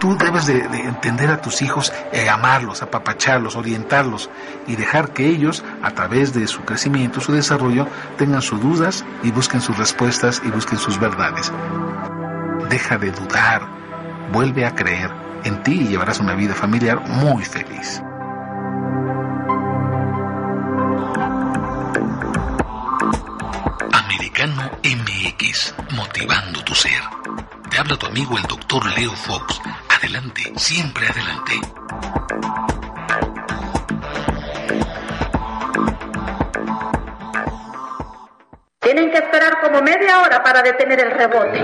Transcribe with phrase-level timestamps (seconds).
[0.00, 4.30] Tú debes de, entender a tus hijos, eh, amarlos, apapacharlos, orientarlos
[4.66, 9.30] y dejar que ellos, a través de su crecimiento, su desarrollo, tengan sus dudas y
[9.30, 11.52] busquen sus respuestas y busquen sus verdades.
[12.70, 13.68] Deja de dudar,
[14.32, 15.10] vuelve a creer
[15.44, 18.02] en ti y llevarás una vida familiar muy feliz.
[23.92, 27.02] Americano MX, motivando tu ser.
[27.68, 29.60] Te habla tu amigo el doctor Leo Fox.
[30.02, 31.52] Adelante, siempre adelante.
[38.80, 41.60] Tienen que esperar como media hora para detener el rebote.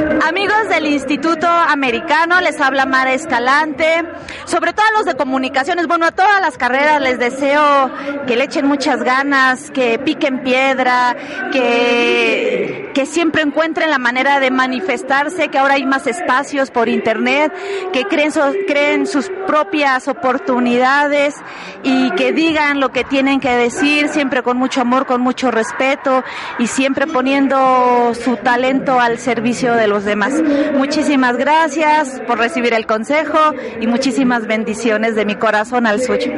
[0.00, 4.04] Amigos del Instituto Americano, les habla Mara Escalante.
[4.44, 7.90] Sobre todo a los de comunicaciones, bueno, a todas las carreras les deseo
[8.26, 11.16] que le echen muchas ganas, que piquen piedra,
[11.52, 17.52] que, que siempre encuentren la manera de manifestarse, que ahora hay más espacios por internet,
[17.92, 18.32] que creen,
[18.66, 21.36] creen sus propias oportunidades
[21.82, 26.24] y que digan lo que tienen que decir, siempre con mucho amor, con mucho respeto
[26.58, 30.32] y siempre poniendo su talento al servicio de los demás.
[30.74, 33.38] Muchísimas gracias por recibir el consejo
[33.80, 36.32] y muchísimas bendiciones de mi corazón al suyo.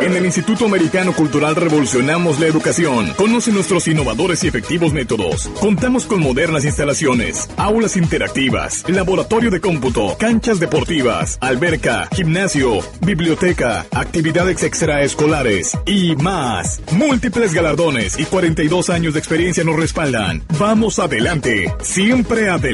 [0.00, 3.12] En el Instituto Americano Cultural revolucionamos la educación.
[3.16, 5.48] Conoce nuestros innovadores y efectivos métodos.
[5.58, 14.62] Contamos con modernas instalaciones, aulas interactivas, laboratorio de cómputo, canchas deportivas, alberca, gimnasio, biblioteca, actividades
[14.62, 16.82] extraescolares y más.
[16.92, 20.42] Múltiples galardones y 42 años de experiencia nos respaldan.
[20.58, 22.65] Vamos adelante, siempre adelante.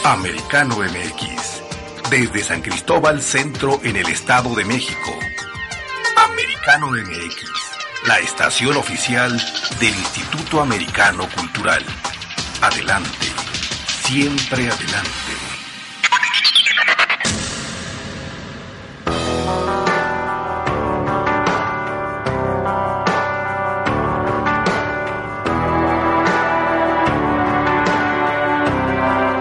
[0.05, 1.63] Americano MX,
[2.11, 5.13] desde San Cristóbal Centro en el Estado de México.
[6.31, 7.45] Americano MX,
[8.07, 9.31] la estación oficial
[9.81, 11.85] del Instituto Americano Cultural.
[12.63, 13.27] Adelante,
[13.87, 15.13] siempre adelante.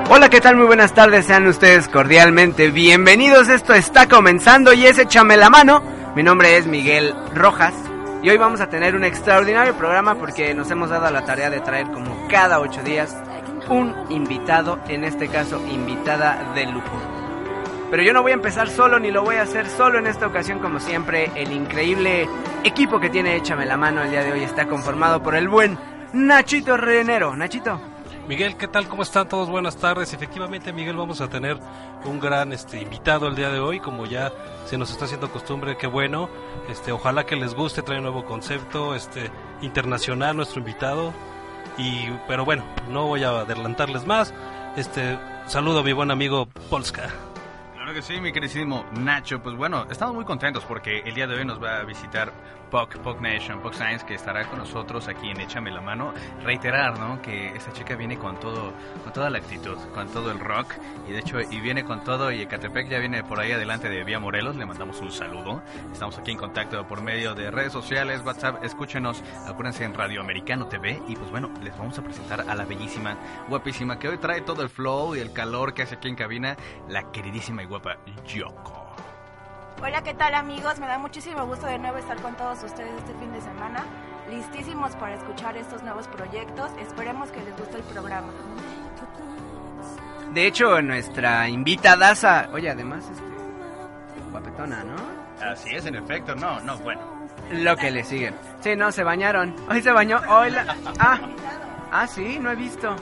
[0.09, 0.57] Hola, ¿qué tal?
[0.57, 3.47] Muy buenas tardes, sean ustedes cordialmente bienvenidos.
[3.47, 5.81] Esto está comenzando y es Échame la mano.
[6.15, 7.84] Mi nombre es Miguel Rojas
[8.25, 11.59] y hoy vamos a tener un extraordinario programa porque nos hemos dado la tarea de
[11.59, 13.15] traer como cada ocho días
[13.69, 16.99] un invitado, en este caso invitada de lujo.
[17.91, 20.25] Pero yo no voy a empezar solo ni lo voy a hacer solo en esta
[20.25, 21.29] ocasión como siempre.
[21.35, 22.27] El increíble
[22.63, 25.77] equipo que tiene Échame la mano el día de hoy está conformado por el buen
[26.13, 27.35] Nachito Renero.
[27.35, 27.94] Nachito.
[28.27, 28.87] Miguel, ¿qué tal?
[28.87, 29.51] ¿Cómo están todos?
[29.51, 30.11] Buenas tardes.
[30.11, 31.59] Efectivamente, Miguel, vamos a tener
[32.05, 34.33] un gran este, invitado el día de hoy, como ya
[34.65, 36.27] se nos está haciendo costumbre, qué bueno.
[36.67, 39.29] Este, ojalá que les guste, trae un nuevo concepto este,
[39.61, 41.13] internacional nuestro invitado.
[41.77, 44.33] Y, pero bueno, no voy a adelantarles más.
[44.75, 47.09] Este, saludo a mi buen amigo Polska.
[47.75, 49.43] Claro que sí, mi queridísimo Nacho.
[49.43, 52.33] Pues bueno, estamos muy contentos porque el día de hoy nos va a visitar
[52.69, 56.13] Puck, Puck Nation, Puck Science, que estará con nosotros aquí en Échame la Mano.
[56.43, 57.21] Reiterar, ¿no?
[57.21, 60.73] Que esta chica viene con todo, con toda la actitud, con todo el rock.
[61.07, 62.31] Y de hecho, y viene con todo.
[62.31, 64.55] Y Ecatepec ya viene por ahí adelante de Vía Morelos.
[64.55, 65.61] Le mandamos un saludo.
[65.91, 68.63] Estamos aquí en contacto por medio de redes sociales, WhatsApp.
[68.63, 71.01] Escúchenos, acuérdense en Radio Americano TV.
[71.07, 73.17] Y pues bueno, les vamos a presentar a la bellísima,
[73.47, 76.55] guapísima, que hoy trae todo el flow y el calor que hace aquí en cabina,
[76.87, 78.84] la queridísima y guapa Yoko.
[79.81, 80.79] Hola, ¿qué tal amigos?
[80.79, 83.83] Me da muchísimo gusto de nuevo estar con todos ustedes este fin de semana.
[84.29, 86.71] Listísimos para escuchar estos nuevos proyectos.
[86.79, 88.29] Esperemos que les guste el programa.
[90.33, 93.23] De hecho, nuestra invitada, oye, además, este,
[94.31, 94.95] guapetona, ¿no?
[95.45, 97.01] Así es, en efecto, no, no, bueno.
[97.51, 98.33] Lo que le sigue.
[98.61, 99.53] Sí, no, se bañaron.
[99.69, 100.75] Hoy se bañó, hoy la...
[100.99, 101.19] Ah,
[101.91, 102.95] ah, sí, no he visto.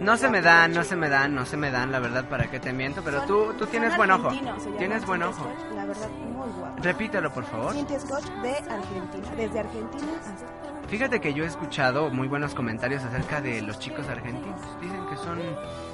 [0.00, 2.50] No se me dan, no se me dan, no se me dan, la verdad, para
[2.50, 4.30] qué te miento, pero tú, tú tienes buen ojo.
[4.78, 5.50] Tienes buen ojo.
[5.74, 6.82] La verdad, muy guapo.
[6.82, 7.74] Repítelo, por favor.
[7.74, 10.70] Scotch de Argentina, desde Argentina hasta...
[10.90, 14.60] Fíjate que yo he escuchado muy buenos comentarios acerca de los chicos argentinos.
[14.80, 15.38] Dicen que son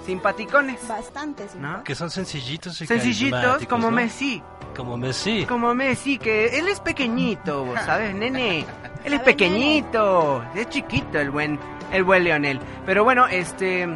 [0.06, 0.88] simpaticones.
[0.88, 1.84] Bastante ¿no?
[1.84, 3.96] Que son sencillitos y Sencillitos como ¿no?
[3.96, 4.42] Messi.
[4.75, 5.44] Como Messi.
[5.44, 8.64] Como Messi, que él es pequeñito, ¿sabes, nene?
[9.04, 11.60] Él es pequeñito, es chiquito el buen,
[11.92, 12.60] el buen Leonel.
[12.84, 13.88] Pero bueno, este...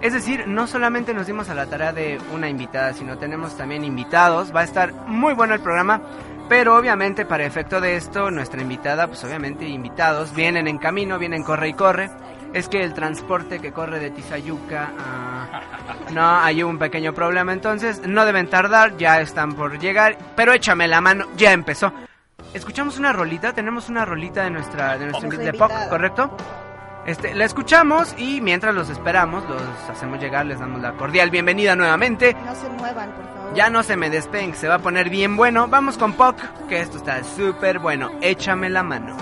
[0.00, 3.84] Es decir, no solamente nos dimos a la tarea de una invitada, sino tenemos también
[3.84, 4.54] invitados.
[4.54, 6.02] Va a estar muy bueno el programa.
[6.48, 11.42] Pero obviamente para efecto de esto, nuestra invitada, pues obviamente invitados, vienen en camino, vienen
[11.42, 12.10] corre y corre.
[12.52, 14.92] Es que el transporte que corre de Tizayuca
[16.12, 20.86] no, hay un pequeño problema entonces, no deben tardar, ya están por llegar, pero échame
[20.86, 21.92] la mano, ya empezó.
[22.52, 26.36] Escuchamos una rolita, tenemos una rolita de nuestra, de nuestra, de pop, ¿correcto?
[27.06, 31.76] Este, la escuchamos y mientras los esperamos, los hacemos llegar, les damos la cordial bienvenida
[31.76, 32.34] nuevamente.
[32.46, 33.54] No se muevan, por favor.
[33.54, 35.68] Ya no se me despeguen, se va a poner bien bueno.
[35.68, 36.36] Vamos con Poc,
[36.66, 38.10] que esto está súper bueno.
[38.22, 39.16] Échame la mano.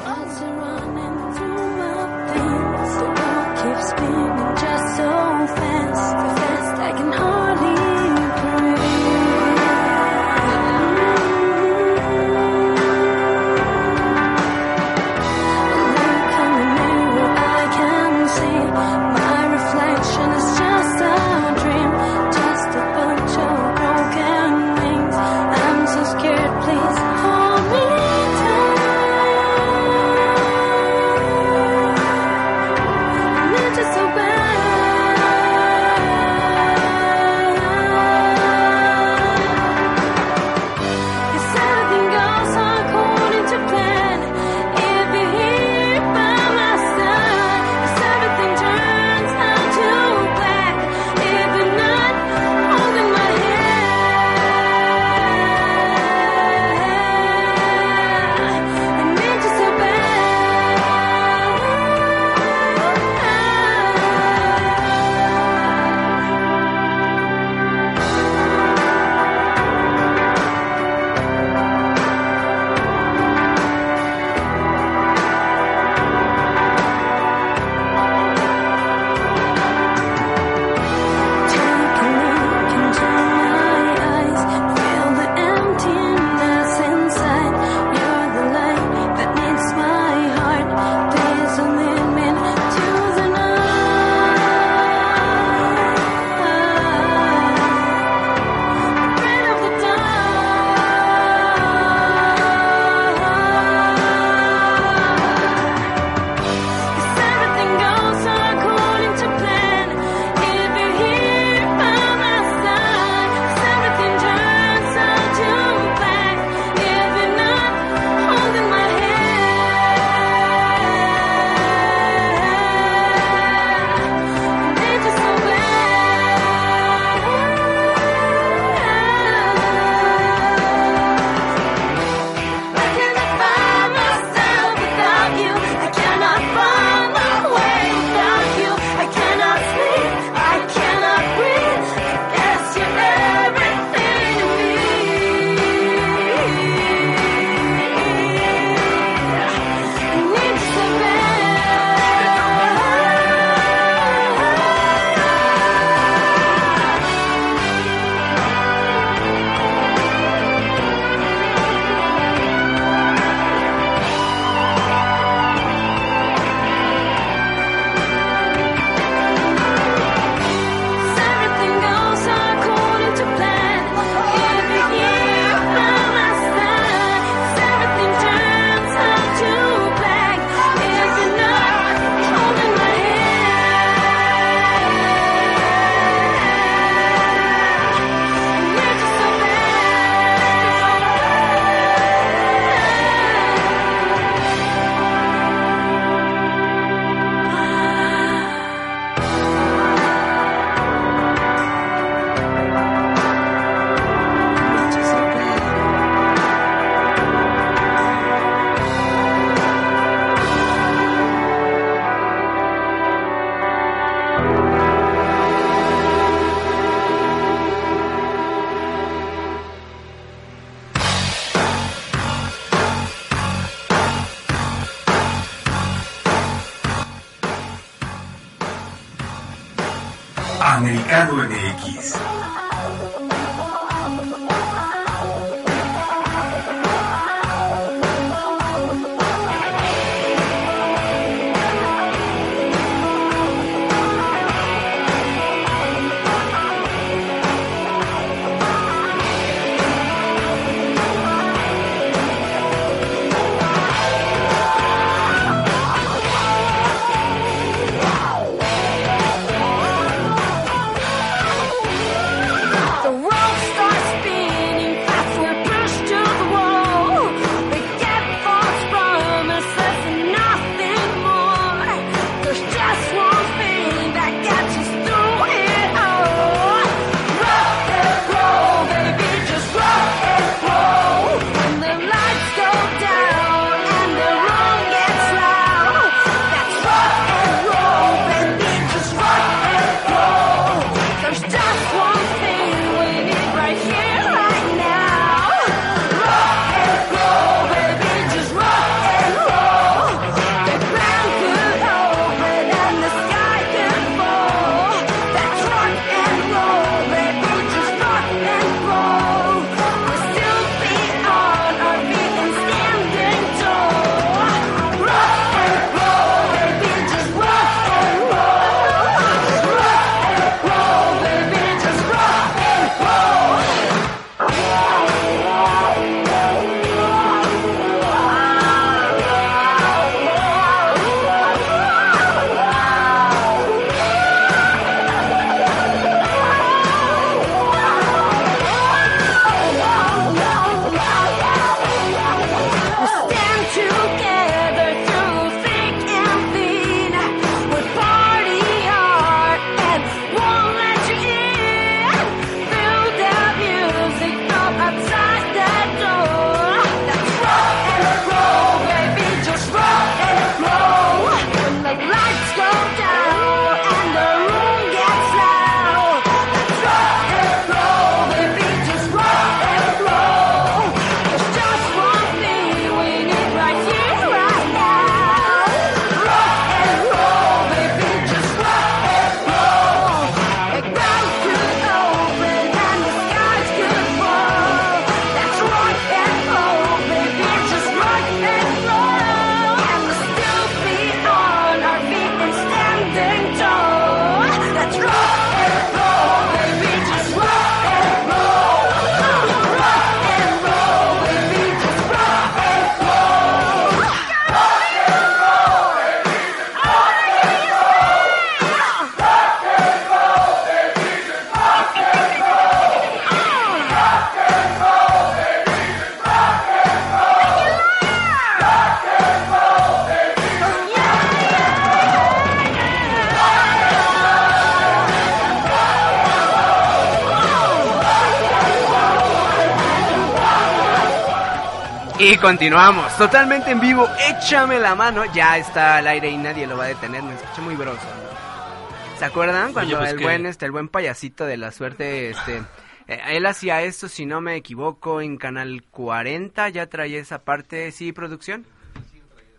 [432.42, 436.84] Continuamos, totalmente en vivo, échame la mano, ya está al aire y nadie lo va
[436.84, 438.00] a detener, me escuché muy broso.
[438.02, 439.18] ¿no?
[439.18, 442.62] ¿Se acuerdan cuando pues el que- buen este el buen payasito de la suerte este
[443.06, 447.92] eh, él hacía esto si no me equivoco en Canal 40 ya traía esa parte,
[447.92, 448.66] sí, producción?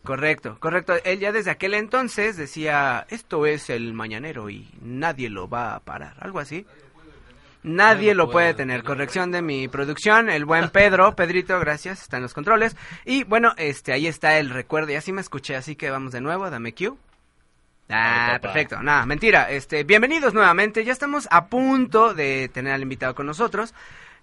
[0.03, 0.95] Correcto, correcto.
[1.05, 5.79] Él ya desde aquel entonces decía, esto es el mañanero y nadie lo va a
[5.79, 6.65] parar, algo así.
[7.63, 8.83] Nadie lo puede tener.
[8.83, 12.75] Corrección de mi producción, el buen Pedro, Pedrito, gracias, está en los controles.
[13.05, 16.21] Y bueno, este, ahí está el recuerdo, y así me escuché, así que vamos de
[16.21, 16.93] nuevo, dame cue.
[17.89, 18.81] Ah, perfecto.
[18.81, 19.49] Nada, mentira.
[19.49, 20.83] Este, bienvenidos nuevamente.
[20.83, 23.73] Ya estamos a punto de tener al invitado con nosotros.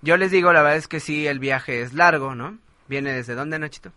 [0.02, 2.58] Yo les digo, la verdad es que sí, el viaje es largo, ¿no?
[2.88, 3.92] ¿Viene desde dónde, Nachito?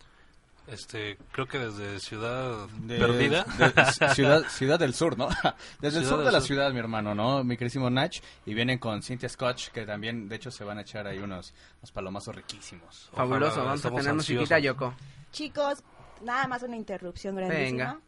[0.73, 3.43] Este, creo que desde Ciudad De- Perdida.
[3.57, 5.29] de- ciudad, ciudad del Sur, ¿no?
[5.81, 6.47] Desde el sur de la Sur.
[6.47, 7.43] ciudad, mi hermano, ¿no?
[7.43, 8.15] Mi querísimo Nach.
[8.45, 11.53] Y vienen con Cynthia Scotch, que también, de hecho, se van a echar ahí unos,
[11.79, 13.09] unos palomazos riquísimos.
[13.13, 14.93] Fabuloso, vamos a tener musiquita, Yoko.
[15.31, 15.83] Chicos,
[16.23, 17.65] nada más una interrupción grandísima.
[17.93, 17.99] Venga.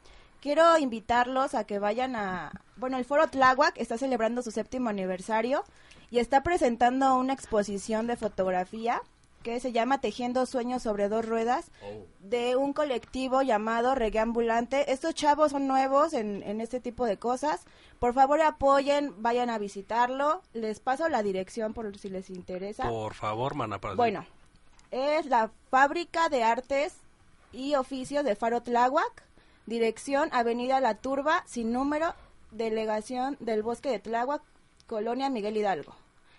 [0.42, 2.52] Quiero invitarlos a que vayan a...
[2.76, 5.64] Bueno, el Foro Tláhuac está celebrando su séptimo aniversario
[6.12, 9.02] y está presentando una exposición de fotografía
[9.46, 11.72] que se llama Tejiendo Sueños sobre dos ruedas
[12.20, 14.92] de un colectivo llamado Reggae Ambulante.
[14.92, 17.64] Estos chavos son nuevos en, en este tipo de cosas.
[18.00, 20.42] Por favor apoyen, vayan a visitarlo.
[20.54, 22.90] Les paso la dirección por si les interesa.
[22.90, 24.26] Por favor, mana, para Bueno,
[24.90, 26.96] es la Fábrica de Artes
[27.54, 29.22] y Oficios de Faro Tláhuac,
[29.68, 32.16] dirección Avenida La Turba, sin número,
[32.50, 34.42] delegación del Bosque de Tláhuac,
[34.88, 35.94] Colonia Miguel Hidalgo.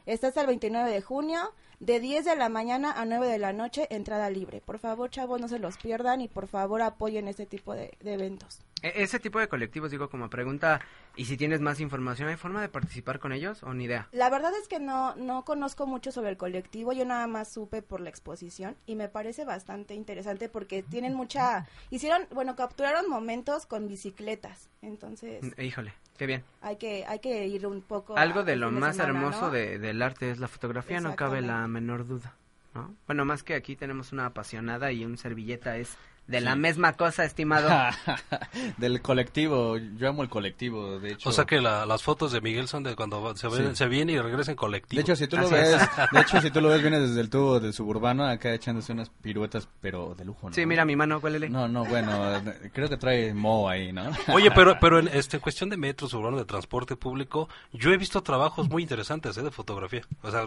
[0.06, 3.52] Está hasta el 29 de junio, de 10 de la mañana a 9 de la
[3.52, 4.60] noche, entrada libre.
[4.60, 8.14] Por favor, chavos, no se los pierdan y por favor apoyen este tipo de, de
[8.14, 8.65] eventos.
[8.82, 10.80] E- Ese tipo de colectivos, digo, como pregunta,
[11.16, 14.08] ¿y si tienes más información, hay forma de participar con ellos o ni idea?
[14.12, 17.80] La verdad es que no, no conozco mucho sobre el colectivo, yo nada más supe
[17.82, 23.64] por la exposición y me parece bastante interesante porque tienen mucha, hicieron, bueno, capturaron momentos
[23.66, 26.44] con bicicletas, entonces Mm, Híjole, qué bien.
[26.60, 28.16] hay que, hay que ir un poco.
[28.16, 29.50] Algo de el lo más semana, hermoso ¿no?
[29.52, 32.34] de- del arte es la fotografía, no cabe la menor duda.
[32.74, 32.94] ¿no?
[33.06, 36.58] Bueno, más que aquí tenemos una apasionada y un servilleta es de la Sí.
[36.58, 37.68] misma cosa, estimado.
[38.78, 41.28] Del colectivo, yo amo el colectivo, de hecho.
[41.28, 43.76] O sea que la- las fotos de Miguel son de cuando se, ven- Sí.
[43.76, 44.98] se viene y regresa en colectivo.
[44.98, 45.88] De hecho, si tú lo ves, es.
[46.12, 49.08] de hecho, si tú lo ves, viene desde el tubo del suburbano, acá echándose unas
[49.10, 50.54] piruetas, pero de lujo, ¿no?
[50.54, 51.48] Sí, mira mi mano, huélele.
[51.48, 52.42] No, no, bueno,
[52.72, 54.10] creo que trae mo ahí, ¿no?
[54.32, 58.22] Oye, pero pero en este cuestión de metros urbanos de transporte público, yo he visto
[58.22, 59.42] trabajos muy interesantes ¿eh?
[59.42, 60.02] de fotografía.
[60.22, 60.44] O sea,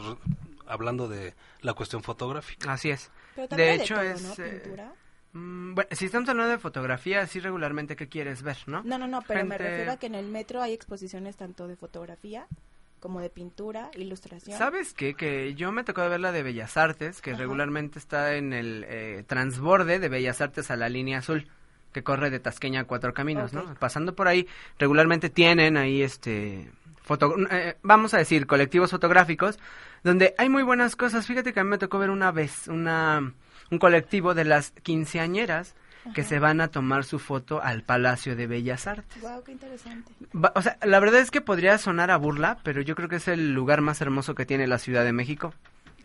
[0.68, 2.72] hablando de la cuestión fotográfica.
[2.74, 3.10] Así es.
[3.36, 4.22] Pero De hecho todo, es...
[4.38, 4.44] ¿no?
[4.46, 4.92] eh, Pintura.
[5.34, 8.84] Mm, bueno, si estamos hablando de fotografía, así regularmente, ¿qué quieres ver, no?
[8.84, 11.76] No, no, no, pero me refiero a que en el metro hay exposiciones tanto de
[11.76, 12.48] fotografía
[13.00, 14.58] como de pintura, ilustración.
[14.58, 15.14] ¿Sabes qué?
[15.14, 19.24] Que yo me tocó ver la de Bellas Artes, que regularmente está en el eh,
[19.26, 21.48] transborde de Bellas Artes a la línea azul,
[21.94, 23.74] que corre de Tasqueña a Cuatro Caminos, ¿no?
[23.76, 26.70] Pasando por ahí, regularmente tienen ahí, este,
[27.02, 29.58] foto, eh, vamos a decir, colectivos fotográficos,
[30.04, 31.26] donde hay muy buenas cosas.
[31.26, 33.34] Fíjate que a mí me tocó ver una vez una,
[33.72, 35.76] un colectivo de las quinceañeras
[36.14, 36.30] que Ajá.
[36.30, 39.22] se van a tomar su foto al Palacio de Bellas Artes.
[39.22, 40.12] Wow, qué interesante.
[40.36, 43.18] Va- O sea, la verdad es que podría sonar a burla, pero yo creo que
[43.18, 45.54] es el lugar más hermoso que tiene la Ciudad de México.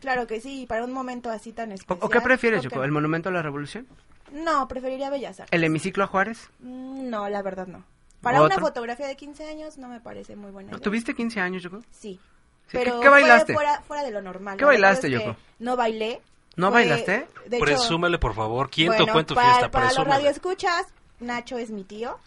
[0.00, 1.99] Claro que sí, para un momento así tan ¿O, especial.
[2.02, 2.85] o qué prefieres, ¿por qué Yoko?
[2.85, 3.87] ¿El Monumento a la Revolución?
[4.33, 5.52] No, preferiría Bellas Artes.
[5.56, 6.50] ¿El hemiciclo a Juárez?
[6.61, 7.85] Mm, No, la verdad no.
[8.21, 8.56] Para ¿Otro?
[8.56, 10.80] una fotografía de 15 años no me parece muy buena idea.
[10.80, 11.80] ¿Tuviste 15 años, Yoko?
[11.90, 12.18] Sí.
[12.66, 13.52] Sí, Pero ¿qué- qué bailaste?
[13.54, 14.56] Fue fuera, fuera de lo normal.
[14.59, 15.37] ¿Qué bailaste, que Yoko?
[15.61, 16.21] No bailé.
[16.56, 17.26] ¿No Fue- bailaste?
[17.46, 18.70] de hecho, Presúmele, por favor.
[18.70, 19.70] ¿Quién bueno, tocó en tu para, fiesta?
[19.70, 20.87] Para los radioescuchas,
[21.20, 22.18] Nacho es mi tío.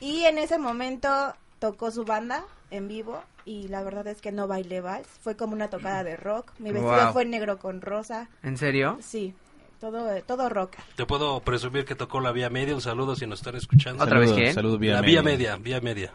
[0.00, 1.08] Y en ese momento
[1.58, 5.06] tocó su banda en vivo y la verdad es que no bailé vals.
[5.20, 6.52] Fue como una tocada de rock.
[6.58, 7.12] Mi vestido Wow.
[7.12, 8.28] fue negro con rosa.
[8.42, 8.98] ¿En serio?
[9.00, 9.34] Sí,
[9.80, 10.72] todo, todo rock.
[10.96, 12.74] Te puedo presumir que tocó la Vía Media.
[12.74, 14.02] Un saludo si nos están escuchando.
[14.04, 14.54] ¿Otra vez Saludos, quién?
[14.54, 15.56] saludos, Vía La Vía Media.
[15.56, 16.12] Media, Vía Media.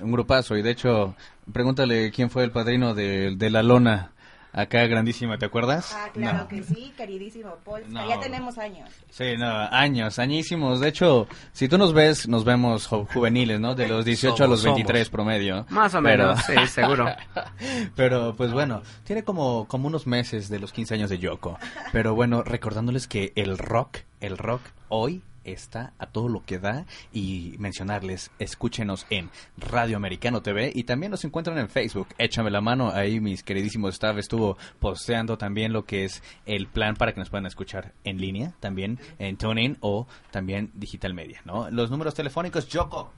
[0.00, 1.14] Un grupazo, y de hecho,
[1.52, 4.12] pregúntale quién fue el padrino de, de la lona,
[4.52, 5.92] acá grandísima, ¿te acuerdas?
[5.94, 6.48] Ah, claro No.
[6.48, 7.82] que sí, queridísimo Paul.
[7.88, 8.08] No.
[8.08, 8.88] Ya tenemos años.
[9.10, 10.80] Sí, no, años, añísimos.
[10.80, 13.74] De hecho, si tú nos ves, nos vemos jo- juveniles, ¿no?
[13.74, 15.10] De los 18 a los Somos, 23 somos.
[15.12, 15.66] promedio.
[15.70, 17.06] Más o Pero- menos, sí, seguro.
[17.96, 21.58] Pero, pues bueno, tiene como, como unos meses de los 15 años de Yoko.
[21.92, 26.86] Pero bueno, recordándoles que el rock, el rock hoy está a todo lo que da
[27.12, 32.08] y mencionarles, escúchenos en Radio Americano TV y también nos encuentran en Facebook.
[32.18, 36.96] Échame la mano, ahí mis queridísimos staff estuvo posteando también lo que es el plan
[36.96, 41.70] para que nos puedan escuchar en línea, también en TuneIn o también Digital Media, ¿no?
[41.70, 43.12] Los números telefónicos, Yoko.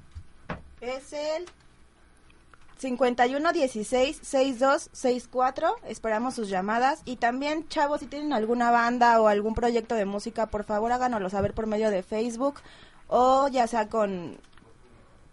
[0.80, 1.44] Es el
[2.80, 5.76] 51 16 62 64.
[5.86, 7.02] Esperamos sus llamadas.
[7.04, 11.30] Y también, chavos, si tienen alguna banda o algún proyecto de música, por favor háganoslo
[11.30, 12.60] saber por medio de Facebook
[13.10, 14.38] o ya sea con,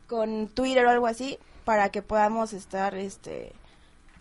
[0.08, 3.54] con Twitter o algo así para que podamos estar este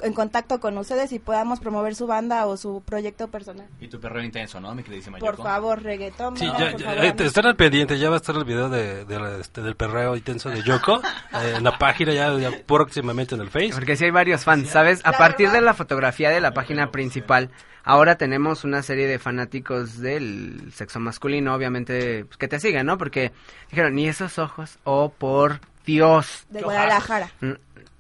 [0.03, 3.67] en contacto con ustedes y podamos promover su banda o su proyecto personal.
[3.81, 4.75] Y tu perreo intenso, ¿no?
[4.75, 6.37] Mi queridísima Por favor, reggaetón.
[6.37, 8.45] Sí, no, ya, por ya, favor, eh, están al pendiente, ya va a estar el
[8.45, 11.01] video de, de la- este, del perreo intenso de Yoko
[11.33, 13.71] eh, en la página ya, ya próximamente en el Face.
[13.73, 15.01] Porque sí hay varios fans, ¿sabes?
[15.05, 17.51] A partir de la fotografía de la página principal,
[17.85, 22.99] ahora tenemos una serie de fanáticos del sexo masculino, obviamente, pues, que te siguen, ¿no?
[22.99, 23.33] Porque
[23.71, 26.47] dijeron, ni esos ojos, o por Dios.
[26.51, 27.31] De Guadalajara.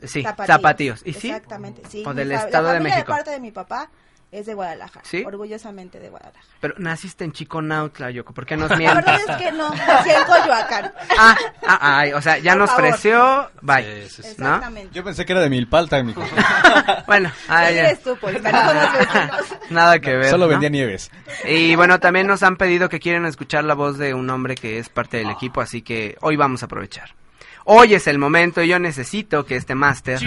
[0.02, 0.46] Sí, Zapatillos.
[0.56, 1.02] zapatillos.
[1.04, 1.28] ¿Y sí?
[1.28, 2.02] Exactamente, sí.
[2.06, 3.06] O del Estado la de México.
[3.06, 3.88] parte de mi papá
[4.32, 5.04] es de Guadalajara.
[5.08, 5.22] ¿Sí?
[5.24, 6.44] Orgullosamente de Guadalajara.
[6.60, 9.04] Pero naciste en Chiconautla, Yoko, ¿por qué nos La mientes?
[9.06, 10.92] verdad es que no, nací en Coyoacán.
[11.18, 12.84] Ah, ah, ay, o sea, ya Por nos favor.
[12.86, 13.92] ofreció, bye, ¿no?
[13.92, 14.90] Exactamente.
[14.92, 16.22] Yo pensé que era de Milpalta, mijo.
[17.06, 17.88] Bueno, ah, ¿Quién ya.
[17.88, 18.18] eres tú?
[18.20, 19.54] No vecinos.
[19.70, 20.28] Nada que ver.
[20.28, 20.50] Solo ¿no?
[20.50, 21.10] vendía nieves.
[21.44, 24.78] Y bueno, también nos han pedido que quieren escuchar la voz de un hombre que
[24.78, 27.14] es parte del equipo, así que hoy vamos a aprovechar.
[27.66, 30.20] Hoy es el momento y yo necesito que este máster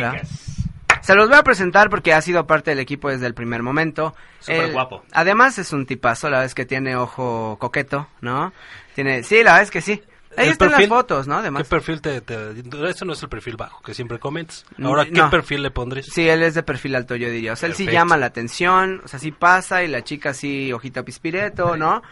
[1.01, 4.13] se los voy a presentar porque ha sido parte del equipo desde el primer momento.
[4.39, 5.03] Súper Él- guapo.
[5.13, 8.51] Además es un tipazo, la es que tiene ojo coqueto, ¿no?
[8.93, 10.03] Tiene, sí, la verdad es que sí.
[10.37, 11.37] Ahí El están las perfil- fotos, ¿no?
[11.37, 11.63] Además.
[11.63, 12.51] ¿Qué perfil te, te-
[12.89, 14.63] Eso no es el perfil bajo que siempre comentas.
[14.81, 15.29] Ahora, ¿qué No.
[15.29, 16.05] perfil le pondrías?
[16.05, 17.53] Sí, él es de perfil alto, yo diría.
[17.53, 17.99] O sea, él sí Perfecto.
[17.99, 22.03] llama la atención, o sea, sí pasa y la chica sí ojita pispireto, ¿no?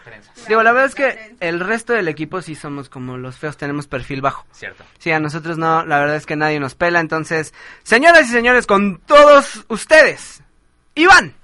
[0.48, 3.86] Digo, la verdad es que el resto del equipo sí somos como los feos, tenemos
[3.86, 4.44] perfil bajo.
[4.52, 4.84] Cierto.
[4.98, 7.00] Sí, a nosotros no, la verdad es que nadie nos pela.
[7.00, 7.54] Entonces,
[7.84, 10.42] señoras y señores, con todos ustedes,
[10.96, 11.34] Iván.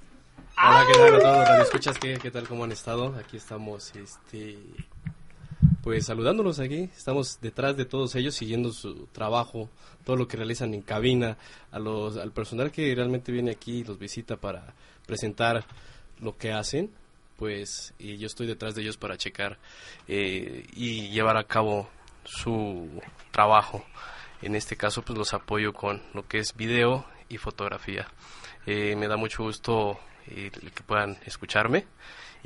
[0.57, 1.59] Hola, ¿qué tal a todos?
[1.61, 2.47] Escuchas, ¿qué, ¿qué tal?
[2.47, 3.15] ¿Cómo han estado?
[3.19, 4.57] Aquí estamos, este,
[5.85, 6.89] pues saludándolos aquí.
[6.97, 9.69] Estamos detrás de todos ellos, siguiendo su trabajo,
[10.03, 11.37] todo lo que realizan en cabina,
[11.71, 14.73] a los, al personal que realmente viene aquí y los visita para
[15.05, 15.63] presentar
[16.21, 16.89] lo que hacen.
[17.37, 19.59] Pues, y yo estoy detrás de ellos para checar
[20.07, 21.87] eh, y llevar a cabo
[22.23, 22.89] su
[23.29, 23.85] trabajo.
[24.41, 28.07] En este caso, pues los apoyo con lo que es video y fotografía.
[28.65, 31.85] Eh, me da mucho gusto eh, que puedan escucharme.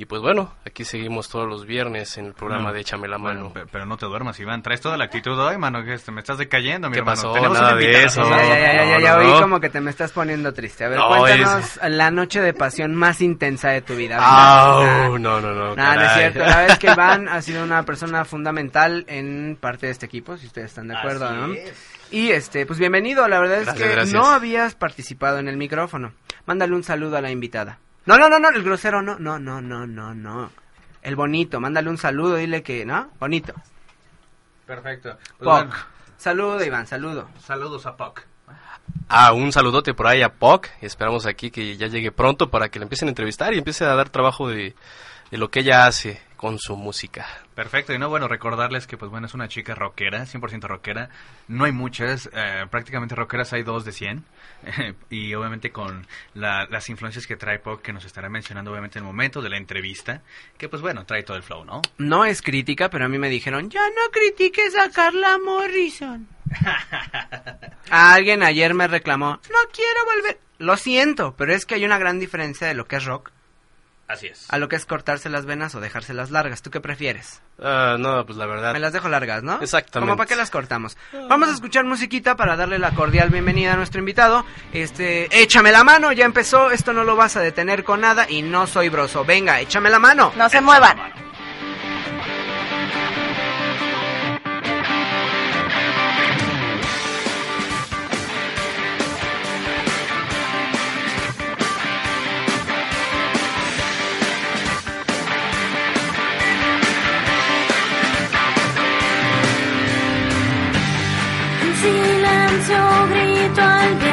[0.00, 2.72] Y pues bueno, aquí seguimos todos los viernes en el programa No.
[2.72, 3.50] de Échame la mano.
[3.50, 4.62] Bueno, pero no te duermas, Iván.
[4.62, 5.84] Traes toda la actitud hoy, mano.
[5.84, 7.16] Que este, me estás decayendo, mi ¿Qué hermano.
[7.20, 7.32] pasó?
[7.34, 8.22] Tenemos Nada de eso.
[8.22, 9.40] Ya, ya, ya, ya, ya, no, ya no, oí no.
[9.42, 10.86] como que te me estás poniendo triste.
[10.86, 14.16] A ver, No, cuéntanos la noche de pasión más intensa de tu vida.
[14.18, 15.08] Ah.
[15.10, 16.38] no, no, no, No, no es cierto.
[16.38, 20.38] La verdad es que Iván ha sido una persona fundamental en parte de este equipo,
[20.38, 21.52] si ustedes están de acuerdo, Así ¿no?
[21.52, 21.74] es.
[22.10, 23.28] Y este, pues bienvenido.
[23.28, 24.14] La verdad Gracias, es que gracias.
[24.14, 26.14] no habías participado en el micrófono.
[26.46, 27.80] Mándale un saludo a la invitada.
[28.06, 30.50] No, no, no, no, el grosero no, no, no, no, no, no.
[31.02, 33.10] El bonito, mándale un saludo, dile que, ¿no?
[33.18, 33.54] Bonito.
[34.66, 35.16] Perfecto.
[35.16, 35.44] Pues Poc.
[35.46, 35.72] bueno,
[36.16, 37.28] Saludo, Iván, saludo.
[37.42, 38.22] saludos a Puck.
[39.08, 40.68] Ah, un saludote por ahí a POC.
[40.82, 43.94] Esperamos aquí que ya llegue pronto para que le empiecen a entrevistar y empiece a
[43.94, 44.74] dar trabajo de,
[45.30, 47.26] de lo que ella hace con su música.
[47.54, 51.10] Perfecto, y no, bueno, recordarles que, pues bueno, es una chica rockera, 100% rockera.
[51.48, 54.24] No hay muchas, eh, prácticamente rockeras hay dos de 100.
[55.10, 59.04] y obviamente con la- las influencias que trae Pop, que nos estará mencionando obviamente en
[59.04, 60.22] el momento de la entrevista,
[60.56, 61.82] que pues bueno, trae todo el flow, ¿no?
[61.98, 66.26] No es crítica, pero a mí me dijeron, ya no critiques a Carla Morrison.
[67.90, 70.40] Alguien ayer me reclamó, no quiero volver.
[70.56, 73.30] Lo siento, pero es que hay una gran diferencia de lo que es rock
[74.10, 74.46] Así es.
[74.48, 76.62] a lo que es cortarse las venas o dejárselas largas.
[76.62, 77.40] ¿Tú qué prefieres?
[77.62, 78.72] Ah, no, pues la verdad.
[78.72, 79.60] Me las dejo largas, ¿no?
[79.62, 80.08] Exactamente.
[80.10, 80.96] ¿Cómo para qué las cortamos?
[81.28, 84.44] Vamos a escuchar musiquita para darle la cordial bienvenida a nuestro invitado.
[84.72, 88.42] Este, échame la mano, ya empezó, esto no lo vas a detener con nada y
[88.42, 89.24] no soy broso.
[89.24, 90.32] Venga, échame la mano.
[90.36, 90.98] No se muevan.
[112.70, 112.76] 就
[113.16, 114.09] 一点点。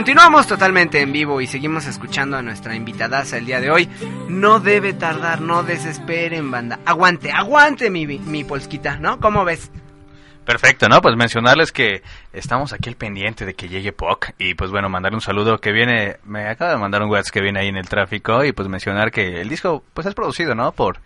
[0.00, 3.86] Continuamos totalmente en vivo y seguimos escuchando a nuestra invitadaza el día de hoy.
[4.30, 6.80] No debe tardar, no desesperen, banda.
[6.86, 9.20] Aguante, aguante mi, mi polsquita, ¿no?
[9.20, 9.70] ¿Cómo ves?
[10.46, 11.02] Perfecto, ¿no?
[11.02, 15.16] Pues mencionarles que estamos aquí al pendiente de que llegue POC y pues bueno, mandarle
[15.16, 17.86] un saludo que viene, me acaba de mandar un WhatsApp que viene ahí en el
[17.86, 20.72] tráfico y pues mencionar que el disco pues es producido, ¿no?
[20.72, 21.00] Por,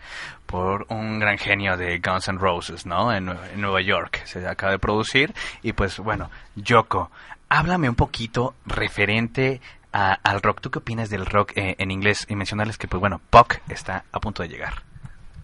[0.45, 3.13] por un gran genio de Guns N' Roses, ¿no?
[3.13, 7.11] En, en Nueva York se acaba de producir y pues bueno, Yoko,
[7.49, 9.61] háblame un poquito referente
[9.93, 10.61] a- al rock.
[10.61, 12.25] ¿Tú qué opinas del rock eh, en inglés?
[12.29, 14.83] Y mencionarles que pues bueno, POC está a punto de llegar.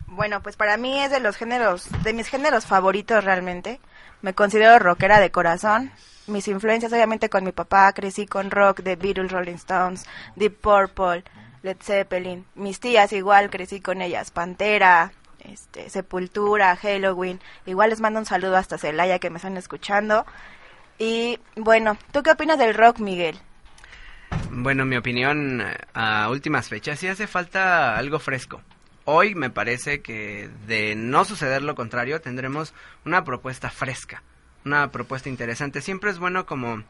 [0.07, 3.79] Bueno, pues para mí es de los géneros, de mis géneros favoritos realmente.
[4.21, 5.91] Me considero rockera de corazón.
[6.27, 11.23] Mis influencias obviamente con mi papá, crecí con rock de Beatles, Rolling Stones, Deep Purple,
[11.63, 12.45] Led Zeppelin.
[12.55, 17.39] Mis tías igual crecí con ellas, Pantera, este, Sepultura, Halloween.
[17.65, 20.25] Igual les mando un saludo hasta Celaya que me están escuchando.
[21.01, 23.35] Y bueno, ¿tú qué opinas del rock, Miguel?
[24.51, 25.63] Bueno, mi opinión
[25.95, 28.61] a últimas fechas sí hace falta algo fresco.
[29.05, 34.21] Hoy me parece que de no suceder lo contrario tendremos una propuesta fresca,
[34.63, 35.81] una propuesta interesante.
[35.81, 36.83] Siempre es bueno como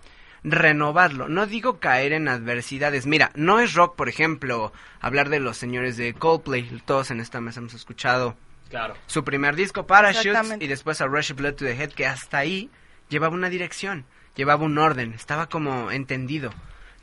[0.44, 1.30] renovarlo.
[1.30, 3.06] No digo caer en adversidades.
[3.06, 6.82] Mira, no es rock, por ejemplo, hablar de los señores de Coldplay.
[6.84, 8.36] Todos en esta mesa hemos escuchado
[8.70, 8.96] Claro.
[9.08, 12.40] su primer disco, Parachutes, y después a Rush of Blood to the Head, que hasta
[12.40, 12.70] ahí
[13.12, 16.50] llevaba una dirección, llevaba un orden, estaba como entendido.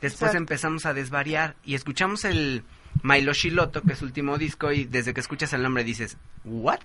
[0.01, 0.37] Después Exacto.
[0.37, 2.63] empezamos a desvariar y escuchamos el
[3.03, 6.79] Milo Shiloto, que es su último disco, y desde que escuchas el nombre dices, ¿what?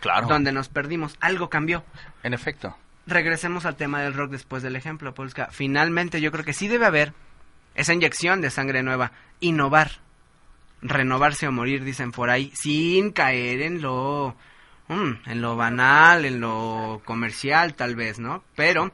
[0.00, 0.28] Claro.
[0.28, 1.84] Donde nos perdimos, algo cambió.
[2.22, 2.76] En efecto.
[3.06, 5.48] Regresemos al tema del rock después del ejemplo, Polska.
[5.50, 7.14] Finalmente yo creo que sí debe haber
[7.74, 9.92] esa inyección de sangre nueva, innovar,
[10.82, 14.36] renovarse o morir, dicen por ahí, sin caer en lo,
[14.88, 18.42] mm, en lo banal, en lo comercial tal vez, ¿no?
[18.54, 18.92] Pero,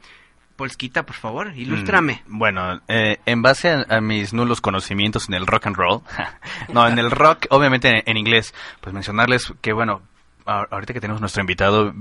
[0.55, 2.23] Polskita, por favor, ilústrame.
[2.27, 6.01] Mm, bueno, eh, en base a, mis nulos conocimientos en el rock and roll,
[6.73, 10.01] no, en el rock, obviamente en, inglés, pues mencionarles que, bueno,
[10.45, 11.93] ahorita que tenemos nuestro invitado,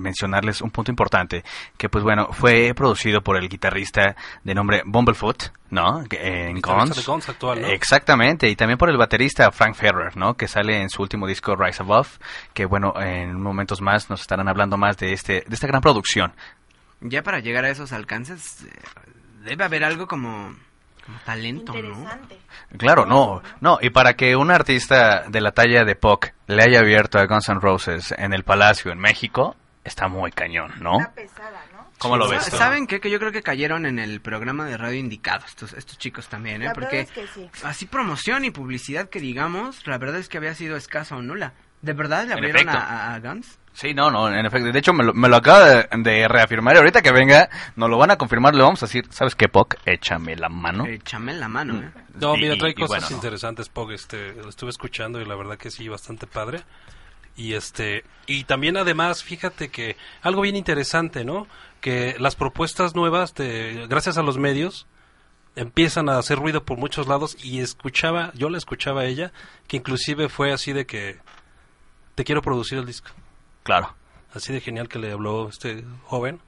[0.00, 1.44] mencionarles un punto importante,
[1.76, 6.02] que pues bueno, fue producido por el guitarrista de nombre Bumblefoot, ¿no?
[6.10, 6.96] Eh, en Guns.
[6.96, 7.68] de Guns actual, ¿no?
[7.68, 10.34] Exactamente, y también por el baterista Frank Ferrer, ¿no?
[10.34, 12.18] Que sale en su último disco Rise Above,
[12.52, 16.32] que bueno, en momentos más nos estarán hablando más de este de esta gran producción.
[17.00, 18.70] Ya para llegar a esos alcances, eh,
[19.44, 20.54] debe haber algo como,
[21.04, 22.06] como talento, ¿no?
[22.78, 26.80] Claro, no, no, y para que un artista de la talla de Puck le haya
[26.80, 30.98] abierto a Guns N' Roses en el Palacio en México, está muy cañón, ¿no?
[31.98, 32.56] ¿Cómo lo ves tú?
[32.56, 33.00] ¿Saben qué?
[33.00, 36.62] Que yo creo que cayeron en el programa de radio indicado, estos, estos chicos también,
[36.62, 36.66] ¿eh?
[36.66, 37.50] La Porque verdad es que sí.
[37.64, 41.54] así promoción y publicidad que digamos, la verdad es que había sido escasa o nula.
[41.82, 43.58] ¿De verdad le abrieron a, a- Guns?
[43.74, 44.70] Sí, no, no, en efecto.
[44.72, 46.74] De hecho, me lo, me lo acaba de, de reafirmar.
[46.76, 48.54] Y ahorita que venga, nos lo van a confirmar.
[48.54, 49.74] Le vamos a decir, ¿sabes qué, Puck?
[49.84, 50.86] Échame la mano.
[50.86, 51.90] Échame la mano, ¿eh?
[52.14, 53.16] No, mira, trae y cosas bueno, ¿no?
[53.16, 56.62] interesantes, Pog, este, lo estuve escuchando y la verdad que sí, bastante padre.
[57.36, 61.46] Y este, y también además, fíjate que algo bien interesante, ¿no?
[61.80, 64.86] Que las propuestas nuevas de, gracias a los medios,
[65.56, 69.32] empiezan a hacer ruido por muchos lados y escuchaba, yo la escuchaba a ella,
[69.66, 71.18] que inclusive fue así de que
[72.14, 73.10] te quiero producir el disco.
[73.62, 73.94] Claro.
[74.32, 76.40] Así de genial que le habló este joven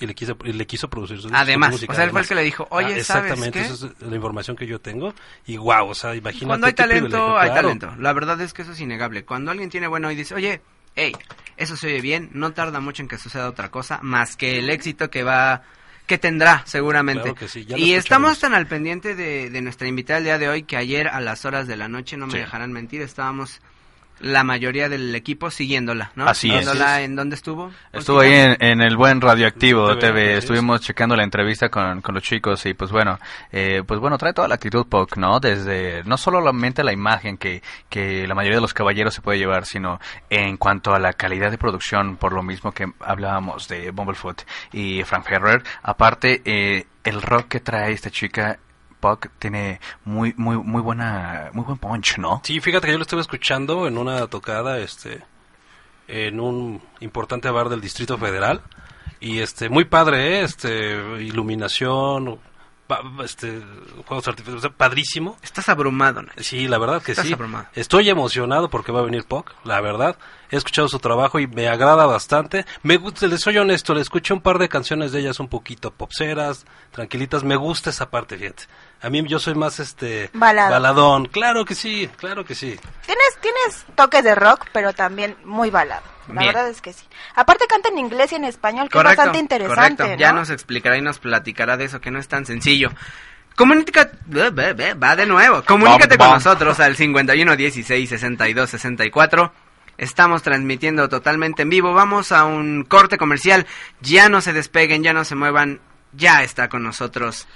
[0.00, 2.28] y le quiso, y le quiso producir su, Además, música, o sea, él fue el
[2.28, 3.64] que le dijo, oye, Ah, ¿sabes exactamente, qué?
[3.66, 5.14] esa es la información que yo tengo
[5.46, 7.62] y wow, o sea, imagínate Cuando hay talento, privilegio, hay claro.
[7.68, 7.94] talento.
[7.98, 9.24] La verdad es que eso es innegable.
[9.24, 10.60] Cuando alguien tiene bueno y dice, oye,
[10.96, 11.12] hey,
[11.56, 14.70] eso se oye bien, no tarda mucho en que suceda otra cosa, más que el
[14.70, 15.62] éxito que va,
[16.06, 17.22] que tendrá seguramente.
[17.22, 20.24] Claro que sí, ya lo y estamos tan al pendiente de, de nuestra invitada el
[20.24, 22.38] día de hoy que ayer a las horas de la noche, no me Sí.
[22.38, 23.60] dejarán mentir, estábamos
[24.22, 26.26] la mayoría del equipo siguiéndola, ¿no?
[26.26, 26.60] Así es.
[26.60, 27.06] Siguiéndola es.
[27.06, 27.70] en dónde estuvo.
[27.92, 32.22] Estuvo ahí en, en el buen Radioactivo TV, estuvimos checando la entrevista con, con los
[32.22, 33.18] chicos y pues bueno,
[33.50, 35.40] eh, pues bueno, trae toda la actitud POC, ¿no?
[35.40, 39.66] Desde, no solamente la imagen que, que la mayoría de los caballeros se puede llevar,
[39.66, 44.42] sino en cuanto a la calidad de producción, por lo mismo que hablábamos de Bumblefoot
[44.72, 48.58] y Frank Ferrer, aparte, eh, el rock que trae esta chica,
[49.02, 52.40] POC, tiene muy, muy, muy buena, muy buen punch, ¿no?
[52.44, 55.22] Sí, fíjate que yo lo estuve escuchando en una tocada, este,
[56.06, 58.62] en un importante bar del Distrito Federal
[59.20, 60.42] y este, muy padre, ¿eh?
[60.42, 62.38] este, iluminación,
[63.24, 63.60] este,
[64.06, 65.36] juegos artificiales, padrísimo.
[65.42, 66.42] Estás abrumado, Nacho.
[66.42, 67.32] Sí, la verdad que Estás sí.
[67.32, 67.66] abrumado.
[67.74, 70.16] Estoy emocionado porque va a venir Puck, la verdad.
[70.50, 72.66] He escuchado su trabajo y me agrada bastante.
[72.82, 75.90] Me gusta, les soy honesto, le escuché un par de canciones de ellas un poquito
[75.92, 77.42] popseras, tranquilitas.
[77.42, 78.64] Me gusta esa parte, fíjate.
[79.00, 80.70] A mí yo soy más este Balado.
[80.70, 81.26] baladón.
[81.26, 82.78] Claro que sí, claro que sí.
[83.06, 86.02] Tienes, tienes toques de rock, pero también muy balado.
[86.28, 86.52] La Bien.
[86.52, 87.06] verdad es que sí.
[87.34, 90.06] Aparte canta en inglés y en español, que Correcto, es bastante interesante, correcto.
[90.06, 90.16] ¿no?
[90.16, 92.90] Ya nos explicará y nos platicará de eso, que no es tan sencillo.
[93.56, 95.62] Ve, Va de nuevo.
[95.62, 99.52] Comunícate con nosotros al 51 16 62 64.
[99.98, 101.92] Estamos transmitiendo totalmente en vivo.
[101.92, 103.66] Vamos a un corte comercial.
[104.00, 105.80] Ya no se despeguen, ya no se muevan.
[106.12, 107.46] Ya está con nosotros.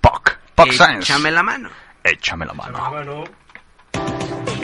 [0.00, 0.38] Poc.
[0.54, 1.00] Poc Science.
[1.12, 1.70] Échame la mano.
[2.04, 3.24] Échame la mano.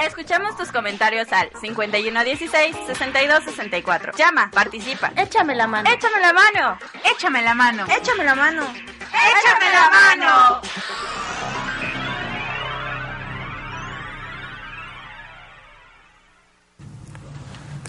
[0.08, 4.16] Escuchamos tus comentarios al 5116-6264.
[4.16, 5.12] Llama, participa.
[5.14, 5.90] Échame la mano.
[5.90, 6.78] Échame la mano.
[7.04, 7.84] Échame la mano.
[7.86, 8.62] Échame la mano.
[8.62, 10.62] Échame la mano.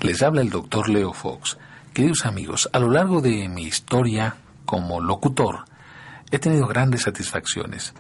[0.01, 1.57] Les habla el doctor Leo Fox.
[1.93, 5.63] Queridos amigos, a lo largo de mi historia como locutor,
[6.31, 7.93] he tenido grandes satisfacciones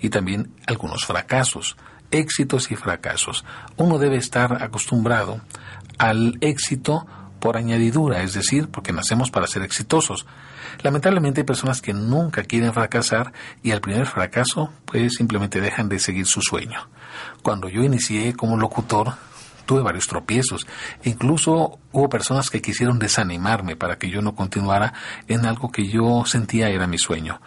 [0.00, 1.76] y también algunos fracasos,
[2.10, 3.44] éxitos y fracasos.
[3.76, 5.40] Uno debe estar acostumbrado
[5.98, 7.06] al éxito
[7.40, 10.26] por añadidura, es decir, porque nacemos para ser exitosos.
[10.82, 15.98] Lamentablemente hay personas que nunca quieren fracasar y al primer fracaso pues simplemente dejan de
[15.98, 16.88] seguir su sueño.
[17.42, 19.14] Cuando yo inicié como locutor
[19.64, 20.66] tuve varios tropiezos.
[21.04, 24.92] Incluso hubo personas que quisieron desanimarme para que yo no continuara
[25.28, 27.40] en algo que yo sentía era mi sueño.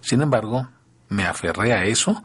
[0.00, 0.68] Sin embargo,
[1.08, 2.22] me aferré a eso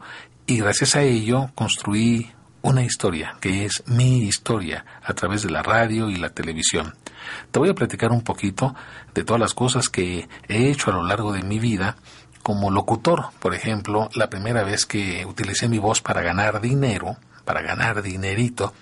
[0.50, 2.32] y gracias a ello construí
[2.62, 6.96] una historia, que es mi historia, a través de la radio y la televisión.
[7.52, 8.74] Te voy a platicar un poquito
[9.14, 11.94] de todas las cosas que he hecho a lo largo de mi vida
[12.42, 13.26] como locutor.
[13.38, 18.74] Por ejemplo, la primera vez que utilicé mi voz para ganar dinero, para ganar dinerito,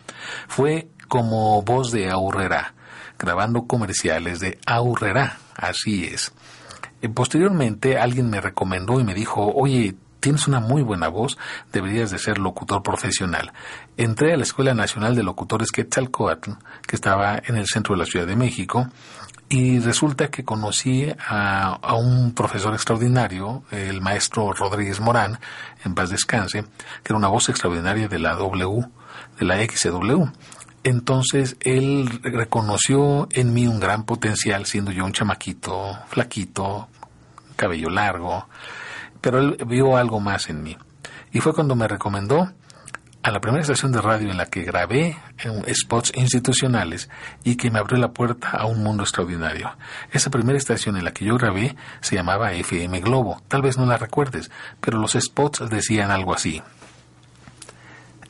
[0.48, 2.72] fue como voz de Aurrera,
[3.18, 6.32] grabando comerciales de Aurrera, así es.
[7.02, 11.38] Eh, Posteriormente alguien me recomendó y me dijo, oye, tienes una muy buena voz,
[11.72, 13.52] deberías de ser locutor profesional.
[13.96, 16.52] Entré a la Escuela Nacional de Locutores Quetzalcoatl,
[16.86, 18.88] que estaba en el centro de la Ciudad de México,
[19.50, 25.38] y resulta que conocí a, a un profesor extraordinario, el maestro Rodríguez Morán,
[25.84, 26.62] en paz descanse,
[27.02, 28.84] que era una voz extraordinaria de la W,
[29.38, 30.24] de la XW.
[30.84, 36.88] Entonces él reconoció en mí un gran potencial, siendo yo un chamaquito, flaquito,
[37.56, 38.46] cabello largo,
[39.20, 40.76] pero él vio algo más en mí.
[41.32, 42.52] Y fue cuando me recomendó
[43.22, 45.18] a la primera estación de radio en la que grabé
[45.74, 47.10] spots institucionales
[47.44, 49.76] y que me abrió la puerta a un mundo extraordinario.
[50.12, 53.42] Esa primera estación en la que yo grabé se llamaba FM Globo.
[53.48, 54.50] Tal vez no la recuerdes,
[54.80, 56.62] pero los spots decían algo así.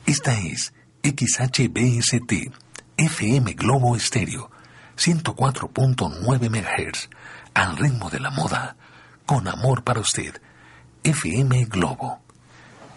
[0.05, 0.73] Esta es
[1.03, 2.51] XHBST,
[2.97, 4.49] FM Globo Estéreo,
[4.97, 7.09] 104.9 MHz,
[7.53, 8.75] al ritmo de la moda,
[9.25, 10.41] con amor para usted,
[11.03, 12.19] FM Globo.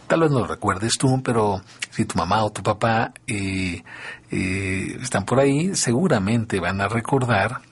[0.06, 3.82] Tal vez no lo recuerdes tú, pero si tu mamá o tu papá eh,
[4.30, 7.62] eh, están por ahí, seguramente van a recordar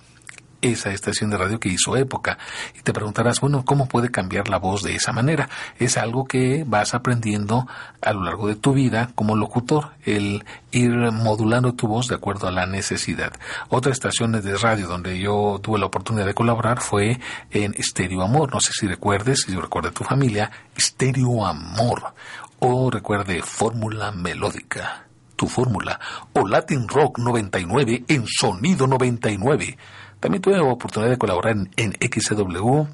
[0.63, 2.39] esa estación de radio que hizo época.
[2.79, 5.49] Y te preguntarás, bueno, ¿cómo puede cambiar la voz de esa manera?
[5.79, 7.67] Es algo que vas aprendiendo
[8.01, 12.49] a lo largo de tu vida como locutor, el ir modulando tu voz de acuerdo
[12.49, 13.33] a la necesidad.
[13.69, 17.21] Otra estación de radio donde yo tuve la oportunidad de colaborar fue
[17.51, 18.53] en Estéreo Amor.
[18.53, 22.15] No sé si recuerdes, si recuerda tu familia, Estéreo Amor.
[22.59, 25.07] O recuerde Fórmula Melódica
[25.41, 25.99] tu fórmula,
[26.35, 29.79] o Latin Rock 99 en Sonido 99.
[30.21, 32.85] También tuve la oportunidad de colaborar en, en XW.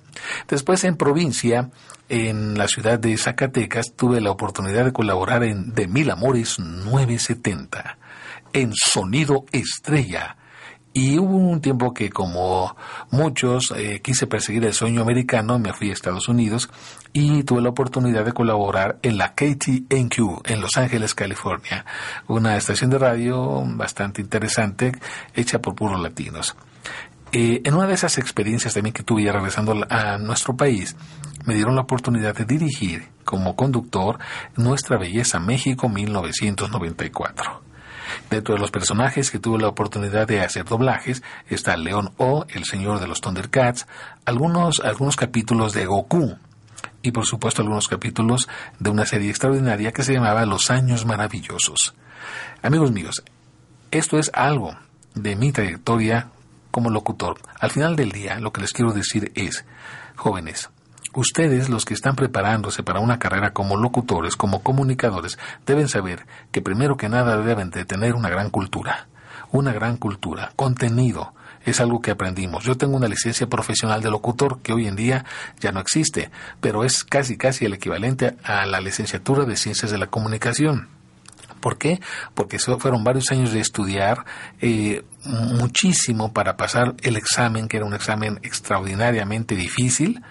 [0.49, 1.71] Después en provincia,
[2.09, 7.99] en la ciudad de Zacatecas, tuve la oportunidad de colaborar en De Mil Amores 970,
[8.53, 10.37] en Sonido Estrella.
[10.93, 12.75] Y hubo un tiempo que como
[13.11, 16.71] muchos eh, quise perseguir el sueño americano, me fui a Estados Unidos
[17.13, 21.85] y tuve la oportunidad de colaborar en la KTNQ en Los Ángeles, California,
[22.29, 24.93] una estación de radio bastante interesante
[25.35, 26.57] hecha por puros latinos.
[27.39, 30.97] Eh, en una de esas experiencias también que tuve ya regresando a nuestro país,
[31.45, 34.19] me dieron la oportunidad de dirigir como conductor
[34.57, 37.61] Nuestra Belleza México 1994.
[38.31, 42.65] Dentro de los personajes que tuve la oportunidad de hacer doblajes está León O, el
[42.65, 43.87] señor de los Thundercats,
[44.25, 46.39] algunos, algunos capítulos de Goku
[47.03, 51.95] y por supuesto algunos capítulos de una serie extraordinaria que se llamaba Los Años Maravillosos.
[52.63, 53.23] Amigos míos,
[53.91, 54.75] esto es algo
[55.15, 56.31] de mi trayectoria
[56.77, 57.39] como locutor.
[57.59, 59.65] Al final del día, lo que les quiero decir es,
[60.15, 60.69] jóvenes,
[61.15, 66.61] ustedes los que están preparándose para una carrera como locutores, como comunicadores, deben saber que
[66.61, 69.09] primero que nada deben de tener una gran cultura.
[69.53, 71.33] Una gran cultura, contenido,
[71.65, 72.65] es algo que aprendimos.
[72.65, 75.25] Yo tengo una licencia profesional de locutor que hoy en día
[75.59, 79.97] ya no existe, pero es casi casi el equivalente a la licenciatura de Ciencias de
[79.97, 80.91] la Comunicación
[81.67, 82.01] ¿Por qué?
[82.35, 84.25] Porque fueron varios años de estudiar
[84.61, 90.23] eh, muchísimo para pasar el examen, que era un examen extraordinariamente difícil,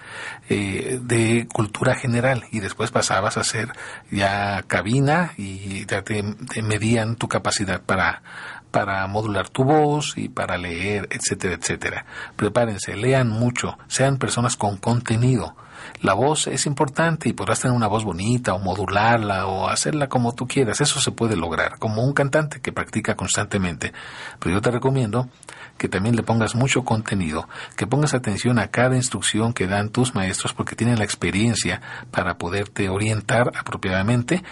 [0.48, 2.46] eh, de cultura general.
[2.54, 3.68] Y después pasabas a hacer
[4.10, 8.24] ya cabina y ya te, te medían tu capacidad para,
[8.72, 12.06] para modular tu voz y para leer, etcétera, etcétera.
[12.38, 15.54] Prepárense, lean mucho, sean personas con contenido.
[16.02, 20.34] La voz es importante y podrás tener una voz bonita o modularla o hacerla como
[20.34, 20.82] tú quieras.
[20.82, 23.94] Eso se puede lograr, como un cantante que practica constantemente.
[24.40, 25.30] Pero yo te recomiendo
[25.78, 30.16] que también le pongas mucho contenido, que pongas atención a cada instrucción que dan tus
[30.16, 31.82] maestros porque tienen la experiencia
[32.12, 34.44] para poderte orientar apropiadamente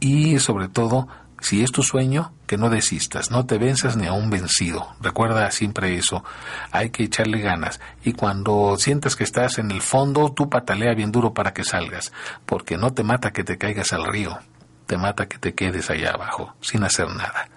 [0.00, 1.08] y sobre todo
[1.42, 4.94] si es tu sueño, que no desistas, no te venzas ni a un vencido.
[5.00, 6.24] Recuerda siempre eso.
[6.70, 7.80] Hay que echarle ganas.
[8.04, 12.12] Y cuando sientas que estás en el fondo, tú patalea bien duro para que salgas,
[12.46, 14.38] porque no te mata que te caigas al río,
[14.86, 17.48] te mata que te quedes allá abajo, sin hacer nada.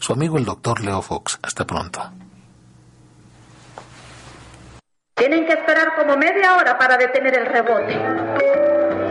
[0.00, 1.38] Su amigo el doctor Leo Fox.
[1.40, 2.02] Hasta pronto.
[5.14, 9.07] Tienen que esperar como media hora para detener el rebote.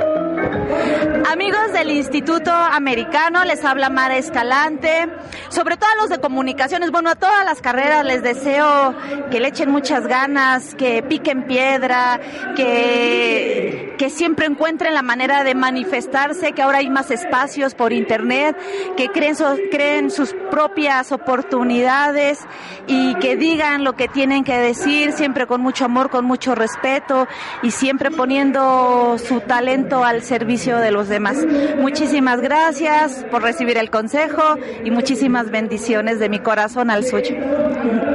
[1.30, 5.08] Amigos del Instituto Americano, les habla Mara Escalante.
[5.50, 8.96] Sobre todo a los de comunicaciones, bueno, a todas las carreras les deseo
[9.30, 12.20] que le echen muchas ganas, que piquen piedra,
[12.56, 18.58] que, que siempre encuentren la manera de manifestarse, que ahora hay más espacios por internet,
[18.96, 22.40] que creen, sus propias oportunidades
[22.88, 27.28] y que digan lo que tienen que decir, siempre con mucho amor, con mucho respeto
[27.62, 31.38] y siempre poniendo su talento al servicio de los demás.
[31.78, 34.42] Muchísimas gracias por recibir el consejo
[34.86, 37.36] y muchísimas bendiciones de mi corazón al suyo.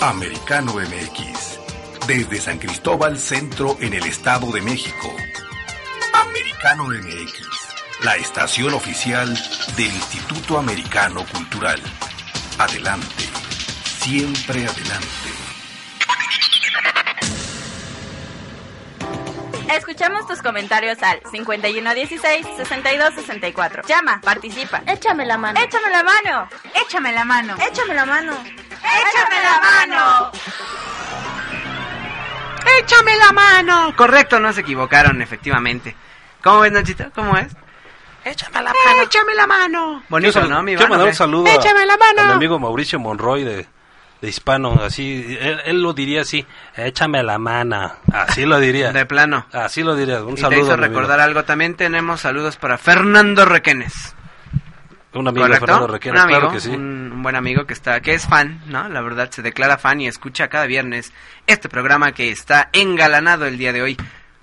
[0.00, 1.58] Americano MX.
[2.06, 5.12] Desde San Cristóbal Centro en el Estado de México.
[6.14, 7.34] Americano MX.
[8.04, 9.38] La estación oficial
[9.76, 11.82] del Instituto Americano Cultural.
[12.58, 13.24] Adelante.
[13.84, 15.06] Siempre adelante.
[19.72, 23.86] Escuchamos tus comentarios al 5116-6264.
[23.86, 24.82] Llama, participa.
[24.86, 25.60] Échame la mano.
[25.60, 26.48] Échame la mano.
[26.74, 27.54] Échame la mano.
[27.70, 28.32] Échame la mano.
[28.34, 30.32] Échame la mano.
[32.80, 33.94] ¡Échame la mano!
[33.96, 35.94] Correcto, no se equivocaron, efectivamente.
[36.42, 37.10] ¿Cómo ves, Nachito?
[37.14, 37.46] ¿Cómo es?
[38.24, 39.02] Échame la mano.
[39.04, 40.02] ¡Échame la mano!
[40.08, 42.22] Bonito, Quiero, ¿no, mi quiero mandar un saludo a, ¡Échame la mano!
[42.22, 43.66] a mi amigo Mauricio Monroy de,
[44.20, 44.80] de Hispano.
[44.82, 46.44] Así, él, él lo diría así:
[46.76, 47.92] échame la mano.
[48.12, 48.92] Así lo diría.
[48.92, 49.46] De plano.
[49.52, 50.22] Así lo diría.
[50.22, 50.58] Un y te saludo.
[50.60, 50.88] hizo mi amigo.
[50.88, 51.44] recordar algo.
[51.44, 54.14] También tenemos saludos para Fernando Requenes.
[55.14, 55.66] Un amigo de ¿Correcto?
[55.66, 56.68] Fernando Requena, un amigo, claro que sí.
[56.68, 58.88] un, un buen amigo que está, que es fan, ¿no?
[58.90, 61.12] La verdad se declara fan y escucha cada viernes
[61.46, 63.96] este programa que está engalanado el día de hoy,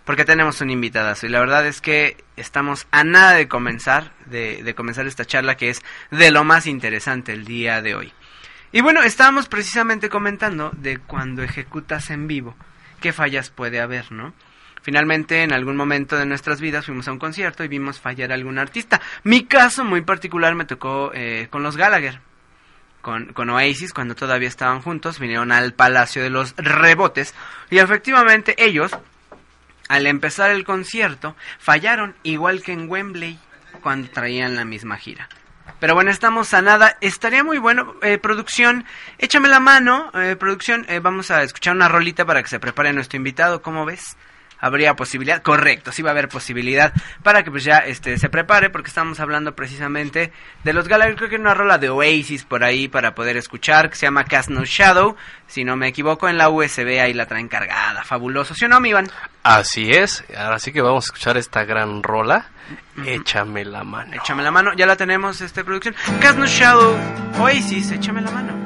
[0.06, 4.64] porque tenemos un invitadazo y la verdad es que estamos a nada de comenzar, de,
[4.64, 5.82] de comenzar esta charla que es
[6.12, 8.14] de lo más interesante el día de hoy.
[8.72, 12.56] Y bueno, estábamos precisamente comentando de cuando ejecutas en vivo,
[13.02, 14.34] qué fallas puede haber, ¿no?
[14.86, 18.36] Finalmente, en algún momento de nuestras vidas fuimos a un concierto y vimos fallar a
[18.36, 19.02] algún artista.
[19.24, 22.20] Mi caso muy particular me tocó eh, con los Gallagher.
[23.02, 27.34] Con, con Oasis, cuando todavía estaban juntos, vinieron al Palacio de los Rebotes
[27.72, 28.96] y efectivamente ellos,
[29.88, 33.40] al empezar el concierto, fallaron igual que en Wembley
[33.82, 35.30] cuando traían la misma gira.
[35.80, 36.98] Pero bueno, estamos a nada.
[37.02, 37.96] Estaría muy bueno.
[38.02, 38.86] Eh, producción,
[39.18, 40.12] échame la mano.
[40.14, 43.62] Eh, producción, eh, vamos a escuchar una rolita para que se prepare nuestro invitado.
[43.62, 44.16] ¿Cómo ves?
[44.66, 45.44] ¿Habría posibilidad?
[45.44, 46.92] Correcto, sí va a haber posibilidad
[47.22, 51.16] para que pues ya este se prepare porque estamos hablando precisamente de los Gallagher.
[51.16, 54.24] Creo que hay una rola de Oasis por ahí para poder escuchar que se llama
[54.24, 55.18] Cast No Shadow.
[55.46, 58.04] Si no me equivoco, en la USB ahí la traen cargada.
[58.04, 58.56] Fabuloso.
[58.56, 59.08] ¿Sí o no, mi Iván?
[59.44, 62.48] Así es, ahora sí que vamos a escuchar esta gran rola.
[63.06, 64.16] Échame la mano.
[64.16, 65.96] Échame la mano, ya la tenemos, este producción.
[66.20, 66.98] Cast No Shadow,
[67.40, 68.65] Oasis, échame la mano.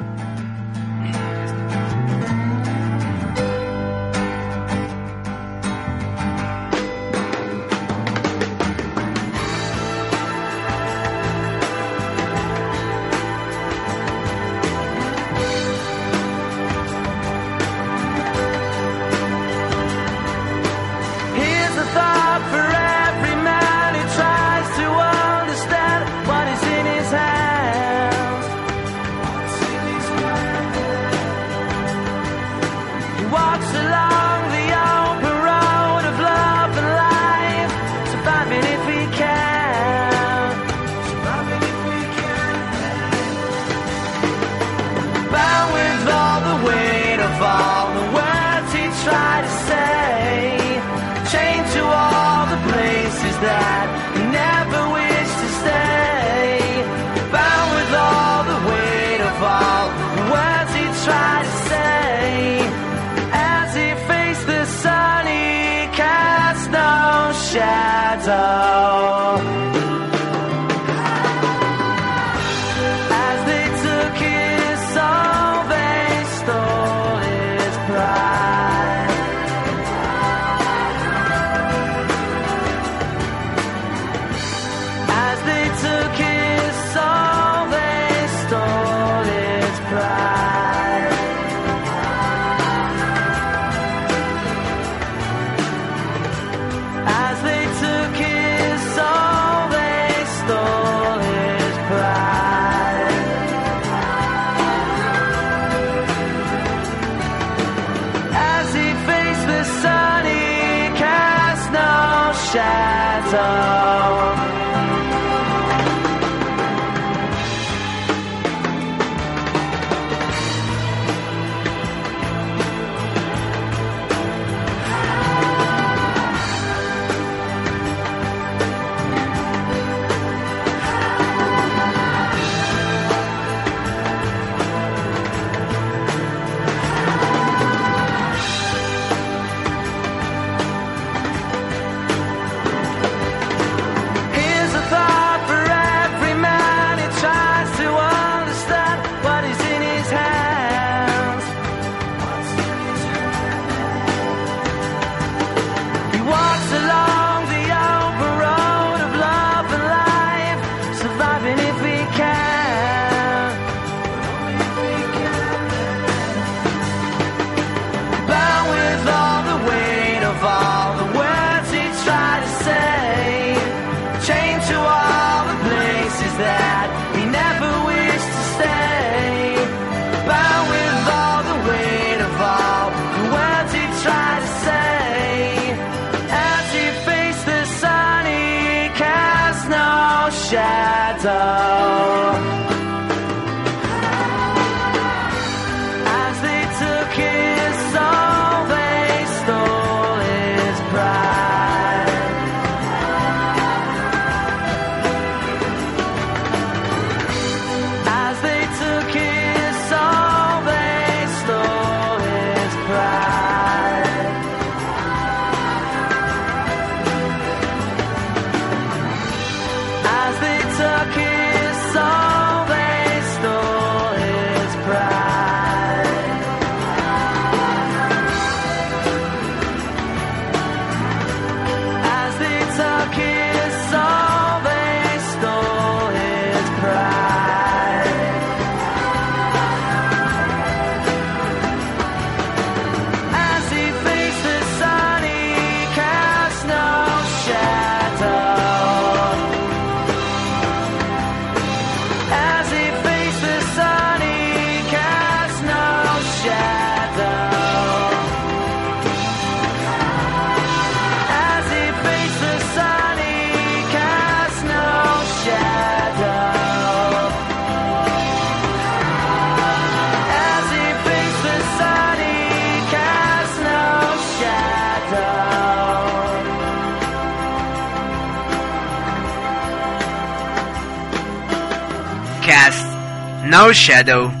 [283.70, 284.32] No Shadow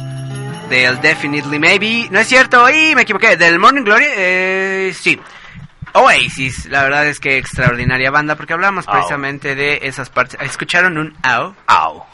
[0.68, 2.08] del Definitely Maybe.
[2.10, 3.36] No es cierto, y me equivoqué.
[3.36, 5.20] Del Morning Glory, eh, sí.
[5.92, 8.94] Oasis, la verdad es que extraordinaria banda porque hablamos Au.
[8.94, 10.36] precisamente de esas partes.
[10.40, 11.54] ¿Escucharon un au?
[11.68, 12.04] Au.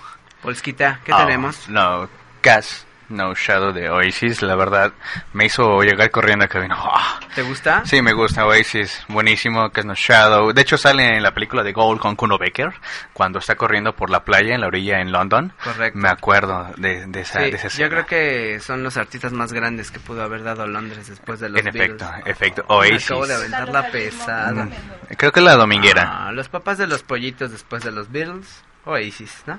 [0.43, 1.71] Polskita, ¿qué tenemos?
[1.71, 2.07] No,
[2.43, 4.93] Gas, No Shadow de Oasis, la verdad
[5.33, 6.77] me hizo llegar corriendo a cabina.
[7.37, 7.83] ¿Te gusta?
[7.85, 10.53] Sí, me gusta Oasis, buenísimo, Gas No Shadow.
[10.55, 12.73] De hecho sale en la película de Gold con Kuno Becker,
[13.13, 15.53] cuando está corriendo por la playa en la orilla en London.
[15.63, 15.99] Correcto.
[15.99, 17.89] Me acuerdo de, de esa, Sí, de esa yo escena.
[17.91, 21.61] creo que son los artistas más grandes que pudo haber dado Londres después de los
[21.61, 22.27] En efecto, Beatles.
[22.27, 23.05] efecto, Me Oasis.
[23.05, 24.65] acabo de aventar la pesada.
[24.65, 24.71] Mm,
[25.19, 26.29] Creo que la dominguera.
[26.29, 29.59] Ah, los papás de los pollitos después de los Beatles, Oasis, ¿no?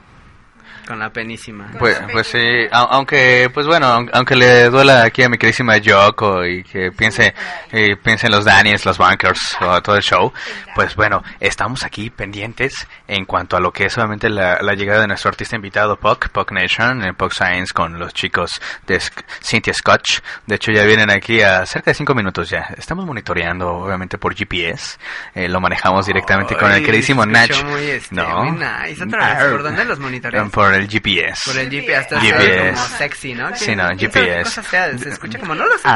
[0.88, 1.70] Con la penísima.
[1.78, 2.38] Pues, pues sí,
[2.72, 6.92] au- aunque, pues bueno, aun- aunque le duela aquí a mi queridísima Yoko y que
[6.92, 7.34] piense,
[7.72, 10.32] y piense en los Daniels, los Bunkers o todo el show,
[10.76, 15.02] pues bueno, estamos aquí pendientes en cuanto a lo que es obviamente la, la llegada
[15.02, 19.24] de nuestro artista invitado, Puck, Puck Nation, en Puck Science con los chicos de Sc-
[19.42, 20.20] Cynthia Scotch.
[20.46, 22.68] De hecho ya vienen aquí a cerca de cinco minutos ya.
[22.78, 24.98] Estamos monitoreando obviamente por GPS,
[25.36, 27.52] eh, lo manejamos directamente con el queridísimo Nach.
[27.66, 28.44] muy, este, no.
[28.44, 29.04] muy nice.
[29.04, 30.50] Otra vez, ¿por dónde los monitoreas?
[30.50, 31.51] por el GPS.
[31.51, 32.71] Por el GPS, GPS.
[32.73, 33.55] como sexy, ¿no?
[33.55, 34.43] Sí, no, ¿Quién sabe qué GPS.
[34.43, 34.97] cosa sea?
[34.97, 35.88] Se escucha como, no lo sé.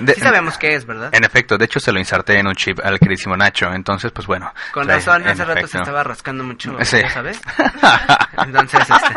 [0.00, 1.10] De- Sí sabemos qué es, ¿verdad?
[1.14, 4.26] En efecto, de hecho se lo inserté en un chip al queridísimo Nacho, entonces pues
[4.26, 4.52] bueno.
[4.72, 6.98] Con trae- razón, hace rato se estaba rascando mucho, Sí.
[7.00, 7.40] ¿ya ¿sabes?
[8.44, 9.14] Entonces, este...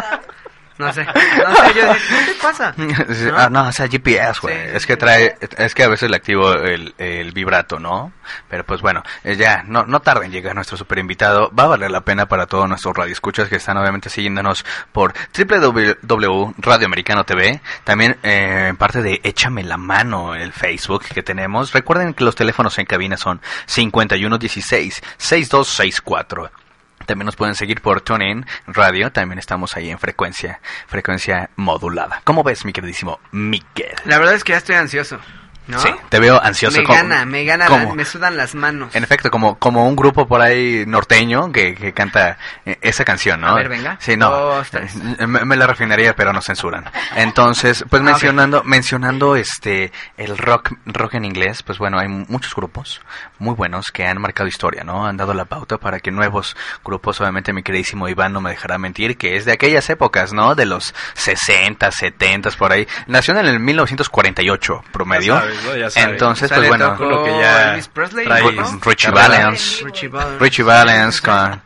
[0.77, 2.73] No sé, no sé, yo dije, ¿qué te pasa?
[2.77, 3.37] ¿No?
[3.37, 4.55] ah, no, o sea, GPS, güey.
[4.73, 8.11] Es que trae, es que a veces le activo el, el vibrato, ¿no?
[8.49, 11.51] Pero pues bueno, eh, ya, no, no tarden en llegar nuestro super invitado.
[11.57, 16.55] Va a valer la pena para todos nuestros radioescuchas que están obviamente siguiéndonos por www
[16.57, 17.61] Radio Americano TV.
[17.83, 21.73] También eh, en parte de Échame la mano el Facebook que tenemos.
[21.73, 26.64] Recuerden que los teléfonos en cabina son 5116 6264.
[27.05, 29.11] También nos pueden seguir por TuneIn Radio.
[29.11, 32.21] También estamos ahí en frecuencia, frecuencia modulada.
[32.23, 33.95] ¿Cómo ves, mi queridísimo Miguel?
[34.05, 35.19] La verdad es que ya estoy ansioso,
[35.67, 35.79] ¿no?
[35.79, 36.77] Sí, te veo ansioso.
[36.77, 38.95] Me como- gana, me gana, como- me sudan las manos.
[38.95, 43.41] En efecto, como, como un grupo por ahí norteño que, que canta eh, esa canción,
[43.41, 43.47] ¿no?
[43.49, 43.97] A ver, venga.
[43.99, 44.29] Sí, no.
[44.29, 44.67] Dos.
[44.73, 46.85] Eh, Me, me la refinaría, pero nos censuran.
[47.15, 52.53] Entonces, pues Ah, mencionando, mencionando este, el rock, rock en inglés, pues bueno, hay muchos
[52.55, 53.01] grupos
[53.39, 55.05] muy buenos que han marcado historia, ¿no?
[55.05, 58.77] Han dado la pauta para que nuevos grupos, obviamente mi queridísimo Iván no me dejará
[58.77, 60.55] mentir, que es de aquellas épocas, ¿no?
[60.55, 62.87] De los 60, 70, por ahí.
[63.07, 65.41] Nació en el 1948, promedio.
[65.63, 65.75] Sabes, ¿no?
[66.01, 66.03] Ya.
[66.09, 66.91] Entonces, pues bueno.
[66.91, 68.79] tocó Lo que ya Elvis Presley, trae ¿no?
[68.83, 69.11] Richie.
[69.11, 69.81] Valens.
[69.83, 70.39] Richie Valens.
[70.39, 71.61] Richie Valens con,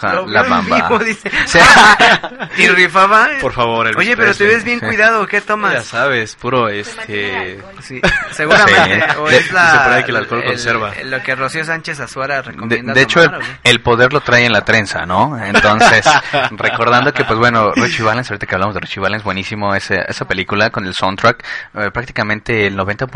[0.00, 0.76] con Lo la bamba.
[0.88, 1.30] vivo, dice.
[1.46, 1.58] Sí.
[2.58, 3.28] y rifaba.
[3.40, 5.72] Por favor, Elvis Oye, pero te ves bien cuidado, ¿qué tomas?
[5.72, 7.60] Ya sabes, puro este...
[7.82, 8.00] Sí,
[8.32, 9.00] seguramente.
[9.00, 9.16] Sí.
[9.18, 10.92] O De- es la, dice por ahí que el alcohol conserva.
[11.04, 13.30] Lo que Rocío Sánchez Azuara De, recomienda de hecho, el,
[13.64, 15.38] el poder lo trae en la trenza, ¿no?
[15.42, 16.04] Entonces,
[16.52, 20.26] recordando que, pues bueno, Richie Valens, ahorita que hablamos de Richie Valens, buenísimo ese, esa
[20.26, 21.44] película con el soundtrack.
[21.74, 23.08] eh, prácticamente el 90%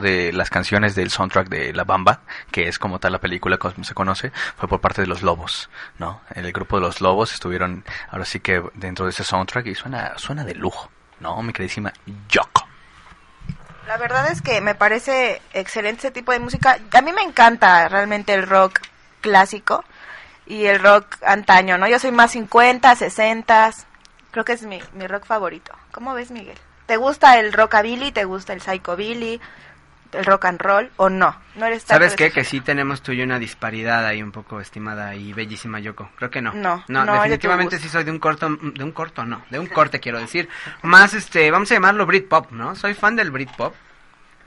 [0.00, 3.84] de las canciones del soundtrack de La Bamba, que es como tal la película, como
[3.84, 6.20] se conoce, fue por parte de los Lobos, ¿no?
[6.34, 10.16] El grupo de los Lobos estuvieron, ahora sí que dentro de ese soundtrack y suena,
[10.16, 10.90] suena de lujo,
[11.20, 11.40] ¿no?
[11.42, 11.92] Mi queridísima
[12.28, 12.66] Yoko.
[13.86, 16.78] La verdad es que me parece excelente ese tipo de música.
[16.92, 18.80] A mí me encanta realmente el rock
[19.20, 19.84] clásico
[20.46, 21.88] y el rock antaño, ¿no?
[21.88, 23.70] Yo soy más 50, 60.
[24.30, 25.72] Creo que es mi, mi rock favorito.
[25.90, 26.58] ¿Cómo ves, Miguel?
[26.88, 28.10] ¿Te gusta el rockabilly?
[28.12, 29.40] ¿Te gusta el psychobilly?
[30.12, 30.90] ¿El rock and roll?
[30.96, 31.36] ¿O no?
[31.54, 32.30] ¿No eres ¿Sabes qué?
[32.30, 36.08] Que sí tenemos tú y una disparidad ahí un poco estimada y bellísima Yoko.
[36.16, 36.52] Creo que no.
[36.54, 39.66] No, no, no, definitivamente sí soy de un corto, de un corto no, de un
[39.66, 40.48] corte quiero decir.
[40.80, 42.74] Más este, vamos a llamarlo Britpop, ¿no?
[42.74, 43.74] Soy fan del Britpop.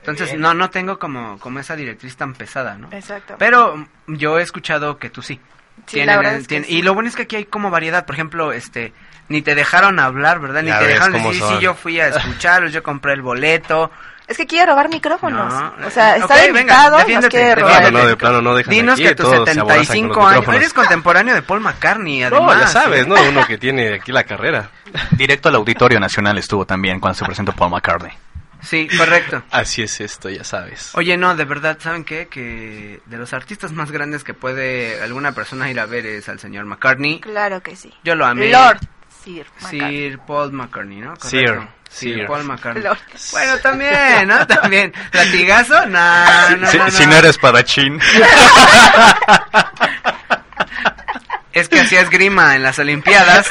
[0.00, 0.40] Entonces Bien.
[0.40, 2.88] no no tengo como como esa directriz tan pesada, ¿no?
[2.90, 3.36] Exacto.
[3.38, 5.38] Pero yo he escuchado que tú sí.
[5.86, 6.76] Sí, Tienen la verdad el- es que tienen- sí.
[6.78, 8.04] Y lo bueno es que aquí hay como variedad.
[8.04, 8.92] Por ejemplo, este,
[9.28, 10.62] ni te dejaron hablar, ¿verdad?
[10.62, 11.56] Ni Ya te dejaron decir, son.
[11.56, 13.90] sí, yo fui a escucharlos, yo compré el boleto.
[14.28, 15.52] Es que quiere robar micrófonos.
[15.52, 15.86] No.
[15.86, 17.80] o sea, está venga, invitado, nos defiéndete, quiere robar.
[17.80, 19.86] Plano, no, de plano no dejan Dinos aquí, que tus todos se aborazan con los
[19.86, 22.56] 75 años, eres contemporáneo de Paul McCartney, además.
[22.56, 23.08] No, ya sabes, ¿eh?
[23.08, 23.16] ¿no?
[23.28, 24.70] Uno que tiene aquí la carrera.
[25.12, 28.12] Directo al Auditorio Nacional estuvo también cuando se presentó Paul McCartney.
[28.62, 29.42] Sí, correcto.
[29.50, 30.92] Así es esto, ya sabes.
[30.94, 32.28] Oye, no, de verdad, ¿saben qué?
[32.28, 36.38] Que de los artistas más grandes que puede alguna persona ir a ver es al
[36.38, 37.20] señor McCartney.
[37.20, 37.92] Claro que sí.
[38.04, 38.50] Yo lo amé.
[38.50, 38.78] Lord
[39.24, 39.80] Sir McCartney.
[40.10, 41.14] Sir Paul McCartney, ¿no?
[41.16, 41.72] Sir, Correcto.
[41.90, 42.26] Sir, Sir.
[42.26, 42.82] Paul McCartney.
[42.82, 42.98] Lord.
[43.32, 44.46] Bueno, también, ¿no?
[44.46, 44.92] También.
[45.12, 45.86] ¿Latigazo?
[45.86, 47.10] No, no, si, no, si no.
[47.10, 48.00] no eres padachín.
[51.52, 53.46] Es que hacía esgrima en las Olimpiadas.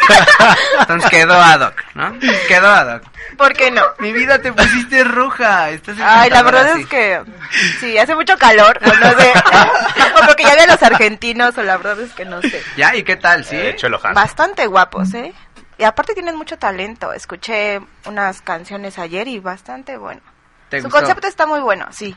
[0.80, 2.18] Entonces quedó ad hoc, ¿no?
[2.48, 3.04] Quedó ad hoc.
[3.38, 3.84] ¿Por qué no?
[4.00, 5.70] Mi vida te pusiste roja.
[5.70, 6.82] Estás Ay, la verdad sí.
[6.82, 7.22] es que
[7.80, 9.34] sí, hace mucho calor, o no sé,
[10.16, 12.62] o porque ya a los argentinos, o la verdad es que no sé.
[12.76, 12.96] ¿Ya?
[12.96, 13.46] ¿Y qué tal?
[13.46, 13.56] ¿Sí?
[13.56, 14.16] Eh, Chelo Hansen.
[14.16, 15.32] Bastante guapos, ¿eh?
[15.82, 17.12] Y aparte tienen mucho talento.
[17.12, 20.22] Escuché unas canciones ayer y bastante bueno.
[20.70, 21.00] ¿Te Su gustó?
[21.00, 22.16] concepto está muy bueno, sí.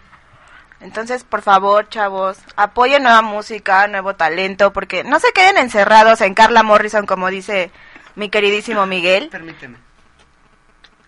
[0.80, 6.34] Entonces, por favor, chavos, apoyen nueva música, nuevo talento, porque no se queden encerrados en
[6.34, 7.70] Carla Morrison, como dice
[8.16, 9.30] mi queridísimo Miguel.
[9.30, 9.78] Permíteme.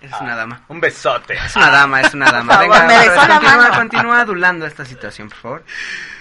[0.01, 0.63] Es una dama.
[0.69, 1.35] Un besote.
[1.35, 2.57] Es una dama, es una dama.
[2.57, 3.75] Venga, me besó la continúa, mano.
[3.77, 5.65] continúa adulando esta situación, por favor.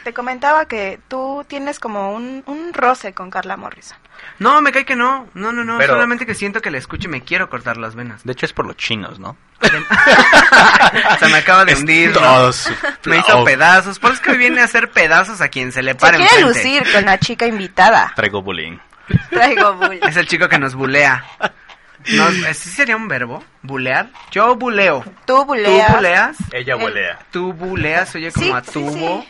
[0.04, 3.98] Te comentaba que tú tienes como un, un roce con Carla Morrison.
[4.40, 5.28] No, me cae que no.
[5.34, 5.78] No, no, no.
[5.78, 8.24] Pero- Solamente que siento que la escucho y me quiero cortar las venas.
[8.26, 9.38] De hecho es por los chinos, ¿no?
[11.20, 12.10] Se me acaba de hundir.
[12.12, 12.20] ¿no?
[12.20, 12.70] Todos.
[13.06, 14.00] Me hizo pedazos.
[14.00, 16.42] Por eso es que viene a hacer pedazos a quien se le Se pare quiere
[16.42, 16.70] enfrente.
[16.80, 18.12] lucir con la chica invitada.
[18.16, 18.78] Traigo bullying.
[19.30, 20.00] Traigo bull.
[20.08, 21.24] Es el chico que nos bulea.
[22.08, 23.44] No, ¿Sí sería un verbo?
[23.64, 24.10] ¿Bulear?
[24.32, 25.04] Yo buleo.
[25.26, 25.88] Tú buleas.
[25.88, 26.38] ¿Tú buleas?
[26.52, 27.20] Ella El- volea.
[27.32, 29.22] Tú buleas, oye como Sí, a sí, tubo.
[29.22, 29.30] sí.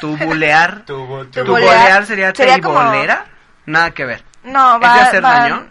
[0.00, 0.84] Tú bulear.
[0.84, 3.24] Tú, Tú ¿Tu bulear bolear sería, sería te como- bolera?
[3.66, 4.24] Nada que ver.
[4.44, 5.66] No, ¿Es va, de hacer va- daño?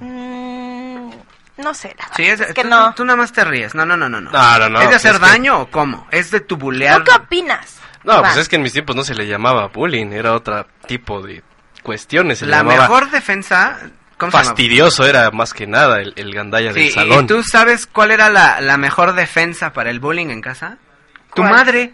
[0.00, 1.10] Mm,
[1.58, 2.94] no sé, la Sí, es, es que tú, no.
[2.94, 3.74] tú nada más te ríes.
[3.74, 4.20] No, no, no, no.
[4.20, 4.30] no.
[4.30, 6.06] No, no, ¿Es de hacer es que- daño o cómo?
[6.10, 6.98] ¿Es de tu bulear?
[6.98, 7.78] ¿Tú qué opinas?
[8.04, 8.24] No, Iván?
[8.24, 11.42] pues es que en mis tiempos no se le llamaba bullying, era otro tipo de
[11.82, 12.38] cuestiones.
[12.38, 13.78] Se La llamaba- mejor defensa
[14.18, 14.48] ¿Cómo se llama?
[14.48, 17.26] fastidioso era más que nada el, el gandalla Sí, del ¿y salón.
[17.26, 20.78] tú sabes cuál era la, la mejor defensa para el bullying en casa?
[21.34, 21.50] Tu ¿Cuál?
[21.52, 21.92] madre.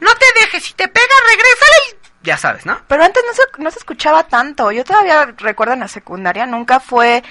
[0.00, 2.03] No te dejes, si te pega, regrésale.
[2.24, 2.78] Ya sabes, ¿no?
[2.88, 4.72] Pero antes no se, no se escuchaba tanto.
[4.72, 7.22] Yo todavía recuerdo en la secundaria, nunca fue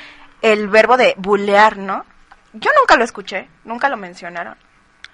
[0.42, 2.06] el verbo de bulear, ¿no?
[2.54, 4.56] Yo nunca lo escuché, nunca lo mencionaron.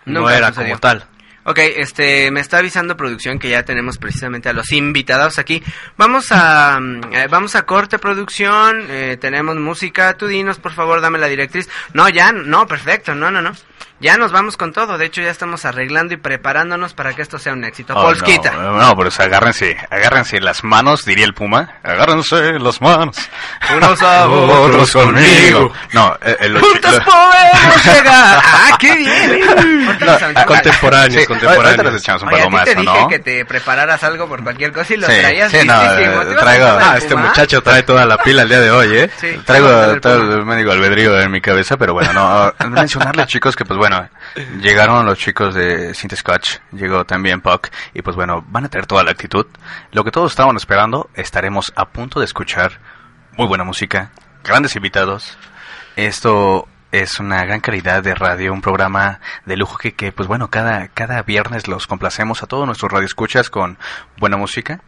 [0.06, 0.72] no Nunca era sucedió.
[0.72, 1.06] como tal.
[1.46, 5.64] Ok, este, me está avisando producción que ya tenemos precisamente a los invitados aquí.
[5.96, 11.00] Vamos a, mm, eh, vamos a corte producción, eh, tenemos música, tú dinos por favor,
[11.00, 11.70] dame la directriz.
[11.94, 13.54] No, ya, no, perfecto, no, no, no.
[14.02, 17.38] Ya nos vamos con todo, de hecho ya estamos arreglando y preparándonos para que esto
[17.38, 17.94] sea un éxito.
[17.98, 18.52] Oh, Polskita.
[18.54, 21.74] no, no, pues agárrense, agárrense las manos, diría el Puma.
[21.84, 23.18] Agárrense las manos.
[23.76, 25.74] Unos a otros conmigo.
[25.92, 28.42] No, eh, eh, lo- Juntos lo- podemos llegar.
[28.42, 29.42] ¡Ah, qué bien!
[30.00, 31.94] No, ah, Contemporáneos, sí, contemporáneos.
[31.94, 33.08] les echamos un Oye, a ti te dije ¿no?
[33.10, 36.04] que te prepararas algo por cualquier cosa y lo Sí, traías sí, no, eh, ¿Te
[36.04, 37.28] ibas a traigo- Ah, el este Puma?
[37.28, 39.10] muchacho trae toda la pila el día de hoy, ¿eh?
[39.46, 43.66] Traigo el todo el médico albedrío en mi cabeza, pero bueno, no, mencionarles chicos que
[43.66, 43.89] pues bueno,
[44.62, 48.86] llegaron los chicos de Synth Scotch, llegó también Puck, y pues bueno, van a tener
[48.86, 49.46] toda la actitud.
[49.92, 52.80] Lo que todos estaban esperando, estaremos a punto de escuchar
[53.38, 54.12] muy buena música,
[54.44, 55.38] grandes invitados.
[55.96, 60.50] Esto es una gran calidad de radio, un programa de lujo que, que pues bueno,
[60.50, 63.78] cada, cada viernes los complacemos a todos nuestros radioescuchas con
[64.18, 64.82] buena música.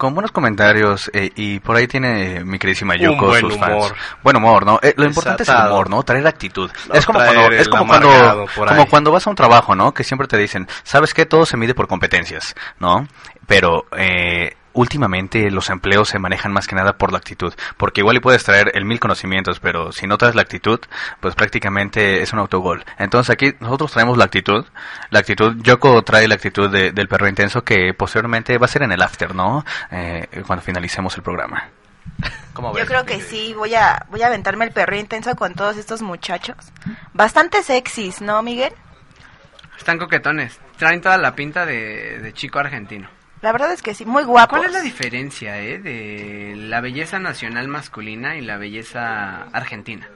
[0.00, 3.74] Con buenos comentarios eh, y por ahí tiene mi queridísima Yuko buen sus fans.
[3.74, 3.94] humor.
[4.22, 4.80] Buen humor, ¿no?
[4.82, 6.02] Eh, lo importante es el humor, ¿no?
[6.02, 6.70] Traer actitud.
[6.88, 9.92] No es como cuando es como cuando como cuando vas a un trabajo, ¿no?
[9.92, 11.26] Que siempre te dicen, ¿sabes qué?
[11.26, 13.06] Todo se mide por competencias, ¿no?
[13.46, 18.16] Pero eh, últimamente los empleos se manejan más que nada por la actitud, porque igual
[18.16, 20.80] y puedes traer el mil conocimientos, pero si no traes la actitud,
[21.20, 22.84] pues prácticamente es un autogol.
[22.98, 24.64] Entonces aquí nosotros traemos la actitud,
[25.10, 28.82] la actitud, Yoko trae la actitud de- del perro intenso que posteriormente va a ser
[28.82, 29.64] en el after, ¿no?
[29.90, 31.68] Eh, cuando finalicemos el programa.
[32.52, 32.86] ¿Cómo Yo ves?
[32.86, 36.56] creo que sí, voy a, voy a aventarme el perro intenso con todos estos muchachos.
[37.14, 38.72] Bastante sexys, ¿no, Miguel?
[39.78, 40.58] Están coquetones.
[40.76, 43.08] Traen toda la pinta de, de chico argentino.
[43.42, 44.58] La verdad es que sí, muy guapos.
[44.58, 50.06] ¿Cuál es la diferencia, eh, de la belleza nacional masculina y la belleza argentina?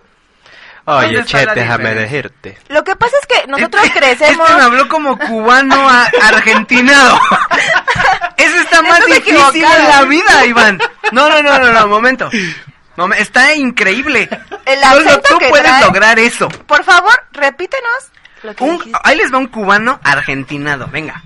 [0.85, 2.59] ¿Dónde Oye, che, déjame decirte.
[2.69, 4.47] Lo que pasa es que nosotros crecemos...
[4.47, 7.19] Este me habló como cubano a- argentinado.
[8.37, 10.79] Eso está más Estás difícil en la vida, Iván.
[11.13, 12.29] No, no, no, no, no, momento.
[12.99, 14.29] Momen- está increíble.
[14.67, 16.49] El Solo tú que puedes trae- lograr eso.
[16.49, 18.13] Por favor, repítenos
[18.43, 21.23] lo que Un- ahí les va un cubano argentinado, venga.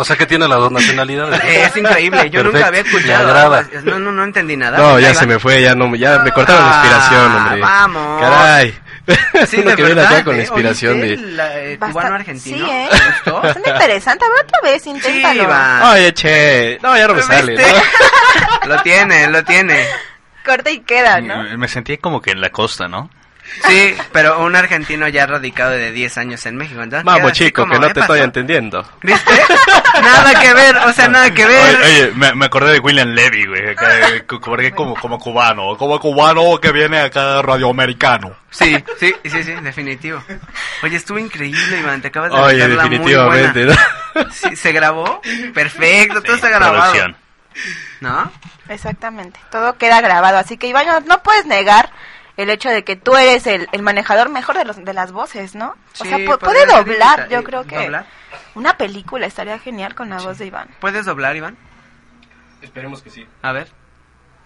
[0.00, 1.40] O sea que tiene las dos nacionalidades.
[1.44, 3.64] Es increíble, yo nunca había escuchado.
[3.84, 4.78] No, no, no entendí nada.
[4.78, 5.32] No, ya se va.
[5.34, 7.60] me fue, ya no, ya me cortaron la inspiración, Ah, hombre.
[7.60, 8.20] vamos.
[8.20, 8.78] Caray.
[9.46, 10.44] Sí, de que viene verdad, acá con la ¿eh?
[10.44, 11.32] inspiración ¿Oíste de...
[11.32, 12.58] la, eh, cubano argentino.
[12.58, 12.88] Sí, ¿eh?
[12.90, 13.40] ¿Te gustó?
[13.42, 14.24] Bastante interesante.
[14.24, 15.42] A ver otra vez, inténtalo.
[15.42, 15.82] Iván.
[15.84, 16.78] Oye, che.
[16.82, 17.56] No, ya no me sale.
[17.56, 18.68] ¿no?
[18.74, 19.86] Lo tiene, lo tiene.
[20.44, 21.42] Corta y queda, ¿no?
[21.56, 23.10] Me sentí como que en la costa, ¿no?
[23.66, 26.80] Sí, pero un argentino ya radicado de 10 años en México.
[26.82, 28.86] Entonces Vamos, chico, como, que no ¿eh, te estoy entendiendo.
[29.02, 29.32] ¿Viste?
[30.02, 31.76] Nada que ver, o sea, nada que ver.
[31.76, 35.98] Oye, oye, me, me acordé de William Levy, güey, eh, porque como, como cubano, como
[35.98, 38.36] cubano que viene acá radioamericano.
[38.50, 40.22] Sí, sí, sí, sí, definitivo.
[40.82, 43.88] Oye, estuvo increíble, Iván, te acabas de Oye, meterla muy definitivamente, buena.
[44.14, 44.32] ¿no?
[44.32, 45.20] Sí, ¿Se grabó?
[45.52, 46.72] Perfecto, todo está grabado.
[46.74, 47.16] Producción.
[48.00, 48.30] ¿No?
[48.68, 49.40] Exactamente.
[49.50, 50.38] Todo queda grabado.
[50.38, 51.90] Así que, Iván, no, no puedes negar
[52.38, 55.54] el hecho de que tú eres el, el manejador mejor de, los, de las voces,
[55.54, 55.70] ¿no?
[55.70, 55.74] o
[56.04, 57.28] Sí, sea, pu- podría puede doblar.
[57.28, 58.06] Yo creo que ¿Doblar?
[58.54, 60.68] una película estaría genial con la voz de Iván.
[60.80, 61.58] ¿Puedes doblar, Iván?
[62.62, 63.26] Esperemos que sí.
[63.42, 63.68] A ver.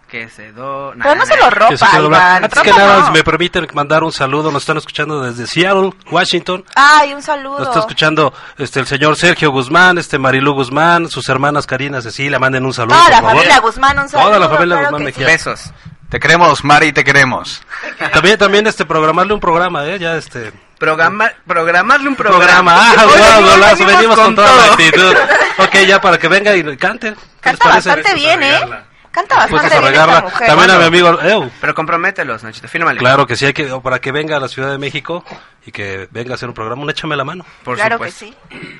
[0.09, 0.93] Que se do...
[1.03, 2.21] Pero no se lo Que se ropa, quede doblar.
[2.21, 2.45] Iván.
[2.45, 3.07] Antes que nada, no.
[3.07, 6.65] si me permiten mandar un saludo, nos están escuchando desde Seattle, Washington.
[6.75, 7.61] Ay, un saludo.
[7.61, 12.39] Nos está escuchando este el señor Sergio Guzmán, este Marilu Guzmán, sus hermanas Karina Cecilia,
[12.39, 12.95] manden un saludo.
[12.97, 13.37] Toda la por favor.
[13.37, 14.27] familia Guzmán, un saludo.
[14.29, 15.27] Toda la familia claro Guzmán que Mejía.
[15.27, 15.33] sí.
[15.33, 15.73] Besos.
[16.13, 17.63] Te queremos, Mari, te queremos.
[18.13, 22.45] También, también este programarle un programa, eh, ya este Programa, programarle un programa.
[22.45, 22.77] programa.
[22.77, 25.15] Ah, golazo, venimos con toda la actitud.
[25.57, 27.15] Ok, ya para que venga y cante.
[27.15, 27.89] ¿Qué les Canta parece?
[27.89, 28.61] bastante bien, ¿eh?
[29.11, 30.47] Canta Pues bastante a bien esta mujer.
[30.49, 31.51] También a mi amigo Ew.
[31.63, 32.99] Pero compromételos, Nachito, fírmale.
[32.99, 35.25] Claro que sí, hay que, para que venga a la Ciudad de México
[35.65, 37.47] y que venga a hacer un programa, un échame la mano.
[37.65, 38.27] Por claro supuesto.
[38.27, 38.79] que sí.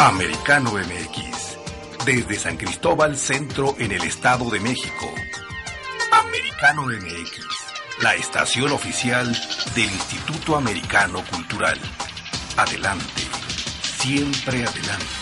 [0.00, 1.30] Americano MX.
[2.06, 5.06] Desde San Cristóbal Centro en el Estado de México.
[6.10, 7.46] Americano MX.
[8.02, 9.30] La estación oficial
[9.74, 11.78] del Instituto Americano Cultural.
[12.56, 13.22] Adelante.
[13.82, 15.19] Siempre adelante.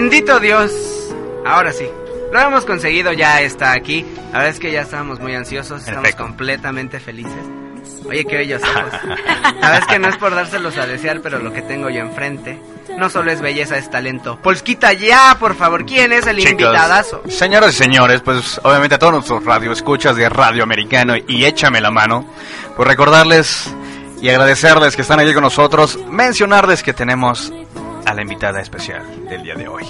[0.00, 0.70] Bendito Dios.
[1.44, 1.84] Ahora sí.
[2.32, 4.06] Lo hemos conseguido, ya está aquí.
[4.26, 6.22] La verdad es que ya estábamos muy ansiosos, estamos Perfecto.
[6.22, 7.42] completamente felices.
[8.06, 8.92] Oye, qué bellos ojos.
[9.60, 11.98] La verdad es que no es por dárselos a desear, pero lo que tengo yo
[11.98, 12.60] enfrente
[12.96, 14.38] no solo es belleza, es talento.
[14.40, 17.24] Polskita, ya, por favor, ¿quién es el Chicos, invitadazo?
[17.28, 21.90] Señoras y señores, pues obviamente a todos nuestros radioescuchas de Radio Americano y échame la
[21.90, 22.24] mano,
[22.76, 23.68] pues recordarles
[24.22, 27.52] y agradecerles que están aquí con nosotros, mencionarles que tenemos
[28.08, 29.84] a la invitada especial del día de hoy.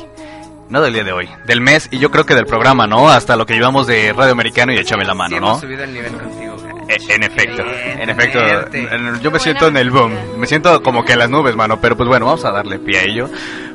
[0.69, 3.09] No del día de hoy, del mes y yo creo que del programa, ¿no?
[3.09, 5.47] Hasta lo que llevamos de Radio Americano y échame la mano, Sí, ¿no?
[5.49, 6.57] hemos subido el nivel contigo.
[6.89, 8.39] E- En efecto, Bien, en efecto,
[8.73, 11.81] en- yo me siento en el boom, me siento como que en las nubes, mano,
[11.81, 13.31] pero pues bueno, vamos a darle pie a ello.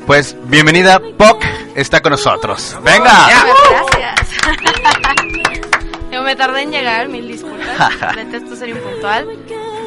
[0.06, 1.44] Pues bienvenida, Poc
[1.76, 2.76] está con nosotros.
[2.84, 3.28] ¡Venga!
[3.28, 4.42] Gracias.
[6.12, 7.90] Yo me tardé en llegar, mil disculpas.
[8.16, 9.28] Detesto ser impuntual,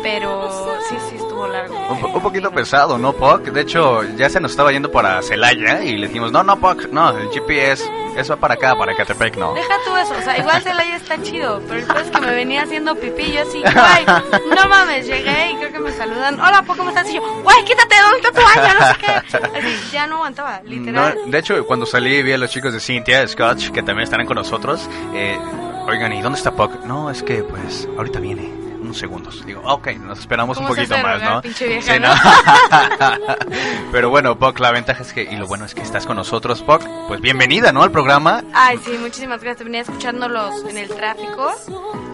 [0.02, 0.48] pero
[0.88, 1.76] sí, sí estuvo largo.
[1.88, 3.42] Un, un poquito pesado, ¿no, Poc?
[3.44, 6.88] De hecho, ya se nos estaba yendo para Celaya y le dijimos, no, no, Poc,
[6.90, 7.84] no, el GPS,
[8.16, 9.54] eso va para acá, para Catepec, no.
[9.54, 12.62] Deja tú eso, o sea, igual Celaya está chido, pero el es que me venía
[12.62, 14.06] haciendo pipí, yo así, guay,
[14.54, 17.08] no mames, llegué y creo que me saludan, hola, ¿po, ¿cómo estás?
[17.10, 18.74] Y yo, guay, quítate, ¿dónde está tu baño?
[18.80, 19.58] No sé qué.
[19.58, 21.18] Así, ya no aguantaba, literal.
[21.24, 24.26] No, de hecho, cuando salí vi a los chicos de Cynthia, Scotch, que también estarán
[24.26, 24.88] con nosotros.
[25.14, 25.38] Eh,
[25.86, 26.84] oigan, ¿y dónde está Poc?
[26.84, 28.50] No, es que pues ahorita viene,
[28.86, 29.44] unos segundos.
[29.44, 31.40] Digo, "Ah, ok, nos esperamos un ¿Cómo se poquito más, ¿no?
[31.42, 32.08] vieja, Sí, no?
[33.92, 36.62] Pero bueno, Poc, la ventaja es que, y lo bueno es que estás con nosotros,
[36.62, 36.82] Poc.
[37.08, 37.82] Pues bienvenida, ¿no?
[37.82, 38.42] Al programa.
[38.54, 39.64] Ay, sí, muchísimas gracias.
[39.64, 41.52] Venía escuchándolos en el tráfico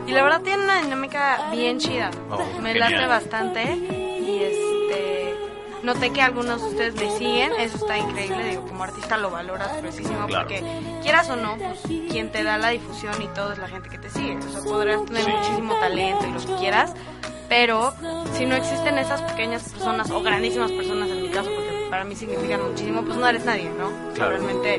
[0.06, 2.10] y la verdad tiene una dinámica bien chida.
[2.30, 2.92] Oh, me genial.
[2.92, 5.36] late bastante y este
[5.82, 9.82] noté que algunos de ustedes me siguen, eso está increíble, digo, como artista lo valoras
[9.82, 10.46] muchísimo Claro.
[10.48, 10.62] porque
[11.02, 11.80] quieras o no, pues
[12.10, 14.36] quien te da la difusión y todo es la gente que te sigue.
[14.36, 16.94] O sea, podrás tener muchísimo talento y lo que quieras,
[17.48, 17.92] pero
[18.34, 22.14] si no existen esas pequeñas personas o grandísimas personas en mi caso, porque para mí
[22.16, 23.86] significan muchísimo, pues no eres nadie, ¿no?
[23.88, 24.30] O sea, Claro.
[24.38, 24.78] Realmente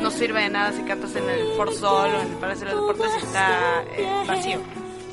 [0.00, 2.74] no sirve de nada si cantas en el For Sol o en el Palacio de
[2.74, 4.60] los Deportes y está eh, vacío.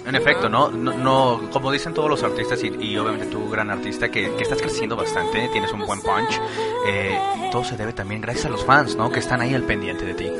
[0.09, 0.69] En efecto, ¿no?
[0.71, 4.43] No, no como dicen todos los artistas y, y obviamente tú, gran artista, que, que
[4.43, 6.39] estás creciendo bastante, tienes un buen punch,
[6.87, 7.19] eh,
[7.51, 9.11] todo se debe también gracias a los fans, ¿no?
[9.11, 10.31] Que están ahí al pendiente de ti.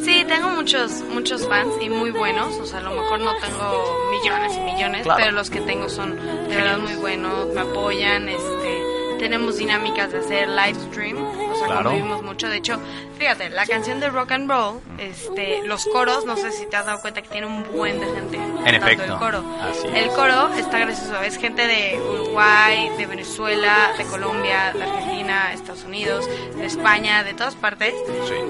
[0.00, 3.96] Sí, tengo muchos muchos fans y muy buenos, o sea, a lo mejor no tengo
[4.10, 5.20] millones y millones, Claro.
[5.20, 6.14] pero los que tengo son
[6.48, 8.82] de verdad muy buenos, me apoyan, este,
[9.18, 11.84] tenemos dinámicas de hacer live stream, o sea, Claro.
[11.90, 12.78] convivimos mucho, de hecho,
[13.18, 16.86] fíjate, la canción de rock and roll, este, los coros, no sé si te has
[16.86, 18.36] dado cuenta que tiene un buen de gente.
[18.38, 19.44] cantando efecto, El coro.
[19.62, 25.52] así el coro está gracioso, es gente de Uruguay, de Venezuela, de Colombia, de Argentina,
[25.52, 27.94] Estados Unidos, de España, de todas partes.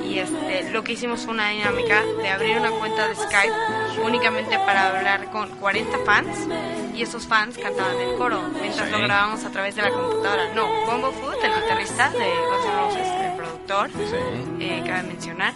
[0.05, 3.55] Y este, lo que hicimos fue una dinámica de abrir una cuenta de Skype
[4.05, 6.29] únicamente para hablar con 40 fans
[6.95, 8.93] y esos fans cantaban el coro mientras Sí.
[8.93, 10.55] lo grabábamos a través de la computadora.
[10.57, 13.91] No, Bongo Food, el guitarrista de Guns N' Roses, el productor,
[14.59, 15.53] eh, cabe mencionar,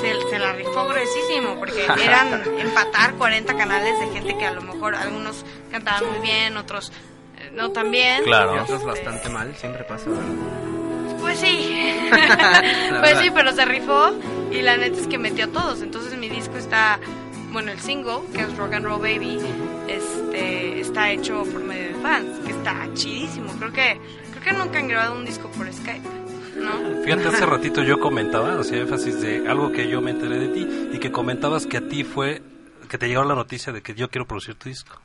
[0.00, 4.62] se, se la rifó gruesísimo porque eran empatar 40 canales de gente que a lo
[4.62, 6.92] mejor algunos cantaban muy bien, otros
[7.38, 8.22] eh, no tan bien.
[8.24, 10.24] Y otros Este, bastante mal, siempre pasa, ¿verdad?
[11.18, 12.08] Pues sí.
[13.00, 14.12] Pues sí, pero se rifó
[14.52, 15.82] y la neta es que metió a todos.
[15.82, 17.00] Entonces mi disco está,
[17.50, 19.40] bueno, el single, que es Rock and Roll Baby,
[19.88, 23.52] este, está hecho por medio de fans, que está chidísimo.
[23.58, 23.98] Creo que,
[24.52, 26.08] nunca han grabado un disco por Skype,
[26.56, 27.02] ¿no?
[27.04, 30.88] Fíjate, hace ratito yo comentaba, hacía énfasis de algo que yo me enteré de ti
[30.92, 32.42] y que comentabas que a ti fue,
[32.88, 35.00] que te llegó la noticia de que yo quiero producir tu disco.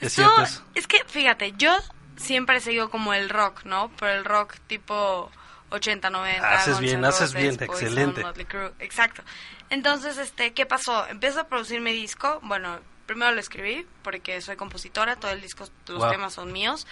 [0.00, 0.62] ¿Es Esto- cierto eso?
[0.74, 1.72] es que, fíjate, yo
[2.16, 3.90] siempre he seguido como el rock, ¿no?
[3.98, 5.30] Pero el rock tipo
[5.70, 6.48] 80, 90.
[6.54, 8.22] Haces bien, haces bien, excelente.
[8.46, 9.22] Crue, exacto.
[9.70, 11.06] Entonces, este, ¿qué pasó?
[11.08, 12.38] Empiezo a producir mi disco.
[12.42, 16.10] Bueno, primero lo escribí porque soy compositora, todo el disco, los Wow.
[16.10, 16.86] temas son míos.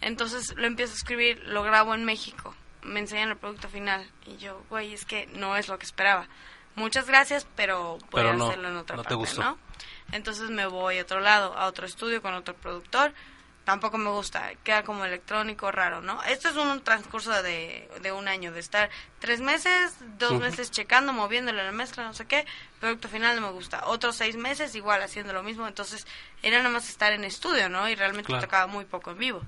[0.00, 2.54] Entonces lo empiezo a escribir, lo grabo en México.
[2.82, 6.28] Me enseñan el producto final y yo, güey, es que no es lo que esperaba.
[6.76, 9.42] Muchas gracias, pero voy Pero a no, hacerlo en otra no te parte, gustó.
[9.42, 9.58] ¿no?
[10.12, 13.12] Entonces me voy a otro lado, a otro estudio con otro productor.
[13.64, 16.22] tampoco me gusta, queda como electrónico raro, ¿no?
[16.22, 18.88] Esto es un transcurso de, de un año, de estar
[19.18, 22.46] tres meses, dos meses checando, moviéndole la mezcla, no sé qué,
[22.80, 23.86] producto final no me gusta.
[23.88, 26.06] Otros seis meses igual haciendo lo mismo, entonces
[26.42, 27.86] era nada más estar en estudio, ¿no?
[27.90, 28.44] Y realmente Claro.
[28.44, 29.42] tocaba muy poco en vivo.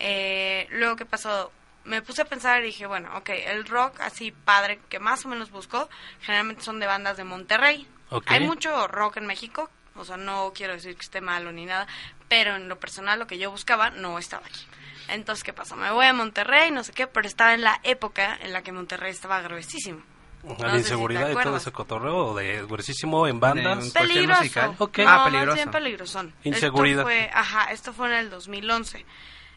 [0.00, 1.52] Eh, luego, ¿qué pasó?
[1.84, 5.28] Me puse a pensar y dije, bueno, ok, el rock así padre que más o
[5.28, 5.88] menos busco,
[6.20, 7.86] generalmente son de bandas de Monterrey.
[8.26, 11.86] Hay mucho rock en México, o sea, no quiero decir que esté malo ni nada,
[12.28, 14.66] pero en lo personal lo que yo buscaba no estaba aquí.
[15.08, 15.76] Entonces, ¿qué pasó?
[15.76, 18.72] Me voy a Monterrey, no sé qué, pero estaba en la época en la que
[18.72, 20.02] Monterrey estaba gruesísimo.
[20.42, 23.90] La No si inseguridad y todo ese cotorreo de gruesísimo en bandas.
[23.90, 24.74] Peligroso.
[24.78, 24.98] Ok.
[24.98, 26.34] No, más bien peligrosón.
[26.44, 27.00] Inseguridad.
[27.00, 29.04] Esto fue, ajá, esto fue en el 2011.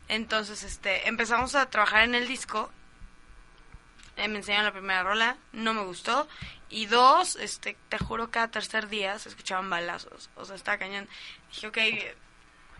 [0.07, 2.69] Entonces, este, empezamos a trabajar en el disco.
[4.17, 6.27] Eh, me enseñaron la primera rola, no me gustó.
[6.69, 10.29] Y dos, este, te juro, cada tercer día se escuchaban balazos.
[10.35, 11.07] O sea, estaba cañón.
[11.51, 11.77] Dije, ok,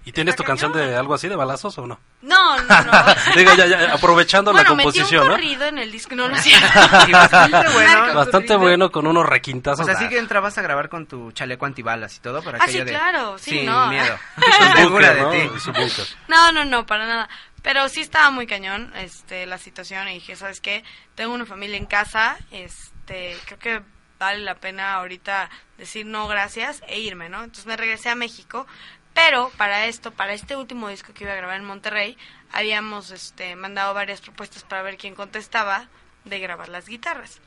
[0.05, 1.99] ¿Y tienes tu canción de algo así de balazos o no?
[2.21, 2.91] no, no, no.
[3.35, 5.33] Digo, ya, ya, aprovechando bueno, la metí composición, un ¿no?
[5.35, 6.67] corrido en el disco, no, no es cierto.
[7.07, 8.13] Y bastante bueno.
[8.13, 9.81] Bastante bueno con unos requintazos.
[9.81, 12.67] O sea, sí que entrabas a grabar con tu chaleco antibalas y todo para Ah,
[12.67, 12.85] sí, de...
[12.85, 13.87] claro, sí, Sin no.
[13.87, 14.17] miedo.
[14.35, 15.85] Su Segura búnker, de ¿no?
[15.87, 15.93] ti.
[16.27, 17.29] No, no, no, para nada.
[17.61, 20.83] Pero sí estaba muy cañón este, la situación y dije, ¿sabes qué?
[21.15, 23.81] Tengo una familia en casa, este, creo que
[24.19, 27.37] vale la pena ahorita decir no gracias e irme, ¿no?
[27.39, 28.67] Entonces me regresé a México,
[29.13, 32.17] pero para esto, para este último disco que iba a grabar en Monterrey,
[32.51, 35.87] habíamos este, mandado varias propuestas para ver quién contestaba
[36.25, 37.39] de grabar las guitarras.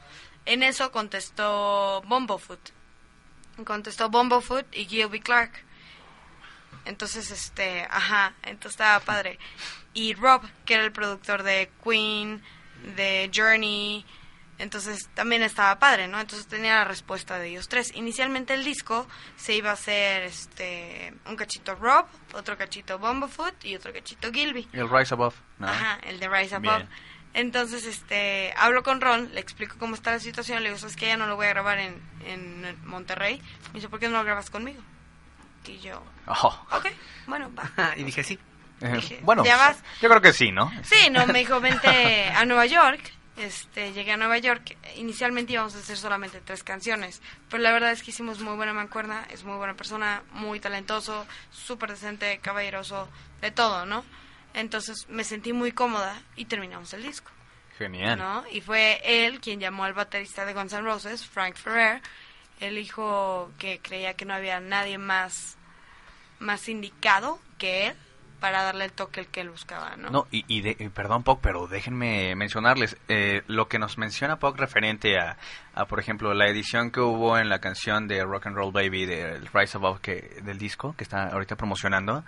[0.45, 2.71] En eso contestó Bumblefoot.
[3.64, 5.53] Contestó Bumblefoot y Gilby Clark.
[6.85, 9.39] Entonces, este, ajá, entonces estaba padre.
[9.93, 12.43] Y Rob, que era el productor de Queen,
[12.95, 14.05] de Journey,
[14.59, 16.19] entonces también estaba padre, ¿no?
[16.21, 17.93] Entonces tenía la respuesta de ellos tres.
[17.95, 23.77] Inicialmente el disco se iba a hacer este un cachito Rob, otro cachito Bumblefoot y
[23.77, 24.69] otro cachito Gilby.
[24.73, 25.35] El Rise Above.
[25.59, 25.69] ¿no?
[25.69, 26.77] Ajá, el de Rise Above.
[26.77, 26.89] Bien.
[27.35, 31.07] Entonces, este, hablo con Ron, le explico cómo está la situación, le digo, ¿sabes que
[31.07, 33.43] Ya no lo voy a grabar en, en Monterrey.
[33.69, 34.81] Me dice, ¿por qué no lo grabas conmigo?
[35.67, 36.67] Y yo, Oh.
[36.73, 36.87] ok,
[37.27, 37.93] bueno, va.
[37.97, 38.39] y dije sí.
[38.81, 39.83] Eh, bueno, ¿ya vas?
[40.01, 40.71] yo creo que sí, ¿no?
[40.83, 43.13] Sí, no, me dijo, vente a Nueva York.
[43.37, 44.76] Este, llegué a Nueva York.
[44.97, 47.20] Inicialmente íbamos a hacer solamente tres canciones.
[47.51, 49.26] Pero la verdad es que hicimos muy buena mancuerna.
[49.30, 53.09] Es muy buena persona, muy talentoso, súper decente, caballeroso,
[53.41, 54.05] de todo, ¿no?
[54.55, 57.30] Entonces me sentí muy cómoda y terminamos el disco.
[57.76, 58.18] Genial.
[58.18, 58.45] ¿no?
[58.51, 62.01] Y fue él quien llamó al baterista de Guns N' Roses, Frank Ferrer.
[62.61, 65.59] Él dijo que creía que no había nadie más,
[66.39, 67.97] más indicado que él
[68.41, 70.11] para darle el toque el que él buscaba, ¿no?
[70.11, 74.39] No, y, y de- y perdón, Poc, pero déjenme mencionarles eh, lo que nos menciona
[74.39, 75.37] Poc referente a,
[75.74, 79.07] a, por ejemplo, la edición que hubo en la canción de Rock and Roll Baby
[79.07, 82.24] del Rise Above que, del disco que está ahorita promocionando.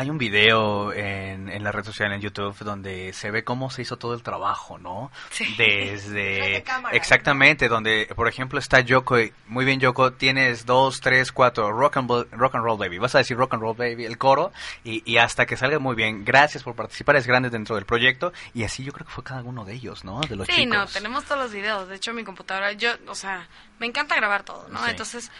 [0.00, 3.82] Hay un video en, en la red social en YouTube donde se ve cómo se
[3.82, 5.10] hizo todo el trabajo, ¿no?
[5.58, 6.64] Desde...
[6.92, 9.20] exactamente, donde, por ejemplo, está Yoko.
[9.20, 12.96] y- Muy bien, Yoko, tienes dos, tres, cuatro, rock and, rock and roll baby.
[12.96, 14.52] Vas a decir rock and roll baby, el coro,
[14.84, 16.24] y, y hasta que salga muy bien.
[16.24, 18.32] Gracias por participar, es grande dentro del proyecto.
[18.54, 20.20] Y así yo creo que fue cada uno de ellos, ¿no?
[20.22, 20.74] De los Sí, chicos.
[20.78, 21.88] no, tenemos todos los videos.
[21.88, 23.46] De hecho, mi computadora, yo, o sea,
[23.78, 24.82] me encanta grabar todo, ¿no?
[24.82, 24.90] Sí.
[24.92, 25.30] Entonces,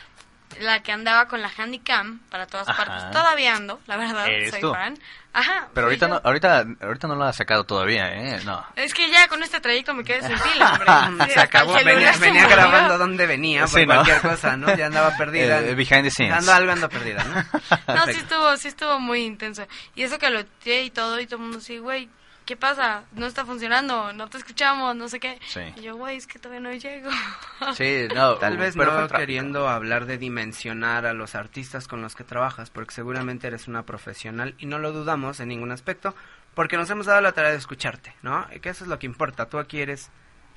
[0.59, 2.85] la que andaba con la Handycam para todas Ajá.
[2.85, 4.73] partes, todavía ando, la verdad, Eres soy tú.
[4.73, 4.99] fan.
[5.33, 5.69] Ajá.
[5.73, 6.15] Pero ahorita yo.
[6.15, 8.41] no, ahorita, ahorita no lo ha sacado todavía, ¿eh?
[8.45, 8.67] No.
[8.75, 10.73] Es que ya con este trayecto me quedé sin pila,
[11.07, 11.27] hombre.
[11.27, 13.95] Sí, se acabó, venía, venía grabando donde venía, por Sí, ¿no?
[13.95, 14.75] cualquier cosa, ¿no?
[14.75, 15.61] Ya andaba perdida.
[15.61, 16.37] Eh, behind the scenes.
[16.37, 17.95] Ando algo, ando perdida, ¿no?
[17.95, 19.65] No, sí estuvo, sí estuvo muy intenso.
[19.95, 22.09] Y eso que lo tiré y todo, y todo el mundo así, güey,
[22.51, 23.05] ¿qué pasa?
[23.13, 25.39] No está funcionando, no te escuchamos, no sé qué.
[25.47, 25.61] Sí.
[25.77, 27.09] Y yo, güey, es que todavía no llego.
[27.77, 28.35] Sí, no.
[28.39, 32.69] Tal vez pero no queriendo hablar de dimensionar a los artistas con los que trabajas,
[32.69, 36.13] porque seguramente eres una profesional y no lo dudamos en ningún aspecto,
[36.55, 38.45] porque nos hemos dado la tarea de escucharte, ¿no?
[38.53, 39.49] Y que eso es lo que importa.
[39.49, 40.11] Tú aquí eres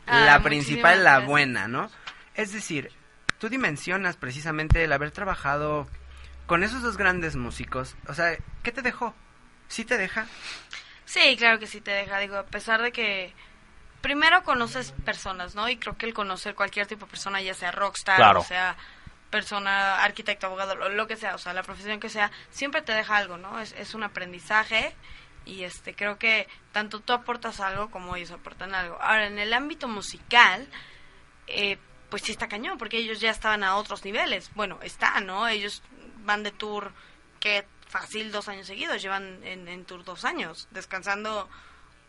[0.07, 1.29] Ah, la principal, la gracias.
[1.29, 1.91] buena, ¿no?
[2.33, 2.91] Es decir,
[3.37, 5.87] tú dimensionas precisamente el haber trabajado
[6.47, 7.95] con esos dos grandes músicos.
[8.07, 9.13] O sea, ¿qué te dejó?
[9.67, 10.25] ¿Sí te deja?
[11.05, 13.33] Sí, claro que sí te deja, digo, a pesar de que
[14.01, 15.69] primero conoces personas, ¿no?
[15.69, 18.39] Y creo que el conocer cualquier tipo de persona, ya sea rockstar, Claro.
[18.41, 18.75] o sea
[19.29, 22.93] persona, arquitecto, abogado, lo, lo que sea, o sea, la profesión que sea, siempre te
[22.93, 23.59] deja algo, ¿no?
[23.59, 24.93] Es, es un aprendizaje
[25.43, 28.95] y este creo que tanto tú aportas algo como ellos aportan algo.
[29.01, 30.67] Ahora, en el ámbito musical,
[31.47, 31.79] eh,
[32.09, 34.51] pues sí está cañón, porque ellos ya estaban a otros niveles.
[34.53, 35.47] Bueno, están, ¿no?
[35.47, 35.81] Ellos
[36.19, 36.91] van de tour
[37.39, 41.47] que fácil dos años seguidos, llevan en, en tour dos años, descansando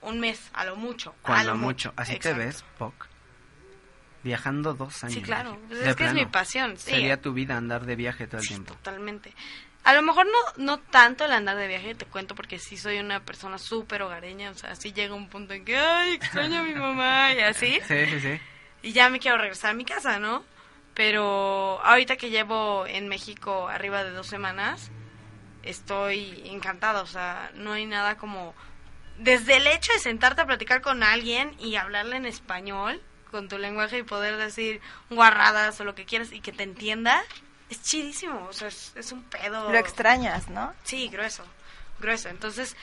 [0.00, 1.14] un mes a lo mucho.
[1.24, 1.92] a lo mucho.
[1.96, 2.38] ¿Así Exacto.
[2.38, 3.06] te ves, Poc?
[4.22, 5.14] Viajando dos años.
[5.14, 5.58] Sí, claro.
[5.68, 6.90] Pues es que es mi pasión, sí.
[6.92, 8.72] Sería tu vida andar de viaje todo el Sí, tiempo.
[8.74, 9.34] totalmente.
[9.82, 12.98] A lo mejor no, no tanto el andar de viaje, te cuento, porque sí soy
[12.98, 16.62] una persona súper hogareña, o sea, sí llega un punto en que, ay, extraño a
[16.62, 17.78] mi mamá y así.
[17.86, 18.40] Sí, sí, sí.
[18.82, 20.42] Y ya me quiero regresar a mi casa, ¿no?
[20.94, 24.90] Pero ahorita que llevo en México arriba de dos semanas,
[25.64, 28.54] estoy encantada, o sea, no hay nada como...
[29.18, 33.00] Desde el hecho de sentarte a platicar con alguien y hablarle en español,
[33.30, 37.22] con tu lenguaje y poder decir guarradas o lo que quieras y que te entienda,
[37.70, 39.70] es chidísimo, o sea, es, es un pedo.
[39.70, 40.74] Lo extrañas, ¿no?
[40.82, 41.44] Sí, grueso,
[42.00, 42.28] grueso.
[42.28, 42.76] Entonces,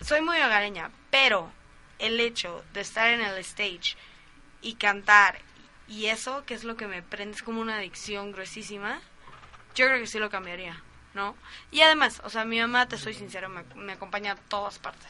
[0.00, 1.50] soy muy hogareña, pero
[1.98, 3.96] el hecho de estar en el stage
[4.60, 5.38] y cantar
[5.88, 9.00] y eso, que es lo que me prende, es como una adicción gruesísima,
[9.74, 10.82] yo creo que sí lo cambiaría,
[11.14, 11.34] ¿no?
[11.70, 15.08] Y además, o sea, mi mamá, te soy sincera, me, me acompaña a todas partes.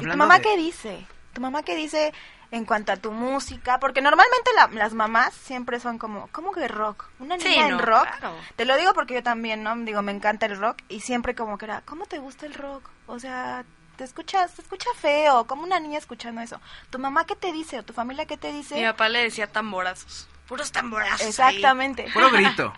[0.00, 1.06] ¿Y tu mamá qué dice?
[1.32, 2.12] ¿Tu mamá qué dice
[2.50, 3.78] en cuanto a tu música?
[3.80, 7.04] Porque normalmente la- las mamás siempre son como, ¿cómo que rock?
[7.18, 8.06] ¿Una niña Sí, en no, rock?
[8.18, 8.36] claro.
[8.56, 9.76] Te lo digo porque yo también, ¿no?
[9.76, 12.88] Digo, me encanta el rock y siempre como que era, ¿cómo te gusta el rock?
[13.06, 13.64] O sea,
[13.98, 16.58] te escuchas, te escucha feo, como una niña escuchando eso.
[16.88, 18.76] ¿Tu mamá qué te dice o tu familia qué te dice?
[18.76, 21.20] Mi papá le decía tamborazos, puros tamborazos.
[21.20, 21.28] ahí.
[21.28, 22.08] Exactamente.
[22.14, 22.72] Puro grito,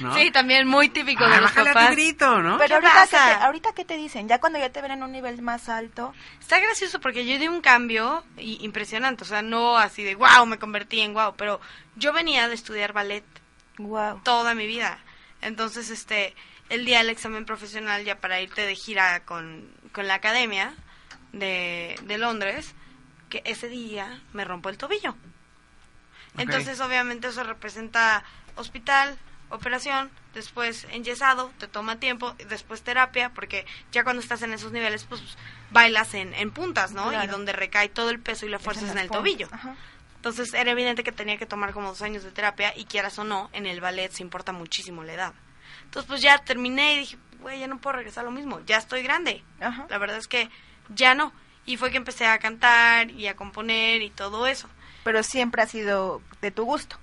[0.00, 0.14] ¿no?
[0.14, 1.90] Sí, también muy típico Ah, de los bájale a tu papás.
[1.96, 2.58] grito, ¿no?
[2.58, 5.02] Pero ¿Qué ahorita ¿qué, te, ahorita qué te dicen, ya cuando ya te ven en
[5.02, 6.12] un nivel más alto.
[6.38, 10.44] Está gracioso porque yo di un cambio i- impresionante, o sea, no así de wow,
[10.46, 11.60] me convertí en wow, pero
[11.96, 13.24] yo venía de estudiar ballet
[13.78, 14.20] wow.
[14.22, 14.98] toda mi vida.
[15.40, 16.34] Entonces, este,
[16.68, 20.74] el día del examen profesional ya para irte de gira con, con la academia
[21.32, 22.74] de, de Londres,
[23.30, 25.16] que ese día me rompo el tobillo.
[26.36, 28.22] Entonces, obviamente, eso representa
[28.56, 29.16] hospital,
[29.48, 34.70] operación, después enyesado, te toma tiempo, y después terapia, porque ya cuando estás en esos
[34.70, 35.22] niveles, pues
[35.70, 37.08] bailas en, en puntas, ¿no?
[37.08, 37.24] Claro.
[37.24, 39.18] Y donde recae todo el peso y la fuerza es en el puntas.
[39.18, 39.48] tobillo.
[39.50, 39.76] Ajá.
[40.16, 43.24] Entonces era evidente que tenía que tomar como dos años de terapia y quieras o
[43.24, 45.32] no, en el ballet se importa muchísimo la edad.
[45.84, 48.76] Entonces pues ya terminé y dije, güey, ya no puedo regresar a lo mismo, ya
[48.76, 49.44] estoy grande.
[49.60, 49.86] Ajá.
[49.88, 50.50] La verdad es que
[50.88, 51.32] ya no.
[51.64, 54.68] Y fue que empecé a cantar y a componer y todo eso.
[55.04, 56.96] Pero siempre ha sido de tu gusto.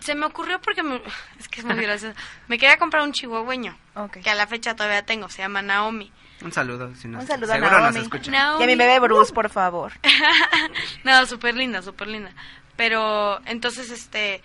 [0.00, 1.02] Se me ocurrió porque me-
[1.40, 2.16] es que es muy gracioso.
[2.46, 4.18] Me quería comprar un chihuahueño, Ok.
[4.22, 6.12] que a la fecha todavía tengo, se llama Naomi.
[6.42, 6.94] Un saludo.
[6.94, 8.08] Si nos, Un saludo a nos Naomi.
[8.28, 8.60] Naomi.
[8.60, 9.92] Y a mi bebé Bruce, por favor.
[11.04, 12.30] no, súper linda, súper linda.
[12.76, 14.42] Pero entonces, este,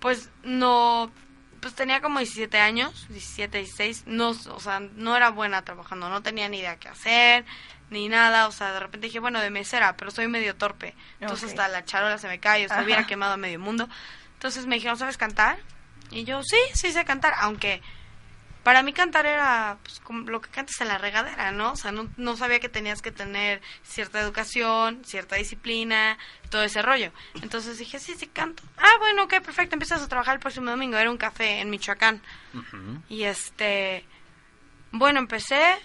[0.00, 1.10] pues no,
[1.62, 6.20] pues tenía como 17 años, 17, 16, no, o sea, no era buena trabajando, no
[6.20, 7.44] tenía ni idea qué hacer,
[7.88, 11.50] ni nada, o sea, de repente dije, bueno, de mesera, pero soy medio torpe, entonces
[11.50, 13.88] hasta la charola se me cae, o se hubiera quemado a medio mundo.
[14.34, 15.56] Entonces me dijeron, ¿sabes cantar?
[16.10, 17.80] Y yo, sí, sí sé cantar, aunque
[18.62, 21.72] para mí cantar era pues, como lo que cantas en la regadera, ¿no?
[21.72, 26.16] O sea, no, no sabía que tenías que tener cierta educación, cierta disciplina,
[26.50, 27.12] todo ese rollo.
[27.42, 28.62] Entonces dije, sí, sí canto.
[28.78, 30.96] Ah, bueno, ok, perfecto, empiezas a trabajar el próximo domingo.
[30.96, 32.22] Era un café en Michoacán.
[33.08, 34.04] Y este,
[34.92, 35.76] bueno, empecé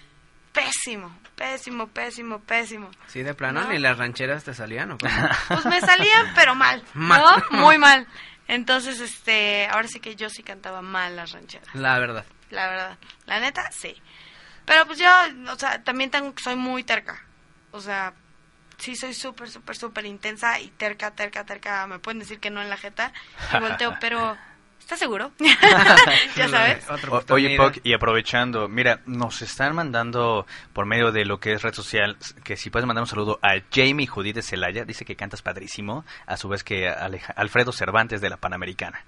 [0.52, 2.90] pésimo, pésimo, pésimo, pésimo.
[3.06, 3.68] Sí, de plano, No.
[3.70, 4.98] ni las rancheras te salían, ¿o?
[5.48, 7.42] Pues me salían, pero mal, Mal.
[7.50, 7.58] ¿no?
[7.58, 8.06] Muy mal.
[8.48, 12.24] Entonces, este, ahora sí que yo sí cantaba mal las rancheras La verdad.
[12.50, 12.98] La verdad.
[13.26, 13.94] La neta, sí.
[14.64, 15.08] Pero pues yo,
[15.50, 17.22] o sea, también tengo, soy muy terca.
[17.70, 18.12] O sea,
[18.76, 21.86] sí soy súper, súper, súper intensa y terca, terca, terca.
[21.86, 23.12] Me pueden decir que no en la jeta
[23.54, 24.36] y volteo, pero
[24.78, 25.32] ¿estás seguro?
[26.36, 26.84] ya sabes.
[27.10, 31.62] O- oye, Puck, y aprovechando, mira, nos están mandando por medio de lo que es
[31.62, 35.16] red social, que si puedes mandar un saludo a Jamie Judith de Celaya, dice que
[35.16, 39.02] cantas padrísimo, a su vez que Aleja- Alfredo Cervantes de la Panamericana.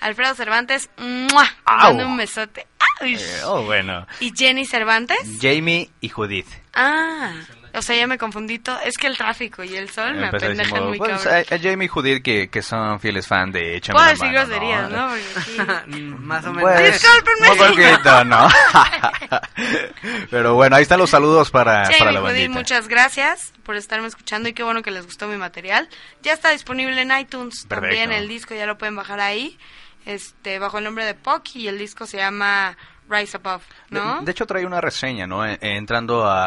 [0.00, 1.48] Alfredo Cervantes, ¡mua!
[1.66, 2.66] Mando un besote.
[3.00, 4.06] Eh, oh, bueno.
[4.20, 5.18] ¿Y Jenny Cervantes?
[5.40, 6.46] Jamie y Judith.
[6.74, 7.32] Ah,
[7.74, 8.78] o sea, ya me confundí todo.
[8.84, 11.44] Es que el tráfico y el sol me apendejan muy pues, cabrón.
[11.50, 14.30] a, a Jamie y Judith que, que son fieles fan de Échame Puedo la decir
[14.32, 15.08] groserías, ¿no?
[15.56, 16.70] Porque aquí- Más o menos.
[16.72, 17.04] Pues,
[17.50, 18.48] un poquito, ¿no?
[20.30, 22.58] Pero bueno, ahí están los saludos para, para Jamie la Judith, bandita.
[22.58, 25.88] muchas gracias por estarme escuchando y qué bueno que les gustó mi material.
[26.22, 27.96] Ya está disponible en iTunes, Perfecto.
[27.96, 29.58] también el disco ya lo pueden bajar ahí,
[30.06, 32.76] este bajo el nombre de POC y el disco se llama
[33.08, 34.20] Rise Above, ¿no?
[34.20, 35.44] De, de hecho, trae una reseña, ¿no?
[35.46, 36.46] Eh, entrando a,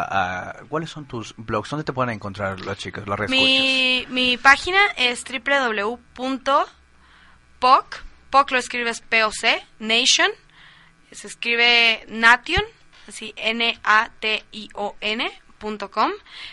[0.50, 1.70] a- ¿Cuáles son tus blogs?
[1.70, 6.66] ¿Dónde te pueden encontrar las chicas, las mi, mi página es www.poc,
[8.30, 10.30] POC lo escribes P-O-C, Nation,
[11.12, 12.62] se escribe Nation,
[13.08, 15.30] así N-A-T-I-O-N
[15.90, 16.10] com.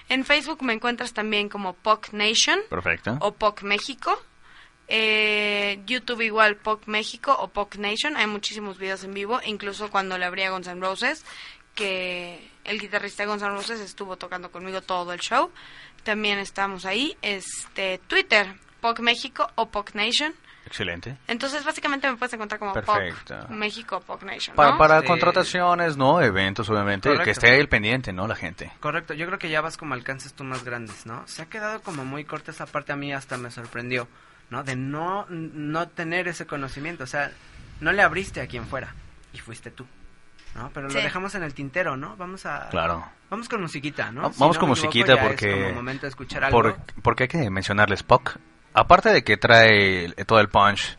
[0.10, 3.18] En Facebook me encuentras también como POC Nation Perfecto.
[3.22, 4.20] o POC México.
[4.88, 8.18] Eh, YouTube igual POC México o POC Nation.
[8.18, 11.26] Hay muchísimos videos en vivo, incluso cuando le abrí a Guns N' Roses,
[11.74, 15.52] que el guitarrista Guns N' Roses estuvo tocando conmigo todo el show.
[16.04, 17.18] También estamos ahí.
[17.22, 20.34] Este Twitter, POC México o POC Nation.
[20.68, 21.16] Excelente.
[21.28, 23.38] Entonces, básicamente me puedes encontrar como Perfecto.
[23.40, 24.78] Pop México, Pop Nation, Para, ¿no?
[24.80, 25.06] para Sí.
[25.08, 26.20] contrataciones, ¿no?
[26.22, 27.08] Eventos, obviamente.
[27.08, 27.24] Correcto.
[27.26, 28.28] Que esté ahí el pendiente, ¿no?
[28.28, 28.72] La gente.
[28.80, 31.22] Correcto, yo creo que ya vas como alcances tú más grandes, ¿no?
[31.28, 34.08] Se ha quedado como muy corta esa parte, a mí hasta me sorprendió,
[34.50, 34.64] ¿no?
[34.64, 37.32] De no, no tener ese conocimiento, o sea,
[37.82, 38.94] no le abriste a quien fuera
[39.34, 39.86] y fuiste tú,
[40.56, 40.70] ¿no?
[40.74, 40.98] Pero Sí.
[40.98, 42.16] lo dejamos en el tintero, ¿no?
[42.18, 42.70] Vamos a...
[42.70, 43.06] Claro.
[43.30, 44.32] Vamos con musiquita, ¿no?
[44.32, 45.52] Si Vamos no con musiquita porque...
[45.52, 46.58] como momento de escuchar algo.
[46.62, 48.38] por- porque hay que mencionarles Puck.
[48.74, 50.98] Aparte de que trae todo el punch,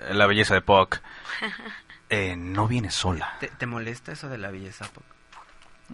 [0.00, 0.98] eh, la belleza de Puck,
[2.10, 3.36] eh, no viene sola.
[3.40, 4.86] ¿Te, te molesta eso de la belleza?
[4.92, 5.04] Poc?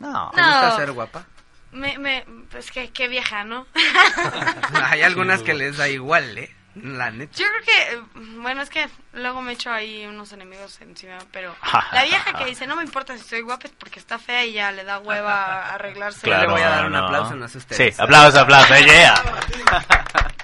[0.00, 0.30] No.
[0.34, 0.76] ¿Te gusta No.
[0.76, 1.26] ser guapa?
[1.72, 3.66] Me, me, pues que, qué vieja, ¿no?
[4.84, 6.54] Hay algunas que les da igual, ¿eh?
[6.74, 7.32] La neta.
[7.36, 8.00] Yo creo que, eh,
[8.38, 11.54] bueno, es que luego me echo ahí unos enemigos encima, pero
[11.92, 14.54] la vieja que dice, no me importa si soy guapa, es porque está fea y
[14.54, 16.22] ya le da hueva a arreglarse.
[16.22, 17.94] Claro, le voy a dar un aplauso, no sé ustedes.
[17.94, 19.14] Sí, aplauso, aplauso, yeah.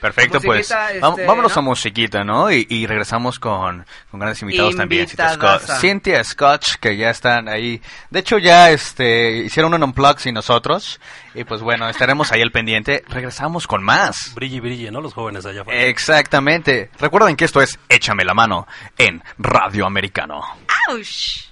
[0.00, 1.58] Perfecto, pues este, vámonos ¿no?
[1.58, 2.50] a musiquita, ¿no?
[2.50, 5.06] Y, y regresamos con, con grandes invitados también.
[5.06, 5.80] Cynthia Scott, Invitadaza.
[5.80, 7.82] Cynthia Scotch, que ya están ahí.
[8.08, 11.00] De hecho, ya este hicieron un unplug sin nosotros.
[11.34, 13.04] Y pues bueno, estaremos ahí al pendiente.
[13.08, 14.32] Regresamos con más.
[14.34, 15.00] Brille, brille, ¿no?
[15.00, 15.82] Los jóvenes allá afuera.
[15.82, 16.90] Exactamente.
[16.98, 18.66] Recuerden que esto es Échame la mano
[18.96, 20.40] en Radio Americano.
[20.88, 21.50] ¡Auch!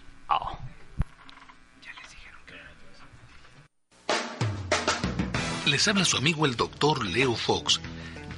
[5.67, 7.79] Les habla su amigo el doctor Leo Fox.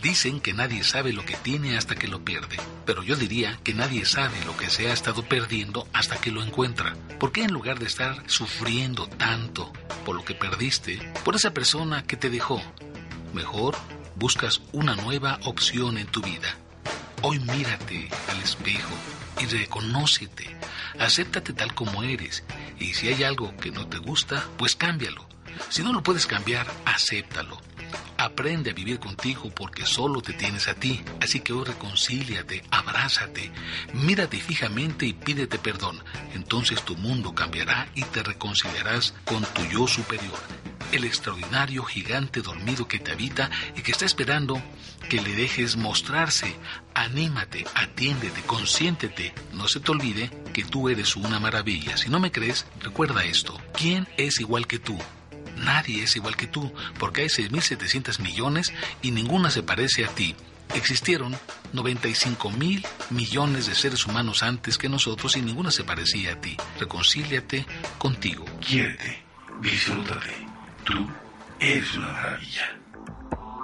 [0.02, 2.56] Dicen que nadie sabe lo que tiene hasta que lo pierde,
[2.86, 6.42] pero yo diría que nadie sabe lo que se ha estado perdiendo hasta que lo
[6.42, 6.96] encuentra.
[7.18, 9.70] ¿Por qué en lugar de estar sufriendo tanto
[10.06, 12.62] por lo que perdiste, por esa persona que te dejó,
[13.34, 13.76] mejor
[14.16, 16.56] buscas una nueva opción en tu vida?
[17.20, 18.94] Hoy mírate al espejo
[19.38, 20.56] y reconócete,
[20.98, 22.42] acéptate tal como eres,
[22.78, 25.28] y si hay algo que no te gusta, pues cámbialo.
[25.68, 27.60] Si no lo puedes cambiar, acéptalo.
[28.16, 31.02] Aprende a vivir contigo porque solo te tienes a ti.
[31.20, 33.50] Así que hoy reconcíliate, abrázate,
[33.92, 36.02] mírate fijamente y pídete perdón.
[36.34, 40.38] Entonces tu mundo cambiará y te reconciliarás con tu yo superior,
[40.92, 44.62] el extraordinario gigante dormido que te habita y que está esperando
[45.08, 46.54] que le dejes mostrarse.
[46.94, 49.34] Anímate, atiéndete, consiéntete.
[49.52, 51.96] No se te olvide que tú eres una maravilla.
[51.96, 53.60] Si no me crees, recuerda esto.
[53.72, 54.98] ¿Quién es igual que tú?
[55.60, 58.72] Nadie es igual que tú, porque hay 6.700 millones
[59.02, 60.34] y ninguna se parece a ti.
[60.74, 61.36] Existieron
[61.72, 66.56] 95 mil millones de seres humanos antes que nosotros y ninguna se parecía a ti.
[66.78, 67.66] Reconcíliate
[67.98, 68.44] contigo.
[68.60, 69.22] Quiérete,
[69.60, 70.46] disfrútate.
[70.84, 71.08] Tú
[71.58, 72.76] eres una maravilla.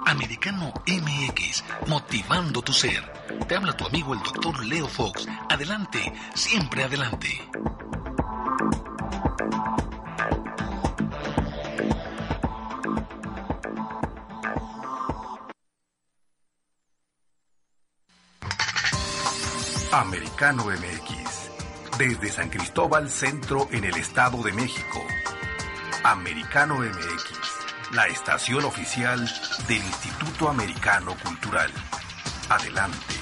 [0.05, 3.03] Americano MX, motivando tu ser.
[3.47, 5.27] Te habla tu amigo el doctor Leo Fox.
[5.49, 7.41] Adelante, siempre adelante.
[19.99, 21.97] Americano MX.
[21.97, 25.03] Desde San Cristóbal Centro en el Estado de México.
[26.03, 27.93] Americano MX.
[27.93, 29.27] La estación oficial
[29.67, 31.71] del Instituto Americano Cultural.
[32.47, 33.15] Adelante.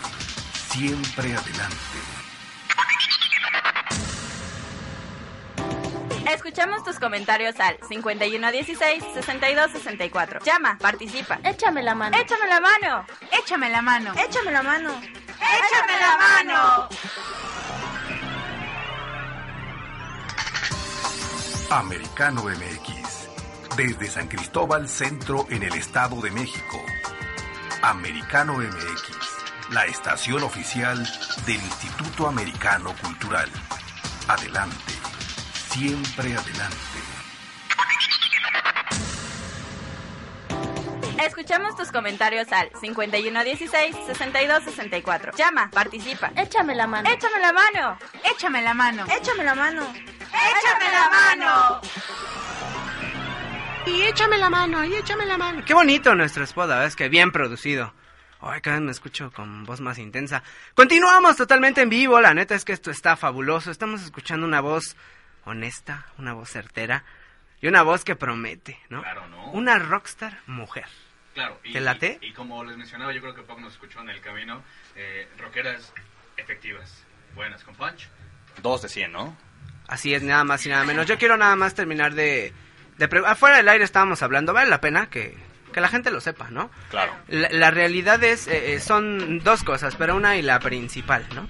[0.69, 1.77] Siempre adelante.
[6.29, 10.43] Escuchamos tus comentarios al 5116-6264.
[10.43, 11.39] Llama, participa.
[11.45, 12.17] Échame la mano.
[12.17, 13.05] Échame la mano.
[13.31, 14.11] Échame la mano.
[14.17, 15.01] Échame la mano.
[15.57, 16.89] Échame la mano.
[21.69, 23.75] Americano MX.
[23.75, 26.79] Desde San Cristóbal Centro en el Estado de México.
[27.81, 29.71] Americano MX.
[29.71, 30.97] La estación oficial
[31.45, 33.49] del Instituto Americano Cultural.
[34.27, 34.93] Adelante.
[35.71, 36.94] Siempre adelante.
[41.25, 45.35] Escuchamos tus comentarios al 5116-6264.
[45.35, 46.31] Llama, participa.
[46.35, 47.09] Échame la mano.
[47.09, 47.97] Échame la mano.
[48.23, 49.05] Échame la mano.
[49.05, 49.81] Échame la mano.
[49.81, 51.81] Échame la mano.
[53.87, 55.63] Y échame la mano, y échame la mano.
[55.65, 57.91] Qué bonito nuestro spot, la verdad es que bien producido.
[58.39, 60.43] Ay, cada vez me escucho con voz más intensa.
[60.75, 63.71] Continuamos totalmente en vivo, la neta es que esto está fabuloso.
[63.71, 64.95] Estamos escuchando una voz
[65.45, 67.03] honesta, una voz certera
[67.61, 69.01] y una voz que promete, ¿no?
[69.01, 69.49] Claro, ¿no?
[69.51, 70.85] Una rockstar mujer.
[71.35, 72.17] Claro, y, ¿Te late?
[72.21, 74.63] Y, y como les mencionaba, yo creo que Pop nos escuchó en el camino,
[74.95, 75.93] eh, rockeras
[76.37, 77.03] efectivas,
[77.35, 78.07] buenas, con punch.
[78.63, 79.37] Dos de 100, ¿no?
[79.87, 81.05] Así es, nada más y nada menos.
[81.05, 82.53] Yo quiero nada más terminar de...
[82.97, 85.37] de pre- Afuera del aire estábamos hablando, vale la pena que,
[85.73, 86.71] que la gente lo sepa, ¿no?
[86.89, 87.13] Claro.
[87.27, 91.47] La, la realidad es, eh, eh, son dos cosas, pero una y la principal, ¿no?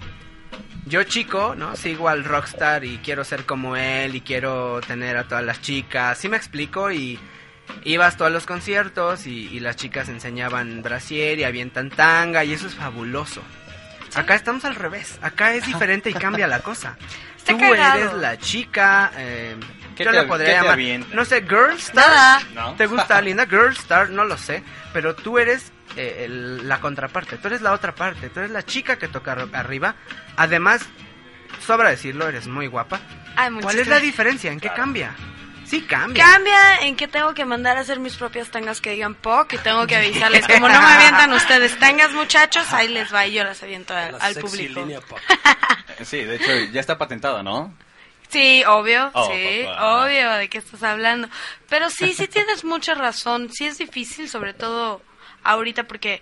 [0.87, 1.75] Yo chico, ¿no?
[1.75, 6.17] Sigo al rockstar y quiero ser como él y quiero tener a todas las chicas,
[6.17, 6.91] ¿sí me explico?
[6.91, 7.19] Y
[7.83, 12.67] ibas todos los conciertos y, y las chicas enseñaban brasier y avientan tanga y eso
[12.67, 13.41] es fabuloso.
[14.15, 15.19] Acá estamos al revés.
[15.21, 16.97] Acá es diferente y cambia la cosa.
[17.37, 17.99] Está Tú cagado.
[17.99, 19.11] eres la chica.
[19.17, 19.55] Eh,
[19.95, 21.07] ¿Qué yo te- le qué podría te llamar.
[21.13, 22.07] No sé, Girl Star.
[22.07, 22.41] Nada.
[22.55, 22.73] ¿No?
[22.75, 23.45] ¿Te gusta Linda?
[23.45, 24.63] Girl Star, no lo sé.
[24.93, 27.37] Pero tú eres eh, el- la contraparte.
[27.37, 28.29] Tú eres la otra parte.
[28.29, 29.93] Tú eres la chica que toca ar- arriba.
[30.37, 30.81] Además,
[31.63, 32.99] sobra decirlo, eres muy guapa.
[33.35, 34.51] Ay, ¿Cuál es la diferencia?
[34.51, 35.13] ¿En qué cambia?
[35.65, 36.23] Sí, cambia.
[36.23, 39.57] Cambia en que tengo que mandar a hacer mis propias tangas que digan POC y
[39.59, 40.45] tengo que avisarles.
[40.47, 44.15] Como no me avientan ustedes tangas, muchachos, ahí les va y yo las aviento al,
[44.21, 44.85] al público.
[46.03, 47.73] Sí, de hecho ya está patentado, ¿no?
[48.27, 50.03] Sí, obvio, Oh, sí, papá.
[50.03, 51.29] obvio, ¿de qué estás hablando?
[51.69, 53.49] Pero sí, sí tienes mucha razón.
[53.53, 55.01] Sí es difícil, sobre todo
[55.43, 56.21] ahorita, porque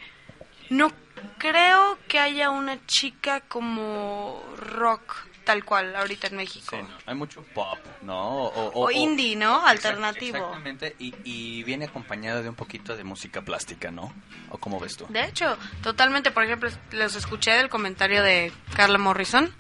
[0.70, 0.92] no
[1.40, 5.02] creo que haya una chica como rock
[5.44, 6.76] tal cual ahorita en México.
[6.78, 8.46] Sí, no, Hay mucho pop, ¿no?
[8.46, 9.66] O, O indie, ¿no?
[9.66, 10.38] Alternativo.
[10.38, 14.14] Exactamente, y, y viene acompañada de un poquito de música plástica, ¿no?
[14.50, 15.06] ¿O cómo ves tú?
[15.10, 19.54] De hecho, totalmente, por ejemplo, los escuché del comentario de Carla Morrison.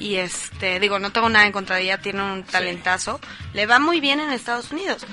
[0.00, 3.20] Y este, digo, no tengo nada en contra de ella, tiene un talentazo.
[3.52, 5.04] Le va muy bien en Estados Unidos.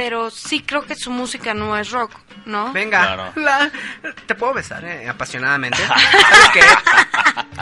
[0.00, 2.12] Pero sí creo que su música no es rock,
[2.46, 2.72] ¿no?
[2.72, 3.70] Venga, la-
[4.24, 5.76] te puedo besar eh, apasionadamente.
[5.86, 6.60] ¿Sabes qué?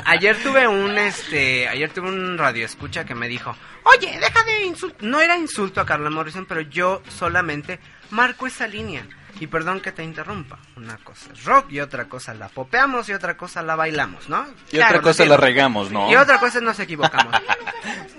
[0.04, 4.66] Ayer tuve un este, ayer tuve un radio escucha que me dijo, "Oye, deja de
[4.66, 9.04] insultar." No era insulto a Carla Morrison, pero yo solamente marco esa línea.
[9.40, 10.60] Y perdón que te interrumpa.
[10.76, 14.46] Una cosa es rock y otra cosa la popeamos y otra cosa la bailamos, ¿no?
[14.70, 16.08] Y otra cosa la regamos, ¿no?
[16.08, 17.34] Y otra cosa nos equivocamos.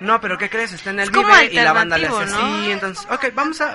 [0.00, 0.72] No, pero ¿qué crees?
[0.72, 2.38] Está en el Es vive y la banda le hace ¿no?
[2.44, 3.74] así, entonces, ok, vamos a...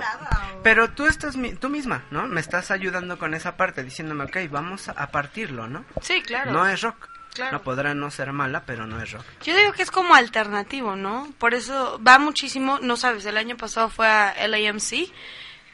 [0.64, 2.27] Pero tú estás, mi- tú misma, ¿no?
[2.27, 5.84] Me estás ayudando con esa parte, diciéndome, ok, vamos a partirlo, ¿no?
[6.02, 6.52] Sí, claro.
[6.52, 7.07] No es rock.
[7.34, 7.53] Claro.
[7.53, 9.23] No podrá no ser mala, pero no es rock.
[9.43, 11.30] Yo digo que es como alternativo, ¿no?
[11.39, 15.10] Por eso va muchísimo, no sabes, el año pasado fue a LAMC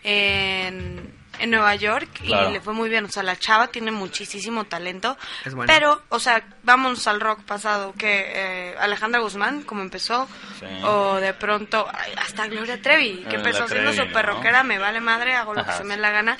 [0.03, 2.49] en, en Nueva York Claro.
[2.49, 6.19] y le fue muy bien, o sea, la chava tiene muchísimo talento, Es pero, o
[6.19, 10.27] sea, vamos al rock pasado, que eh, Alejandra Guzmán, como empezó,
[10.59, 10.65] Sí.
[10.83, 14.33] o de pronto ay, hasta Gloria Trevi, que Eh, empezó siendo super ¿no?
[14.33, 16.37] rockera, me vale madre, hago lo que se me dé la gana.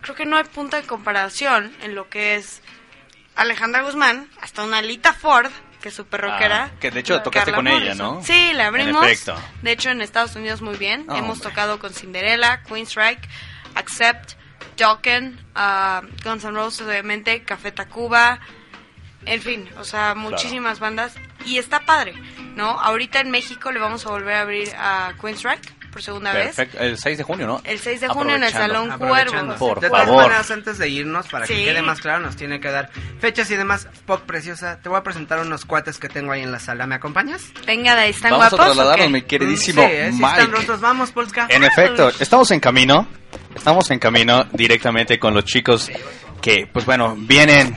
[0.00, 2.60] Creo que no hay punto de comparación en lo que es
[3.36, 5.50] Alejandra Guzmán, hasta una Alita Ford,
[5.80, 6.70] que es súper rockera.
[6.72, 7.94] Ah, que de hecho tocaste Carla con ella.
[7.94, 8.22] ¿no?
[8.22, 9.02] Sí, la abrimos.
[9.04, 9.34] En efecto.
[9.62, 11.06] De hecho, en Estados Unidos muy bien.
[11.08, 11.50] Oh, Hemos hombre.
[11.50, 13.28] tocado con Cinderella, Queenstrike,
[13.74, 14.34] Accept,
[14.76, 18.40] Dokken, ah, Guns N' Roses, obviamente, Café Tacuba.
[19.24, 21.14] En fin, o sea, muchísimas bandas.
[21.44, 22.14] Y está padre,
[22.56, 22.70] ¿no?
[22.70, 26.56] Ahorita en México le vamos a volver a abrir a Queenstrike por segunda vez.
[26.56, 26.78] Perfecto.
[26.80, 27.60] El 6 de junio, ¿no?
[27.64, 28.52] El 6 de junio en el.
[28.52, 28.90] Salón.
[28.98, 29.54] Cuervo.
[29.56, 30.22] Por de todas favor.
[30.24, 31.54] maneras, antes de irnos, para Sí.
[31.54, 32.90] que quede más claro, nos tiene que dar
[33.20, 33.86] fechas y demás.
[34.06, 36.86] Pop Preciosa, te voy a presentar unos cuates que tengo ahí en la sala.
[36.86, 37.44] ¿Me acompañas?
[37.66, 38.66] Venga, de ahí están Vamos a guapos.
[38.66, 40.50] ¿o trasladarnos, mi queridísimo Sí, eh, sí están Mike.
[40.56, 40.80] rostros.
[40.80, 41.46] Vamos, Polska.
[41.50, 43.06] En efecto, estamos en camino.
[43.54, 45.90] Estamos en camino directamente con los chicos
[46.40, 47.74] que, pues bueno, vienen,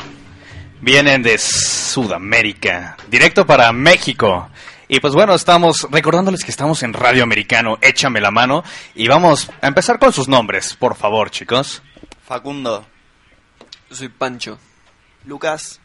[0.82, 4.50] vienen de Sudamérica, directo para México.
[4.88, 8.64] Y pues bueno, estamos recordándoles que estamos en Radio Americano, échame la mano.
[8.94, 11.82] Y vamos a empezar con sus nombres, por favor, chicos.
[12.26, 12.86] Facundo.
[13.90, 14.60] Yo soy Pancho.
[15.26, 15.80] Lucas.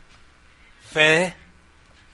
[0.92, 1.36] Fede.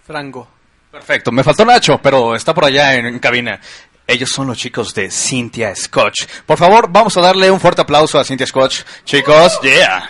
[0.07, 0.49] Franco.
[0.91, 3.61] Perfecto, me faltó Nacho, pero está por allá en, en cabina.
[4.07, 6.27] Ellos son los chicos de Cynthia Scotch.
[6.47, 8.83] Por favor, vamos a darle un fuerte aplauso a Cynthia Scotch.
[9.05, 10.09] Chicos, yeah.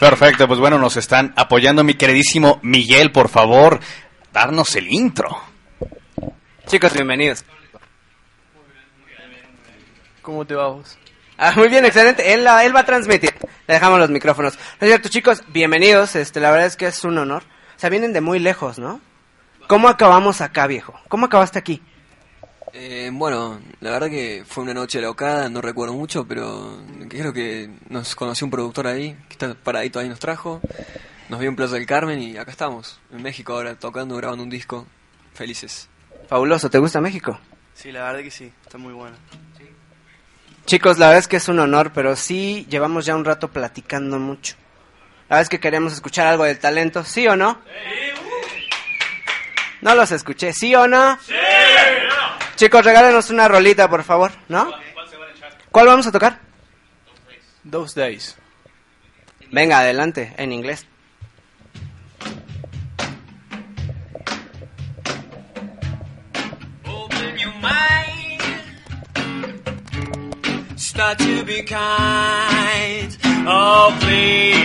[0.00, 3.78] Perfecto, pues bueno, nos están apoyando mi queridísimo Miguel, por favor,
[4.32, 5.28] darnos el intro.
[6.66, 7.44] Chicos, bienvenidos.
[10.22, 10.96] ¿Cómo te va vos?
[11.36, 12.32] Ah, muy bien, excelente.
[12.32, 13.34] Él, la- él va a transmitir.
[13.66, 14.54] Le dejamos los micrófonos.
[14.56, 16.16] No es cierto, chicos, bienvenidos.
[16.16, 17.42] Este, la verdad es que es un honor.
[17.76, 19.00] O sea, vienen de muy lejos, ¿no?
[19.66, 20.98] ¿Cómo acabamos acá, viejo?
[21.08, 21.82] ¿Cómo acabaste aquí?
[22.72, 26.78] Eh, bueno, la verdad que fue una noche locada, no recuerdo mucho, pero
[27.08, 30.60] creo que nos conoció un productor ahí, que está paradito ahí, nos trajo.
[31.28, 34.50] Nos vio en Plaza del Carmen y acá estamos, en México ahora, tocando, grabando un
[34.50, 34.86] disco.
[35.34, 35.88] Felices.
[36.28, 37.38] Fabuloso, ¿te gusta México?
[37.74, 39.16] Sí, la verdad que sí, está muy bueno.
[40.66, 44.18] Chicos, la verdad es que es un honor, pero sí llevamos ya un rato platicando
[44.18, 44.56] mucho.
[45.28, 47.60] La verdad es que queremos escuchar algo del talento, ¿sí o no?
[49.80, 51.18] No los escuché, ¿sí o no?
[51.20, 51.34] Sí.
[52.60, 54.70] Chicos, regálenos una rolita, por favor, ¿no?
[55.70, 56.40] ¿Cuál vamos a tocar?
[57.64, 58.36] Those Days.
[59.50, 60.86] Venga, adelante, en inglés.
[66.84, 68.42] Open your mind.
[70.76, 73.16] Start to be kind.
[73.48, 74.60] Oh, please.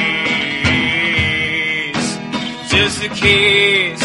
[2.69, 4.04] Just a kiss.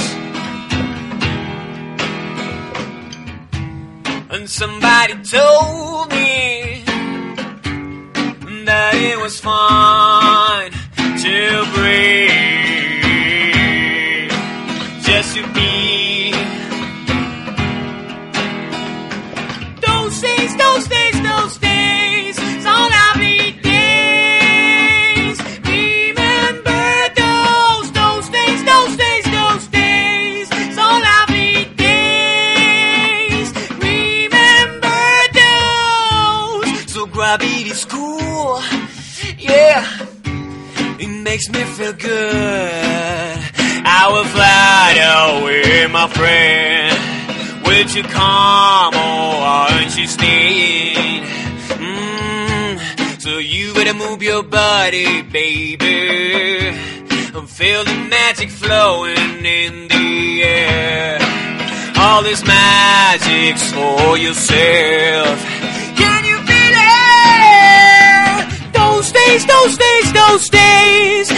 [4.51, 6.83] Somebody told me
[8.67, 10.73] that it was fun
[11.23, 13.11] to breathe,
[15.07, 16.33] Just to be.
[19.87, 21.60] Those days, those days, those
[41.31, 43.39] makes me feel good.
[43.99, 44.89] I will fly
[45.29, 47.65] away, my friend.
[47.67, 51.23] Would you come or aren't you staying?
[51.89, 55.99] Mm, so you better move your body, baby.
[57.37, 61.19] And feel the magic flowing in the air.
[61.97, 65.50] All this magic's for yourself.
[69.31, 71.29] Days, those days, those days,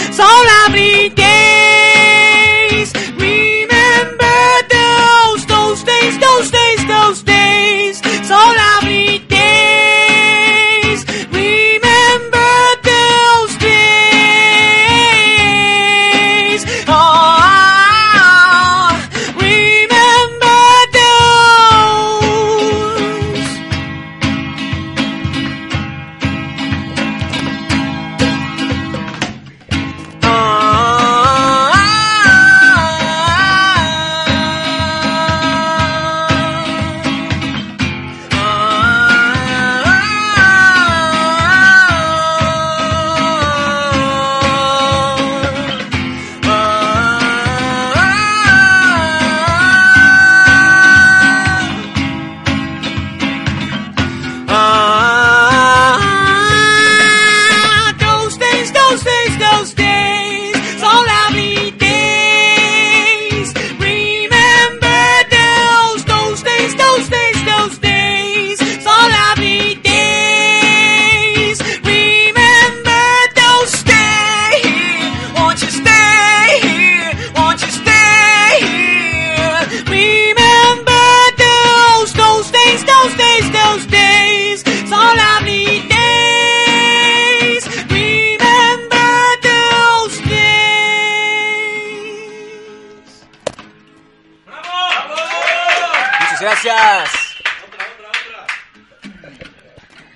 [1.10, 1.52] days.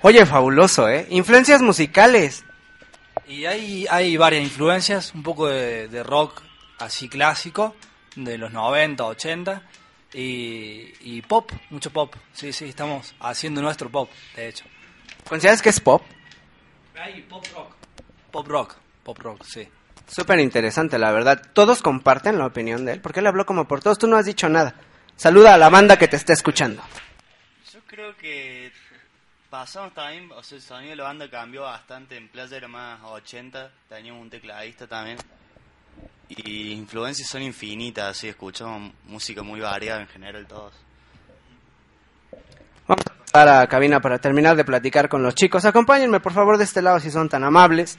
[0.07, 1.05] Oye, fabuloso, ¿eh?
[1.09, 2.45] Influencias musicales.
[3.27, 6.43] Y hay, hay varias influencias, un poco de, de rock
[6.79, 7.75] así clásico,
[8.15, 9.61] de los 90, 80,
[10.13, 12.15] y, y pop, mucho pop.
[12.31, 14.63] Sí, sí, estamos haciendo nuestro pop, de hecho.
[15.27, 16.01] ¿Consideras que es pop?
[16.97, 17.75] Hay pop rock.
[18.31, 19.67] Pop rock, pop rock, sí.
[20.07, 21.41] Súper interesante, la verdad.
[21.51, 23.97] Todos comparten la opinión de él, porque él habló como por todos.
[23.97, 24.73] Tú no has dicho nada.
[25.17, 26.81] Saluda a la banda que te está escuchando.
[27.73, 28.71] Yo creo que
[29.49, 32.17] pasamos también, o sea, el sonido de la banda cambió bastante.
[32.17, 35.17] En Playa era más 80, teníamos un tecladista también.
[36.29, 40.73] Y influencias son infinitas, así escuchamos música muy variada en general todos.
[42.85, 45.65] Vamos a pasar a cabina para terminar de platicar con los chicos.
[45.65, 47.97] Acompáñenme, por favor, de este lado si son tan amables.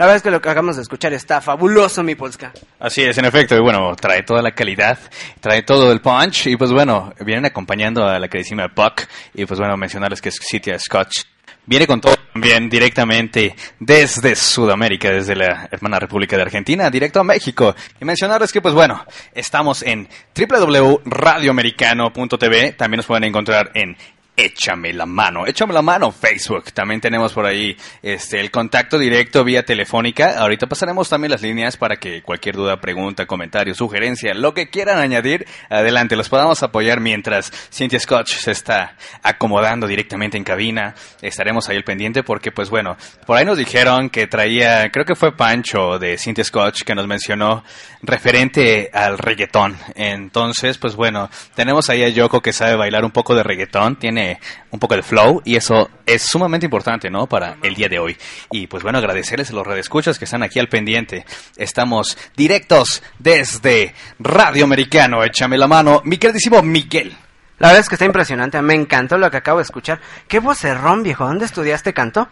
[0.00, 2.54] La verdad es que lo que acabamos de escuchar está fabuloso, mi Polska.
[2.78, 4.98] Así es, en efecto, y bueno, trae toda la calidad,
[5.40, 9.02] trae todo el punch, y pues bueno, vienen acompañando a la queridísima Puck,
[9.34, 11.24] y pues bueno, mencionarles que es City Scotch.
[11.66, 17.24] Viene con todo también directamente desde Sudamérica, desde la hermana República de Argentina, directo a
[17.24, 17.74] México.
[18.00, 19.04] Y mencionarles que, pues bueno,
[19.34, 23.98] estamos en www.radioamericano.tv, también nos pueden encontrar en
[24.42, 26.72] Échame la mano, échame la mano Facebook.
[26.72, 30.38] También tenemos por ahí este el contacto directo vía telefónica.
[30.38, 34.98] Ahorita pasaremos también las líneas para que cualquier duda, pregunta, comentario, sugerencia, lo que quieran
[34.98, 40.94] añadir, adelante, los podamos apoyar mientras Cynthia Scotch se está acomodando directamente en cabina.
[41.20, 42.96] Estaremos ahí al pendiente porque pues bueno,
[43.26, 47.06] por ahí nos dijeron que traía, creo que fue Pancho de Cynthia Scotch que nos
[47.06, 47.62] mencionó
[48.00, 49.76] referente al reggaetón.
[49.96, 54.29] Entonces, pues bueno, tenemos ahí a Yoko que sabe bailar un poco de reggaetón, tiene
[54.70, 57.26] un poco de flow y eso es sumamente importante, ¿no?
[57.26, 58.16] Para el día de hoy.
[58.50, 61.24] Y pues bueno, agradecerles a los redescuchas que están aquí al pendiente.
[61.56, 65.24] Estamos directos desde Radio Americano.
[65.24, 67.16] Échame la mano, mi queridísimo Miguel.
[67.58, 70.00] La verdad es que está impresionante, me encantó lo que acabo de escuchar.
[70.28, 71.26] ¿Qué vocerrón, viejo?
[71.26, 72.28] ¿Dónde estudiaste canto?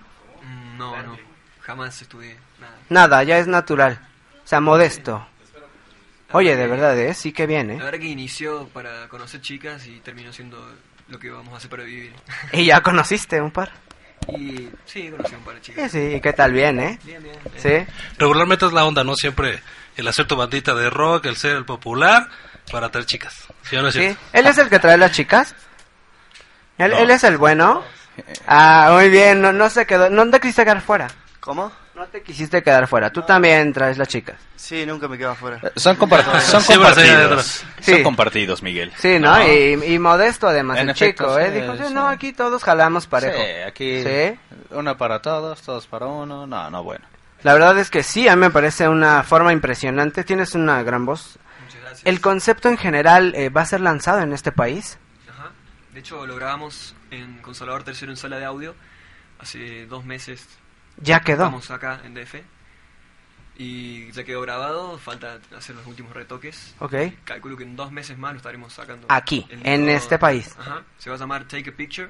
[0.78, 1.18] No, no,
[1.60, 2.76] jamás estudié nada.
[2.88, 4.00] Nada, ya es natural.
[4.42, 5.26] O sea, modesto.
[6.32, 7.12] Oye, de verdad, ¿eh?
[7.14, 7.76] Sí que bien, La ¿eh?
[7.78, 10.58] verdad que inició para conocer chicas y terminó siendo
[11.08, 12.12] lo que vamos a hacer para vivir.
[12.52, 13.70] ¿Y ya conociste un par?
[14.28, 15.90] Y sí, conocí un par de chicas.
[15.90, 16.52] Sí, sí, ¿qué tal?
[16.52, 16.98] Bien, ¿eh?
[17.04, 17.36] Bien, bien.
[17.56, 17.92] Sí.
[18.18, 19.14] Regularmente es la onda, ¿no?
[19.16, 19.62] Siempre
[19.96, 22.28] el hacer tu bandita de rock, el ser el popular,
[22.70, 23.46] para traer chicas.
[23.62, 24.00] ¿Sí o no es Sí.
[24.00, 24.20] cierto?
[24.32, 25.54] ¿Él es el que trae las chicas?
[26.76, 26.98] ¿Él, No.
[26.98, 27.82] él es el bueno?
[28.46, 31.08] Ah, muy bien, no, no se quedó, no te quisiste quedar fuera.
[31.40, 31.72] ¿Cómo?
[31.98, 34.36] No te quisiste quedar fuera, tú también traes las chicas.
[34.54, 35.60] Sí, nunca me quedo afuera.
[35.74, 37.26] Son, compar- son compartidos.
[37.26, 37.64] atrás.
[37.80, 38.02] Son Sí.
[38.04, 38.92] compartidos, Miguel.
[38.96, 39.36] Sí, ¿no?
[39.46, 41.50] Y, y modesto además, En el efecto, chico, ¿eh?
[41.52, 41.94] sí, Dijo, sí, sí.
[41.94, 43.36] no, aquí todos jalamos parejo.
[43.36, 44.38] Sí, aquí Sí.
[44.70, 46.46] una para todos, todos para uno.
[46.46, 47.04] No, no, bueno.
[47.42, 50.22] La verdad es que sí, a mí me parece una forma impresionante.
[50.22, 51.36] Tienes una gran voz.
[51.64, 52.06] Muchas gracias.
[52.06, 54.98] ¿El concepto en general eh, va a ser lanzado en este país?
[55.28, 55.50] Ajá.
[55.92, 58.76] De hecho, lo grabamos en Consolador Tercero en sala de audio
[59.40, 60.46] hace dos meses.
[61.00, 61.44] Ya quedó.
[61.44, 62.36] Estamos acá en DF.
[63.60, 66.76] Y ya quedó grabado, falta hacer los últimos retoques.
[66.78, 66.94] Ok.
[67.24, 69.06] Calculo que en dos meses más lo estaremos sacando.
[69.10, 70.54] Aquí, en este país.
[70.58, 70.84] Ajá.
[70.96, 72.08] Se va a llamar Take a Picture.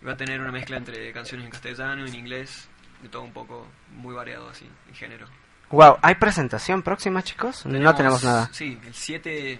[0.00, 2.68] Y va a tener una mezcla entre canciones en castellano, en inglés,
[3.02, 5.26] de todo un poco muy variado así, en género.
[5.70, 7.64] Wow, ¿hay presentación próxima, chicos?
[7.66, 8.48] no tenemos nada.
[8.52, 9.58] Sí, el 7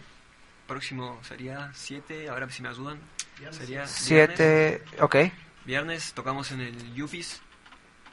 [0.67, 3.01] próximo sería 7, ahora si me ayudan.
[3.51, 5.03] Sería Siete, viernes.
[5.03, 5.17] ok.
[5.65, 7.41] Viernes tocamos en el Yufis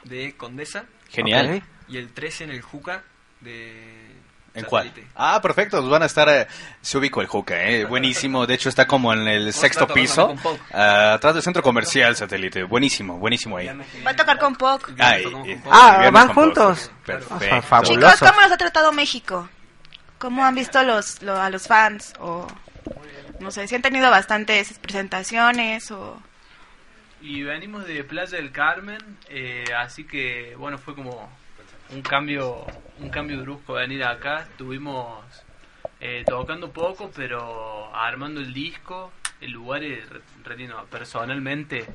[0.04, 0.84] de Condesa.
[1.08, 1.62] Genial.
[1.88, 3.02] Y el 13 en el Juca
[3.40, 4.08] de
[4.52, 4.92] ¿En cuál?
[5.14, 5.88] Ah, perfecto.
[5.88, 6.28] Van a estar.
[6.28, 6.46] eh,
[6.80, 7.84] se ubicó el Juca, ¿eh?
[7.88, 8.46] Buenísimo.
[8.46, 10.34] De hecho, está como en el sexto piso.
[10.72, 12.64] ah, atrás del centro comercial satélite.
[12.64, 13.68] Buenísimo, buenísimo ahí.
[14.04, 14.92] Va a tocar con POC.
[14.98, 16.90] Ay, eh, Ah, van juntos.
[17.84, 19.48] Chicos, ¿cómo los ha tratado México?
[20.18, 22.12] ¿Cómo han visto los, lo- a los fans?
[22.18, 22.46] O
[23.38, 26.20] no sé, si han tenido bastantes presentaciones o...
[27.22, 31.30] Y venimos de Playa del Carmen, eh, así que bueno, fue como
[31.90, 32.66] un cambio,
[32.98, 34.46] un cambio brusco venir acá.
[34.50, 35.22] Estuvimos
[36.00, 39.12] eh, tocando poco, pero armando el disco.
[39.40, 40.86] El lugar es re, re lindo.
[40.90, 41.86] Personalmente,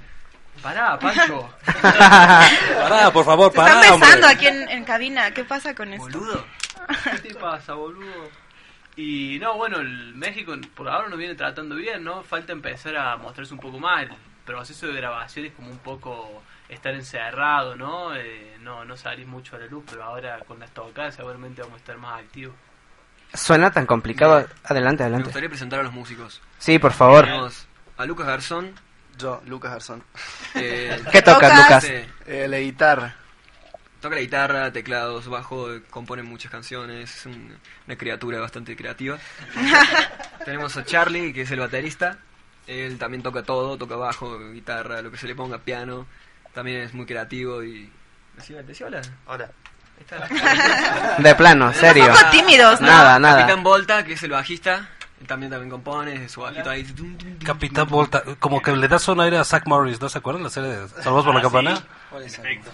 [0.62, 1.50] pará, Pancho.
[1.82, 5.32] Pará, por favor, Se están besando aquí en, en cabina.
[5.32, 6.20] ¿Qué pasa con esto?
[6.20, 6.46] Boludo.
[7.04, 8.30] ¿Qué te pasa, boludo?
[8.96, 12.24] Y no, bueno, el México por ahora nos viene tratando bien, ¿no?
[12.24, 14.04] Falta empezar a mostrarse un poco más.
[14.04, 14.10] El
[14.46, 18.16] proceso de grabación es como un poco estar encerrado, ¿no?
[18.16, 21.76] Eh, no, no salir mucho a la luz, pero ahora con las tocadas seguramente vamos
[21.76, 22.56] a estar más activos.
[23.34, 24.48] Suena tan complicado.
[24.64, 25.26] Adelante, Me adelante.
[25.26, 26.42] gustaría presentar a los músicos.
[26.58, 27.26] Sí, por favor.
[27.26, 27.68] Tenemos
[27.98, 28.74] a Lucas Garzón.
[29.18, 30.04] Yo, Lucas Garzón.
[30.56, 31.84] Eh, ¿Qué tocas, Lucas?
[32.26, 33.16] Eh, la guitarra.
[34.02, 37.58] Toca la guitarra, teclados, bajo, compone muchas canciones, es un-
[37.88, 39.18] una criatura bastante creativa.
[40.46, 42.18] Tenemos a Charlie, que es el baterista.
[42.68, 46.06] Él también toca todo, toca bajo, guitarra, lo que se le ponga, piano.
[46.54, 47.92] También es muy creativo y...
[48.38, 49.02] Decí, decí hola.
[49.28, 49.46] Hola.
[49.98, 51.18] Ahí está.
[51.22, 52.06] De plano, serio.
[52.06, 52.88] Un poco tímidos, ¿no?
[52.88, 53.42] Nada, nada.
[53.42, 54.90] Capitán Volta, que es el bajista.
[55.22, 56.86] Él también, también compone, su bajito ahí.
[57.46, 60.50] Capitán Volta, como que le das un aire a Zack Morris, ¿no se acuerdan la
[60.50, 61.76] serie de Salvados por la Ah, Campana?
[61.76, 61.84] sí.
[62.38, 62.72] Perfecto.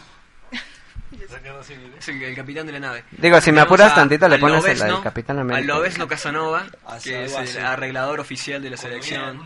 [2.00, 3.04] Es el, capitán de la nave.
[3.12, 5.74] Digo, si me apuras a- tantito, le al pones el- Lobezno, el Capitán Al América.
[5.74, 9.44] Lobezno Casanova, Así, que es el arreglador oficial de la selección.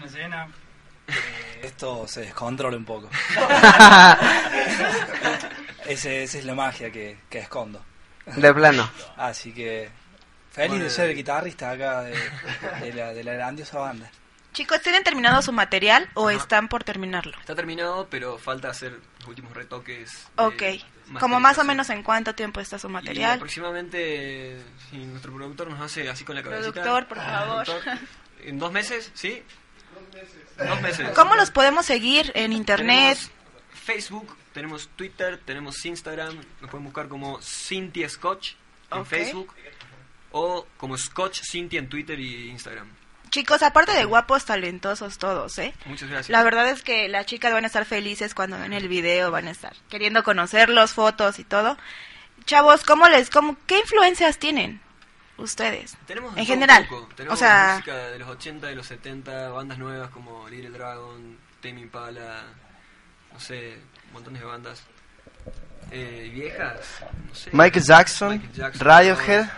[1.62, 3.10] Esto se descontrola un poco.
[5.86, 7.84] Ese, esa es la magia que, que escondo.
[8.26, 8.90] De plano.
[9.18, 9.90] Así que
[10.52, 12.18] feliz de ser el guitarrista acá de,
[12.82, 14.10] de la, de la grandiosa banda.
[14.54, 17.38] Chicos, ¿tienen terminado su material o están por terminarlo?
[17.40, 20.28] Está terminado, pero falta hacer los últimos retoques.
[20.38, 20.64] Ok.
[21.20, 23.34] Como más o menos en cuánto tiempo está su Y material.
[23.34, 24.58] aproximadamente,
[24.90, 26.72] si nuestro productor nos hace así con la cabecita.
[26.72, 27.68] Productor, por favor.
[28.44, 29.12] ¿En dos meses?
[29.14, 29.42] ¿Sí?
[30.58, 31.10] Dos meses.
[31.16, 33.18] ¿Cómo los podemos seguir en internet?
[33.18, 33.32] Tenemos
[33.84, 36.36] Facebook, tenemos Twitter, tenemos Instagram.
[36.62, 38.54] Nos pueden buscar como Cynthia Scotch
[38.92, 39.08] en Ok.
[39.08, 39.54] Facebook.
[40.32, 42.88] O como Scotch Cynthia en Twitter y Instagram.
[43.36, 45.74] Chicos, aparte de guapos, talentosos todos, ¿eh?
[45.84, 46.30] Muchas gracias.
[46.30, 49.50] La verdad es que las chicas van a estar felices cuando ven el video, van
[49.50, 51.78] a estar queriendo conocerlos, fotos y todo.
[52.46, 54.80] Chavos, ¿cómo les, cómo, qué influencias tienen
[55.36, 55.98] ustedes?
[56.08, 56.88] Tenemos en general.
[56.88, 57.10] poco.
[57.12, 61.38] O Tenemos sea, música de los 80, de los 70, bandas nuevas como Little Dragon,
[61.62, 62.42] Tame Impala,
[63.34, 63.80] no sé,
[64.14, 64.84] montones de bandas.
[65.92, 67.50] Eh, viejas, no sé.
[67.52, 69.50] Michael Jackson, Michael Jackson, Radiohead,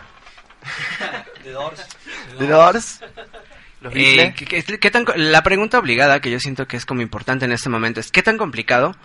[1.44, 1.86] The Doors.
[2.40, 4.34] The Doors, los Eh, Beatles.
[4.36, 7.45] ¿qué- qué- qué tan co- la pregunta obligada que yo siento que es como importante
[7.45, 8.95] en este momento es ¿qué tan complicado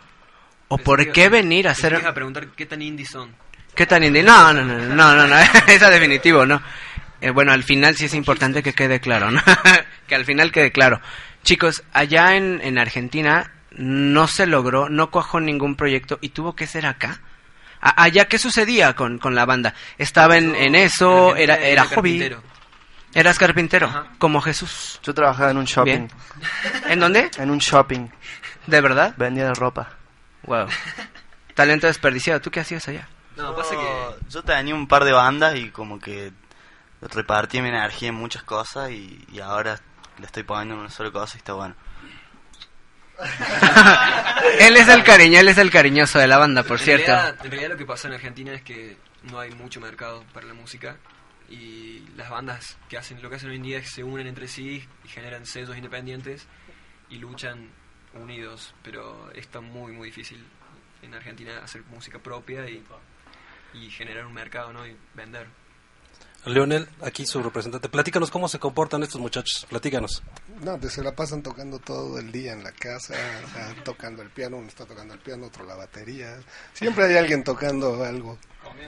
[0.69, 3.31] o por qué venir a hacer a preguntar qué tan indie son.
[3.74, 4.23] qué tan indie?
[4.23, 5.36] No, no, no, no, no, no,
[5.69, 6.62] esa definitivo, no.
[7.20, 9.43] Eh, bueno, al final sí es importante que quede claro, ¿no?
[10.09, 11.01] que al final quede claro.
[11.44, 16.66] Chicos, allá en, en Argentina no se logró, no cuajó ningún proyecto y tuvo que
[16.66, 17.20] ser acá.
[17.81, 19.74] A- allá, ¿qué sucedía con, con la banda?
[19.99, 22.19] Estaba en, en eso, era, era era hobby.
[22.19, 22.43] carpintero.
[23.14, 24.98] Eras carpintero, como Jesús.
[25.02, 26.09] Yo trabajaba en un shopping.
[26.09, 26.10] Bien.
[26.86, 27.30] ¿En dónde?
[27.36, 28.09] En un shopping.
[28.66, 29.14] ¿De verdad?
[29.18, 29.90] Vendía ropa.
[30.44, 30.66] Wow.
[31.55, 32.40] Talento desperdiciado.
[32.40, 33.09] ¿Tú qué hacías allá?
[33.36, 36.32] No, pasa que yo tenía un par de bandas y como que
[37.02, 39.78] repartí mi energía en muchas cosas y, y ahora
[40.18, 41.74] le estoy poniendo en una sola cosa y está bueno.
[44.59, 47.12] él es el cariño, él es el cariñoso de la banda, por en cierto.
[47.12, 48.97] Realidad, en realidad lo que pasa en Argentina es que
[49.30, 50.97] no hay mucho mercado para la música
[51.52, 54.26] y las bandas que hacen lo que hacen hoy en día es que se unen
[54.26, 56.46] entre sí y generan sellos independientes
[57.10, 57.68] y luchan
[58.14, 60.42] unidos, pero está muy muy difícil
[61.02, 62.82] en Argentina hacer música propia y,
[63.74, 64.86] y generar un mercado, ¿no?
[64.86, 65.46] Y vender.
[66.44, 67.88] Leonel, aquí su representante.
[67.88, 69.64] Platícanos cómo se comportan estos muchachos.
[69.68, 70.22] Platícanos.
[70.62, 73.14] No, pues se la pasan tocando todo el día en la casa,
[73.44, 76.40] o sea, tocando el piano, uno está tocando el piano, otro la batería.
[76.72, 78.38] Siempre hay alguien tocando algo.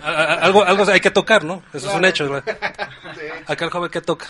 [0.02, 1.62] Algo, algo hay que tocar, ¿no?
[1.72, 2.36] Eso es un hecho.
[3.46, 4.26] Acá el joven que toca.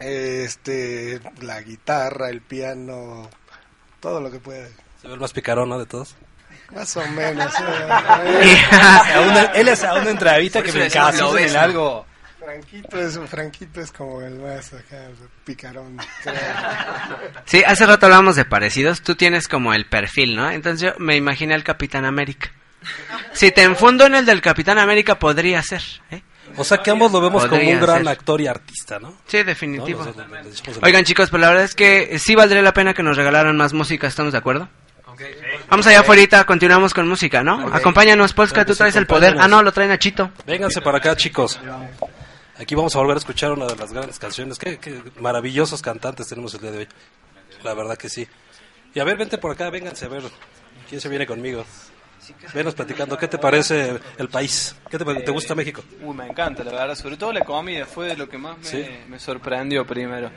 [0.00, 3.30] Este, la guitarra, el piano,
[4.00, 4.70] todo lo que puede.
[5.00, 5.78] Se ve el más picarón, ¿no?
[5.78, 6.16] De todos.
[6.74, 7.52] Más o menos.
[9.54, 12.06] Él es a una entrevista que me encasó en el algo.
[12.38, 15.08] Franquito es, Franquito es como el más acá,
[15.44, 15.98] picarón.
[17.44, 19.02] Sí, hace rato hablábamos de parecidos.
[19.02, 20.50] Tú tienes como el perfil, ¿no?
[20.50, 22.50] Entonces yo me imaginé al Capitán América.
[23.32, 25.82] Si te enfundo en el del Capitán América, podría ser.
[26.10, 26.22] ¿eh?
[26.56, 28.08] O sea que ambos lo vemos como un gran ser.
[28.08, 29.14] actor y artista, ¿no?
[29.26, 30.04] Sí, definitivo.
[30.04, 30.24] No,
[30.82, 33.72] Oigan chicos, pero la verdad es que sí valdría la pena que nos regalaran más
[33.72, 34.68] música, ¿estamos de acuerdo?
[35.68, 37.68] Vamos allá afuera, continuamos con música, ¿no?
[37.74, 39.36] Acompáñanos, Polska, que tú traes el poder.
[39.38, 40.30] Ah, no, lo traen a Chito.
[40.46, 41.60] Vénganse para acá, chicos.
[42.56, 44.58] Aquí vamos a volver a escuchar una de las grandes canciones.
[44.58, 46.88] Qué, qué maravillosos cantantes tenemos el día de hoy.
[47.62, 48.26] La verdad que sí.
[48.94, 50.22] Y a ver, vente por acá, vénganse a ver.
[50.88, 51.64] ¿Quién se viene conmigo?
[52.54, 53.16] Venos platicando.
[53.16, 54.74] ¿Qué te parece el país?
[54.90, 55.82] ¿Qué te, te gusta México?
[56.02, 56.94] Uy, me encanta, la verdad.
[56.94, 58.86] Sobre todo la comida fue lo que más me, Sí.
[59.08, 60.30] me sorprendió primero.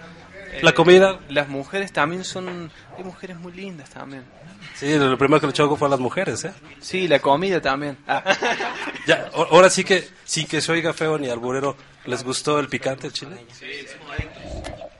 [0.61, 1.19] La Eh, comida.
[1.29, 2.69] Las mujeres también son...
[2.97, 4.23] Hay mujeres muy lindas también.
[4.75, 6.53] Sí, lo primero que le echó fue a las mujeres, ¿eh?
[6.81, 7.97] Sí, la comida también.
[8.07, 8.23] Ah.
[9.07, 11.75] Ya, ahora sí que, sin que se oiga feo ni alburero,
[12.05, 13.43] ¿les gustó el picante, el chile?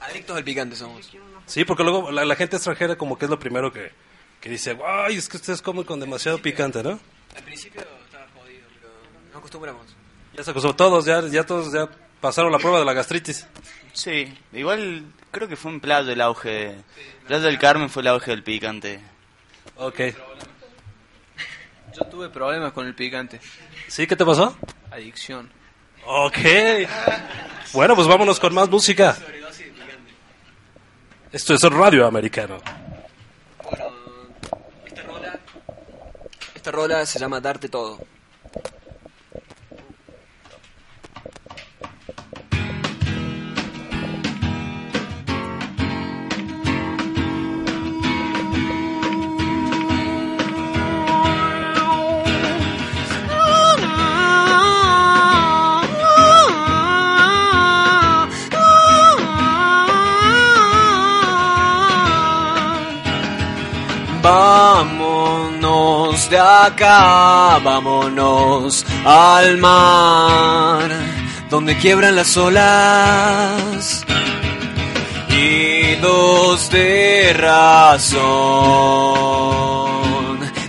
[0.02, 1.10] Adictos al picante somos.
[1.46, 3.92] Sí, porque luego la, la gente extranjera como que es lo primero que,
[4.42, 7.00] que dice, ay, es que ustedes comen con demasiado picante, ¿no?
[7.36, 8.92] Al principio estaba jodido, pero
[9.28, 9.86] nos acostumbramos.
[10.36, 11.88] Ya se acostumbró todos, ya, ya todos ya
[12.20, 13.48] pasaron la prueba de la gastritis.
[13.94, 16.76] Sí, igual creo que fue en Playa el auge.
[17.28, 19.00] Playa del Carmen fue el auge del picante.
[19.76, 20.00] Ok.
[21.96, 23.40] Yo tuve problemas con el picante.
[23.88, 24.08] ¿Sí?
[24.08, 24.58] ¿Qué te pasó?
[24.90, 25.52] Adicción.
[26.06, 26.38] Ok.
[27.74, 29.16] Bueno, pues vámonos con más música.
[31.32, 32.58] Esto es Radio Americano.
[36.62, 37.98] Esta rola se llama Darte Todo.
[66.32, 70.90] De acá, vámonos al mar,
[71.50, 74.06] donde quiebran las olas
[75.30, 78.22] y dos de razón.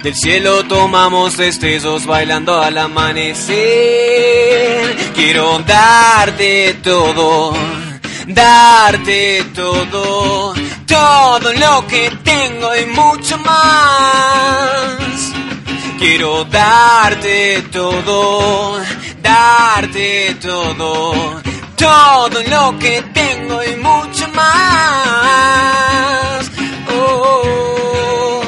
[0.02, 3.54] Del cielo tomamos destellos bailando al amanecer.
[5.14, 7.54] Quiero darte todo,
[8.26, 10.54] darte todo,
[10.86, 15.31] todo lo que tengo y mucho más.
[16.02, 18.80] Quiero darte todo,
[19.22, 21.40] darte todo,
[21.76, 26.50] todo lo que tengo y mucho más.
[26.90, 28.42] Oh.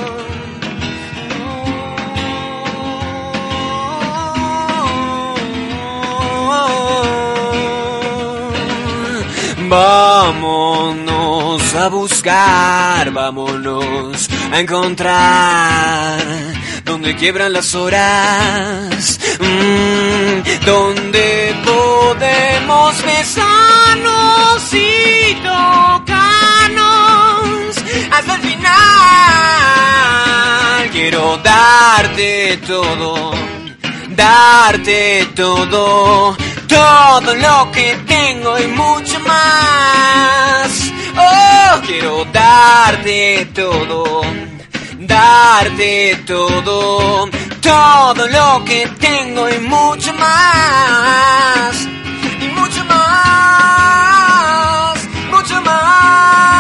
[9.69, 25.35] Vámonos a buscar, vámonos a encontrar donde quiebran las horas, mm, donde podemos besarnos y
[25.43, 26.77] tocarnos
[28.13, 28.75] hasta el final.
[30.93, 33.33] Quiero darte todo,
[34.11, 36.37] darte todo,
[36.69, 40.93] todo lo que tengo y mucho más.
[41.17, 44.23] Oh, quiero darte todo,
[45.07, 47.29] darte todo,
[47.61, 51.89] todo lo que tengo y mucho más.
[52.41, 54.15] Y mucho más,
[55.31, 56.55] mucho más.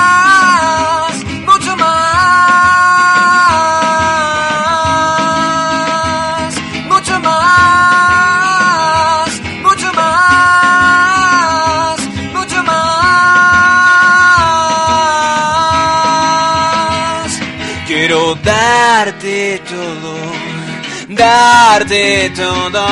[21.14, 22.86] Darte todo,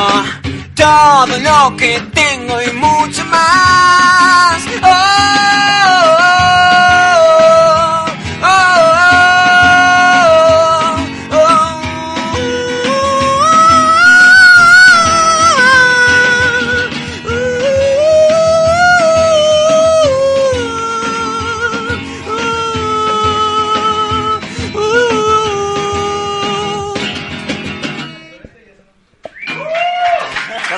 [0.75, 4.63] todo lo que tengo y mucho más.
[4.83, 5.52] Oh,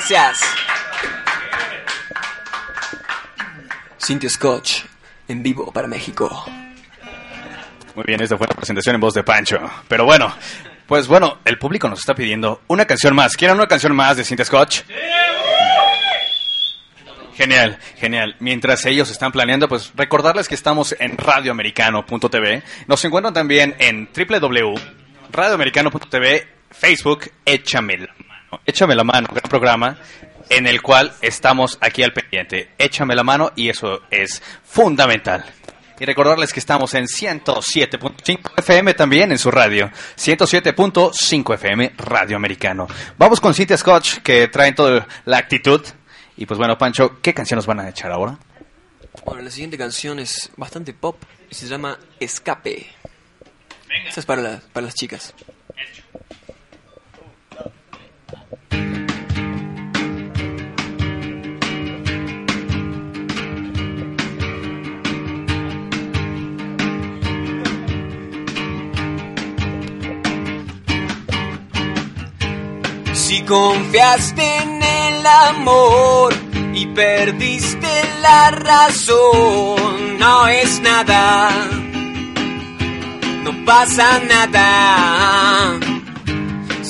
[0.07, 0.39] Gracias.
[3.97, 4.83] Cynthia Scotch,
[5.27, 6.45] en vivo para México.
[7.95, 9.57] Muy bien, esta fue la presentación en voz de Pancho.
[9.87, 10.31] Pero bueno,
[10.85, 13.35] pues bueno, el público nos está pidiendo una canción más.
[13.35, 14.83] ¿Quieren una canción más de Cintia Scotch?
[17.33, 18.35] Genial, genial.
[18.39, 22.61] Mientras ellos están planeando, pues recordarles que estamos en radioamericano.tv.
[22.85, 28.24] Nos encuentran también en www.radioamericano.tv, Facebook, Échame la mano.
[28.65, 29.97] Échame la mano, gran programa
[30.49, 32.69] en el cual estamos aquí al pendiente.
[32.77, 35.43] Échame la mano y eso es fundamental.
[35.99, 39.89] Y recordarles que estamos en 107.5 FM también en su radio.
[40.17, 42.87] 107.5 FM Radio Americano.
[43.17, 45.81] Vamos con Cynthia Scotch que traen toda la actitud.
[46.37, 48.37] Y pues bueno, Pancho, ¿qué canción nos van a echar ahora?
[49.25, 51.17] Bueno, la siguiente canción es bastante pop
[51.49, 52.87] y se llama Escape.
[54.07, 55.33] Esta es para, la- para las chicas.
[73.25, 76.33] Si confiaste en el amor
[76.73, 77.87] y perdiste
[78.21, 81.49] la razón, no es nada,
[83.43, 85.94] no pasa nada.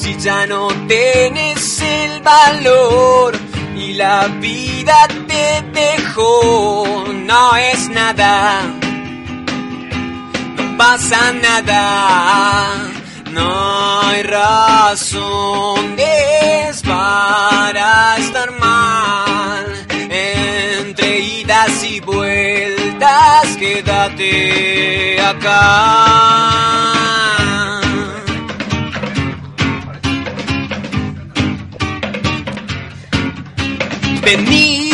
[0.05, 3.35] Si ya no tienes el valor
[3.75, 8.61] y la vida te dejó, no es nada,
[10.57, 12.83] no pasa nada.
[13.31, 15.23] No hay razones
[16.83, 19.65] para estar mal.
[19.89, 26.74] Entre idas y vueltas, quédate acá.
[34.25, 34.89] Vení,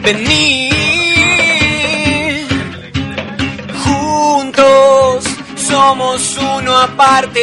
[0.00, 0.70] vení.
[3.82, 5.24] Juntos
[5.56, 7.40] somos uno aparte.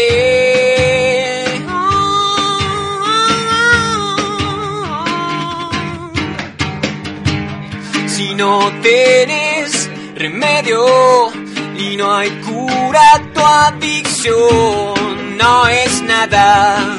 [8.07, 10.85] Si no tienes remedio
[11.77, 16.97] y no hay cura tu adicción, no es nada,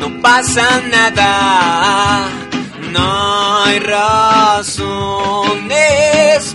[0.00, 2.28] no pasa nada,
[2.92, 4.74] no hay razones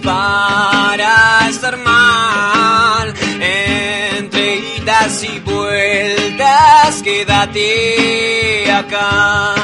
[0.03, 3.13] para estar mal.
[3.41, 9.55] Entre idas y vueltas, quédate acá,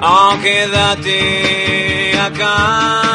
[0.00, 3.12] oh, quédate acá.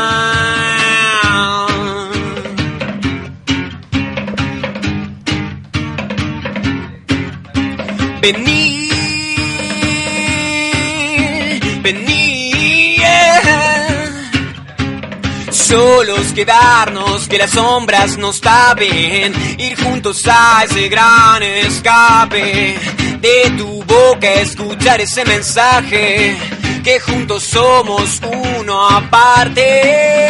[8.21, 8.76] Vení,
[15.67, 22.73] Solos quedarnos, que las sombras nos tapen, ir juntos a ese gran escape.
[23.19, 26.37] De tu boca escuchar ese mensaje,
[26.85, 28.21] que juntos somos
[28.57, 30.27] uno aparte.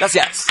[0.00, 0.46] Gracias.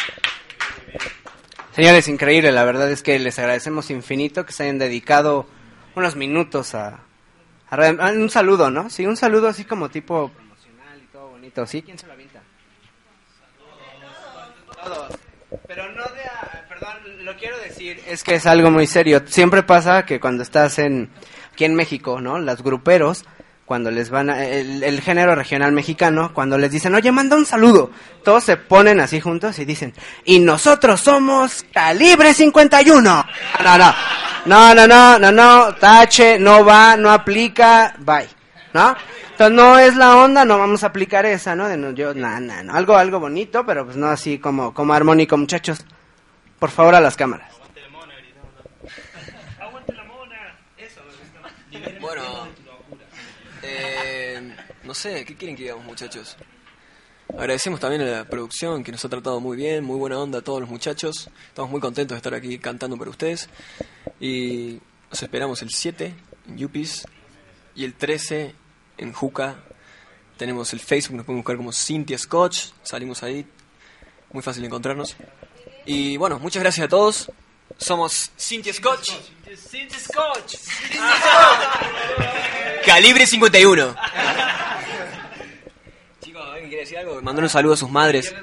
[1.76, 5.48] Señores, increíble, la verdad es que les agradecemos infinito que se hayan dedicado
[5.96, 7.00] unos minutos a,
[7.72, 8.92] A ah, un saludo, ¿no?
[8.92, 11.66] Sí, un saludo así como tipo promocional y todo bonito.
[11.66, 11.82] ¿Sí?
[11.82, 12.42] ¿Quién se lo avienta?
[14.84, 15.18] Todos.
[15.68, 16.22] Pero no de...
[16.26, 18.04] a- perdón, lo quiero decir.
[18.08, 19.24] Es que es algo muy serio.
[19.26, 21.10] Siempre pasa que cuando estás en...
[21.54, 22.38] Aquí en México, ¿no?
[22.40, 23.26] Los gruperos,
[23.70, 24.44] cuando les van a...
[24.44, 27.92] El, género regional mexicano, cuando les dicen, oye, manda un saludo.
[28.24, 29.94] Todos se ponen así juntos y dicen,
[30.26, 33.00] y nosotros somos Calibre 51.
[33.00, 33.94] No, no.
[34.46, 35.76] No, no, no, no, no.
[35.76, 38.28] Tache, no va, no aplica, bye.
[38.74, 38.96] ¿No?
[39.34, 41.70] Entonces no es la onda, no vamos a aplicar esa, ¿no?
[41.70, 42.28] De no, yo, no.
[42.74, 45.86] Algo, algo bonito, pero pues no así como, como armónico, muchachos.
[46.58, 47.52] Por favor, a las cámaras.
[52.02, 52.50] Bueno,
[53.62, 54.56] eh,
[54.90, 56.36] no sé, ¿qué quieren que digamos, muchachos?
[57.38, 60.42] Agradecemos también a la producción que nos ha tratado muy bien, muy buena onda a
[60.42, 61.30] todos los muchachos.
[61.48, 63.50] Estamos muy contentos de estar aquí cantando para ustedes.
[64.20, 64.80] Y
[65.12, 66.16] nos esperamos el 7
[66.48, 67.06] en Yupis
[67.76, 68.56] y el 13
[68.98, 69.64] en Juca.
[70.38, 72.72] Tenemos el Facebook, nos pueden buscar como Cynthia Scotch.
[72.82, 73.46] Salimos ahí,
[74.34, 75.16] muy fácil de encontrarnos.
[75.86, 77.32] Y bueno, muchas gracias a todos.
[77.78, 79.12] Somos Cynthia Scotch.
[82.86, 83.96] Calibre 51.
[86.22, 87.22] Chicos, ¿alguien quiere decir algo?
[87.22, 88.36] Mandar un saludo a sus madres.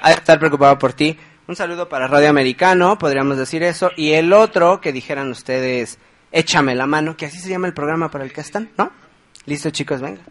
[0.00, 1.18] Ha de estar preocupado por ti.
[1.46, 3.90] Un saludo para Radio Americano, podríamos decir eso.
[3.96, 5.98] Y el otro que dijeran ustedes,
[6.30, 8.90] échame la mano, que así se llama el programa para el que están, ¿no?
[9.44, 10.22] Listo, chicos, venga.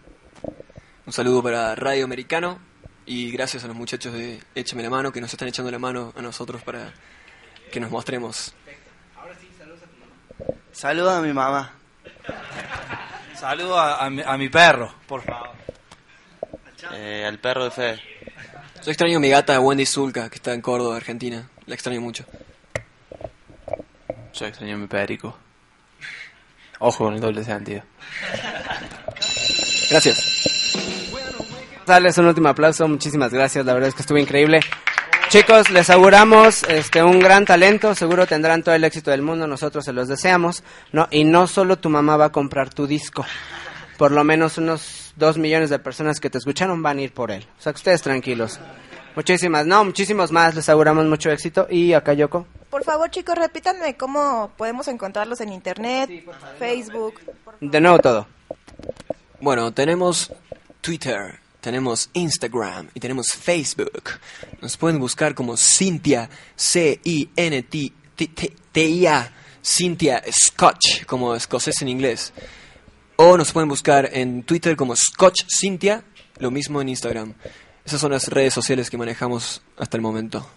[1.05, 2.70] Un saludo para Radio Americano.
[3.13, 6.13] Y gracias a los muchachos de Échame la mano que nos están echando la mano
[6.15, 6.93] a nosotros para
[7.69, 8.53] que nos mostremos.
[10.71, 11.73] Saluda a mi mamá.
[13.37, 15.49] Saludo a, a mi, a mi perro, por favor.
[16.93, 18.01] Eh, al perro de Fede.
[18.81, 21.49] Yo extraño a mi gata Wendy Zulka, que está en Córdoba, Argentina.
[21.65, 22.23] La extraño mucho.
[24.33, 25.37] Yo extraño a mi perico.
[26.79, 27.83] Ojo con el doble sentido.
[29.89, 30.50] Gracias.
[31.91, 34.61] Darles un último aplauso, muchísimas gracias, la verdad es que estuvo increíble.
[35.27, 39.83] Chicos, les auguramos este un gran talento, seguro tendrán todo el éxito del mundo, nosotros
[39.83, 40.63] se los deseamos,
[40.93, 41.09] ¿no?
[41.11, 43.25] Y no solo tu mamá va a comprar tu disco,
[43.97, 47.29] por lo menos unos dos millones de personas que te escucharon van a ir por
[47.29, 47.45] él.
[47.59, 48.57] O sea, que ustedes tranquilos.
[49.17, 51.67] Muchísimas, no, muchísimos más, les auguramos mucho éxito.
[51.69, 52.47] Y acá, Yoko.
[52.69, 56.09] Por favor, chicos, repítanme cómo podemos encontrarlos en internet,
[56.57, 57.15] Facebook.
[57.59, 58.27] De nuevo todo.
[59.41, 60.31] Bueno, tenemos
[60.79, 64.03] Twitter, tenemos Instagram y tenemos Facebook.
[64.61, 67.31] Nos pueden buscar como Cynthia, C-I-N-T-T-I-A,
[69.63, 72.33] Cynthia Scotch, como escocés en inglés.
[73.15, 76.03] O nos pueden buscar en Twitter como Scotch Cynthia,
[76.39, 77.35] lo mismo en Instagram.
[77.85, 80.49] Esas son las redes sociales que manejamos hasta el momento.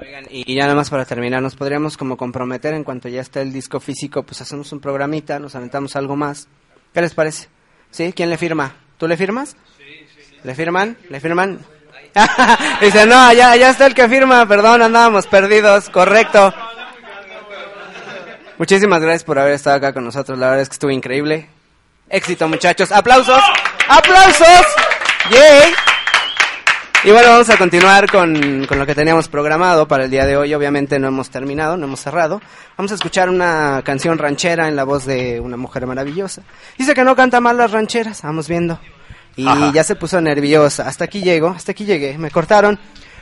[0.00, 3.42] Oigan, y ya nada más para terminar, nos podríamos como comprometer en cuanto ya esté
[3.42, 6.48] el disco físico, pues hacemos un programita, nos aventamos algo más.
[6.92, 7.48] ¿Qué les parece?
[7.90, 8.12] ¿Sí?
[8.12, 8.76] ¿Quién le firma?
[8.98, 9.56] ¿Tú le firmas?
[10.44, 10.96] ¿Le firman?
[11.08, 11.58] ¿Le firman?
[12.80, 16.54] Dice, no, ya, ya está el que firma, perdón, andábamos perdidos, correcto.
[18.58, 21.48] Muchísimas gracias por haber estado acá con nosotros, la verdad es que estuvo increíble.
[22.10, 23.42] Éxito muchachos, aplausos,
[23.88, 24.66] aplausos,
[25.30, 25.72] yay.
[27.04, 30.36] Y bueno, vamos a continuar con, con lo que teníamos programado para el día de
[30.36, 30.54] hoy.
[30.54, 32.40] Obviamente no hemos terminado, no hemos cerrado.
[32.78, 36.42] Vamos a escuchar una canción ranchera en la voz de una mujer maravillosa.
[36.78, 38.78] Dice que no canta mal las rancheras, vamos viendo.
[39.36, 39.72] Y Ajá.
[39.72, 40.86] ya se puso nerviosa.
[40.86, 42.16] Hasta aquí llego, hasta aquí llegué.
[42.18, 42.78] Me cortaron.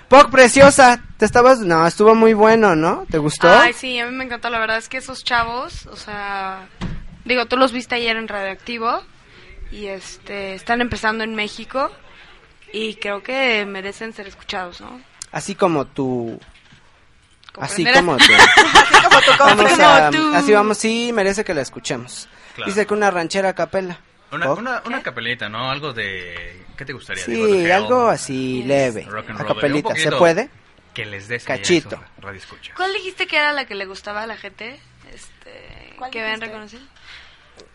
[0.09, 1.61] Poc preciosa, te estabas...
[1.61, 3.07] No, estuvo muy bueno, ¿no?
[3.11, 3.49] ¿Te gustó?
[3.51, 4.51] Ay, sí, a mí me encantó.
[4.51, 6.69] La verdad es que esos chavos, o sea,
[7.25, 9.03] digo, tú los viste ayer en Radioactivo
[9.71, 11.91] y este están empezando en México
[12.75, 15.01] y creo que merecen ser escuchados, ¿no?
[15.31, 16.39] Así como tú...
[17.61, 18.25] Así como tú.
[18.25, 20.35] Así como tú, Vamos como a- tú.
[20.35, 22.29] Así vamos, sí, merece que la escuchemos.
[22.55, 22.71] Claro.
[22.71, 23.99] Dice que una ranchera a capela.
[24.33, 25.71] Una, una, una capelita, ¿no?
[25.71, 26.65] Algo de...
[26.77, 27.23] ¿Qué te gustaría?
[27.25, 29.03] Sí, Digo, algo así leve.
[29.03, 30.49] rock and A roll, capelita, ¿se puede?
[30.95, 32.03] Que les des Cachito.
[32.19, 32.73] radio escucha.
[32.77, 34.79] ¿Cuál dijiste que era la que le gustaba a la gente?
[35.13, 36.83] Este, que habían reconocido.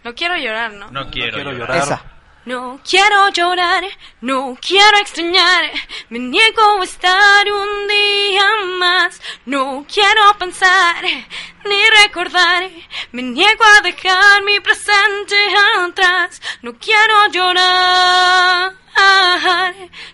[0.03, 0.89] No quiero llorar, ¿no?
[0.91, 1.77] No quiero, quiero llorar.
[1.77, 2.01] Esa.
[2.48, 3.84] No quiero llorar,
[4.22, 5.69] no quiero extrañar,
[6.10, 8.45] me niego a estar un día
[8.80, 9.19] más.
[9.45, 12.69] No quiero pensar ni recordar,
[13.11, 15.36] me niego a dejar mi presente
[15.78, 16.41] atrás.
[16.61, 18.72] No quiero llorar,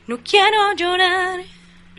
[0.07, 1.39] no quiero llorar.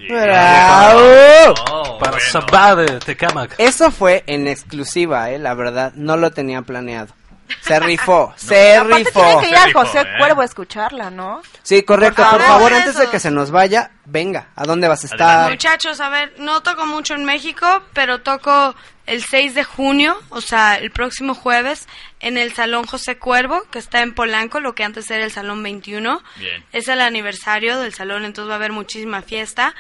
[0.08, 1.54] ¡Bravo!
[2.00, 3.54] Para Sabade, Tecamac.
[3.58, 7.14] Eso fue en exclusiva, eh, la verdad, no lo tenía planeado.
[7.60, 9.20] Se rifó, se Aparte rifó.
[9.20, 10.06] tienen que ir a José ¿eh?
[10.18, 11.42] Cuervo a escucharla, ¿no?
[11.62, 15.04] Sí, correcto, Por por favor, antes de que se nos vaya, venga, ¿a dónde vas
[15.04, 15.50] a estar?
[15.50, 18.74] Muchachos, a ver, no toco mucho en México, pero toco
[19.06, 21.86] el 6 de junio, o sea, el próximo jueves,
[22.20, 25.62] en el Salón José Cuervo, que está en Polanco, lo que antes era el Salón
[25.62, 26.22] 21.
[26.36, 26.64] Bien.
[26.72, 29.74] Es el aniversario del salón, entonces va a haber muchísima fiesta.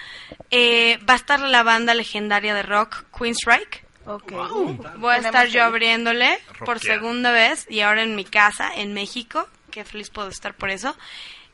[0.50, 3.83] Eh, va a estar la banda legendaria de rock, Queenstrike.
[4.98, 9.48] Voy a estar yo abriéndole por segunda vez y ahora en mi casa, en México.
[9.70, 10.96] Qué feliz puedo estar por eso.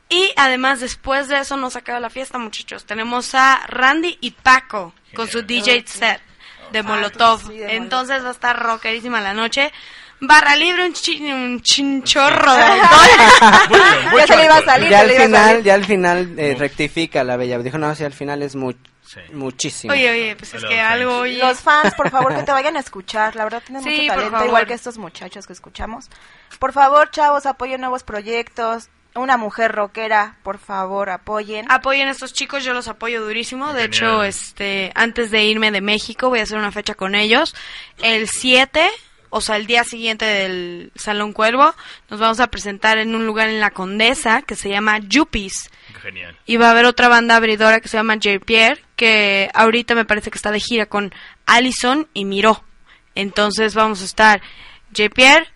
[0.09, 2.85] Y además, después de eso, nos acaba la fiesta, muchachos.
[2.85, 6.21] Tenemos a Randy y Paco con su DJ set
[6.71, 7.41] de Molotov.
[7.51, 9.71] Entonces va a estar rockerísima la noche.
[10.23, 13.79] Barra libre, un, chi- un chinchorro de alcohol.
[14.17, 15.63] Ya se le iba a salir, ya se al final, salir.
[15.63, 17.57] ya al final eh, rectifica la bella.
[17.59, 18.55] Dijo, no, si al final es
[19.31, 19.93] mu- muchísimo.
[19.93, 21.37] Oye, oye, pues es que algo, oye.
[21.37, 23.35] Los fans, por favor, que te vayan a escuchar.
[23.35, 26.09] La verdad, tienen Sí, mucho talento, igual que estos muchachos que escuchamos.
[26.59, 28.89] Por favor, chavos, apoyen nuevos proyectos.
[29.13, 31.65] Una mujer rockera, por favor, apoyen.
[31.69, 33.73] Apoyen a estos chicos, yo los apoyo durísimo.
[33.73, 37.53] De hecho, este, antes de irme de México, voy a hacer una fecha con ellos.
[38.01, 38.89] El 7,
[39.29, 41.75] o sea, el día siguiente del Salón Cuervo,
[42.09, 45.69] nos vamos a presentar en un lugar en la Condesa que se llama Yuppies.
[46.01, 46.37] Genial.
[46.45, 48.39] Y va a haber otra banda abridora que se llama J.
[48.45, 51.13] Pierre, que ahorita me parece que está de gira con
[51.45, 52.63] Allison y Miró.
[53.15, 54.41] Entonces vamos a estar
[54.95, 55.09] J.
[55.09, 55.47] Pierre,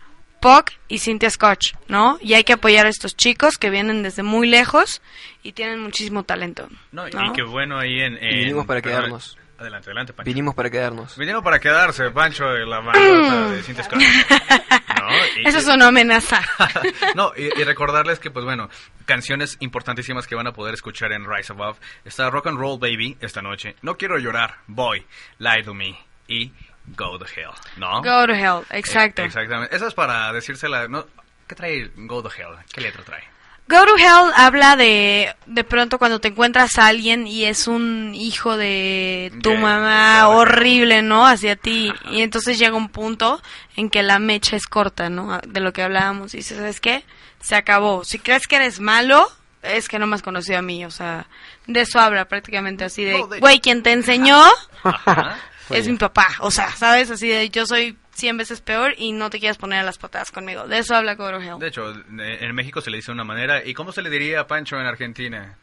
[0.42, 2.18] Puck y Cynthia Scotch, ¿no?
[2.22, 5.02] Y hay que apoyar a estos chicos que vienen desde muy lejos
[5.42, 6.68] y tienen muchísimo talento.
[6.92, 7.26] No, ¿no?
[7.26, 8.18] Y qué bueno ahí en...
[8.18, 9.38] en- Y vinimos para quedarnos.
[9.58, 10.26] Adelante, adelante, Pancho.
[10.30, 11.18] Vinimos para quedarnos.
[11.18, 14.00] Vinieron para quedarse, Pancho, de la bandota de Cintia Scott.
[14.00, 15.10] ¿No?
[15.42, 16.42] Y- Eso es una amenaza.
[17.16, 18.70] No, y, y recordarles que, pues bueno,
[19.06, 21.78] canciones importantísimas que van a poder escuchar en Rise Above.
[22.04, 23.76] Está Rock and Roll Baby esta noche.
[23.82, 25.06] No quiero llorar, Boy,
[25.40, 26.52] Lie to Me y
[26.88, 28.02] Go to Hell, ¿no?
[28.02, 29.22] Go to Hell, exacto.
[29.22, 29.74] Eh, exactamente.
[29.76, 30.88] Esa es para decírsela.
[30.90, 31.06] ¿no?
[31.48, 32.58] ¿Qué trae Go to Hell?
[32.74, 33.24] ¿Qué letra trae?
[33.68, 38.14] Go to Hell habla de de pronto cuando te encuentras a alguien y es un
[38.14, 41.26] hijo de tu mamá horrible, ¿no?
[41.26, 41.92] Hacia ti.
[42.12, 43.42] Y entonces llega un punto
[43.76, 45.40] en que la mecha es corta, ¿no?
[45.48, 46.34] De lo que hablábamos.
[46.34, 47.04] Y dices, ¿sabes qué?
[47.42, 48.04] Se acabó.
[48.04, 49.28] Si crees que eres malo,
[49.64, 50.86] es que no me has conocido a mí.
[50.86, 51.26] O sea,
[51.66, 54.44] de eso habla prácticamente así de, güey, quien te enseñó
[55.70, 56.28] es mi papá.
[56.40, 57.10] O sea, ¿sabes?
[57.12, 60.32] Así de, yo soy 100 veces peor y no te quieras poner a las patadas
[60.32, 60.68] conmigo.
[60.68, 61.60] De eso habla Hell.
[61.60, 63.64] De hecho, eh, en México se le dice de una manera.
[63.66, 65.58] ¿Y cómo se le diría a Pancho en Argentina?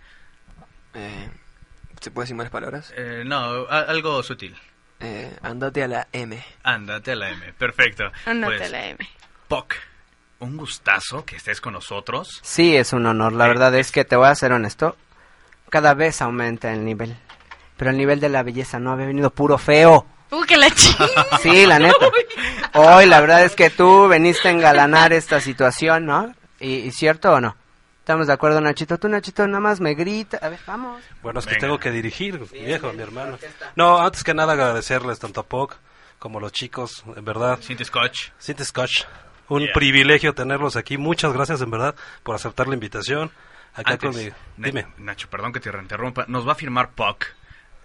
[0.94, 1.30] Eh,
[2.00, 2.92] ¿Se puede decir más palabras?
[2.96, 4.56] Eh, no, algo sutil.
[5.00, 6.42] Eh, andate a la M.
[6.62, 7.52] Ándate a la M.
[7.54, 8.10] Perfecto.
[8.26, 9.08] Ándate Pues, a la M.
[9.48, 9.74] Poc,
[10.40, 12.40] un gustazo que estés con nosotros.
[12.42, 13.32] Sí, es un honor.
[13.32, 14.96] La verdad es que te voy a ser honesto.
[15.70, 17.16] Cada vez aumenta el nivel.
[17.82, 20.06] Pero el nivel de la belleza no había venido puro feo.
[20.30, 21.26] Uh, que la chingada.
[21.42, 22.06] Sí, la neta.
[22.74, 26.32] Hoy la verdad es que tú veniste a engalanar esta situación, ¿no?
[26.60, 27.56] ¿Y, y cierto o no?
[27.98, 28.98] ¿Estamos de acuerdo, Nachito?
[28.98, 30.36] Tú, Nachito, nada más me grita.
[30.42, 31.02] A ver, vamos.
[31.24, 31.60] Bueno, es que Venga.
[31.62, 33.36] tengo que dirigir, viejo, mi hermano.
[33.74, 35.74] No, antes que nada agradecerles tanto a Poc
[36.20, 37.58] como a los chicos, en verdad.
[37.60, 38.28] Cintia Scotch.
[38.40, 39.02] Cintia Scotch.
[39.48, 39.72] Un Yeah.
[39.72, 40.98] privilegio tenerlos aquí.
[40.98, 43.32] Muchas gracias, en verdad, por aceptar la invitación.
[43.74, 44.28] Acá Antes, con mi...
[44.30, 44.34] Na-
[44.68, 44.86] Dime.
[44.98, 46.26] Nacho, perdón que te interrumpa.
[46.28, 47.24] Nos va a firmar Puck,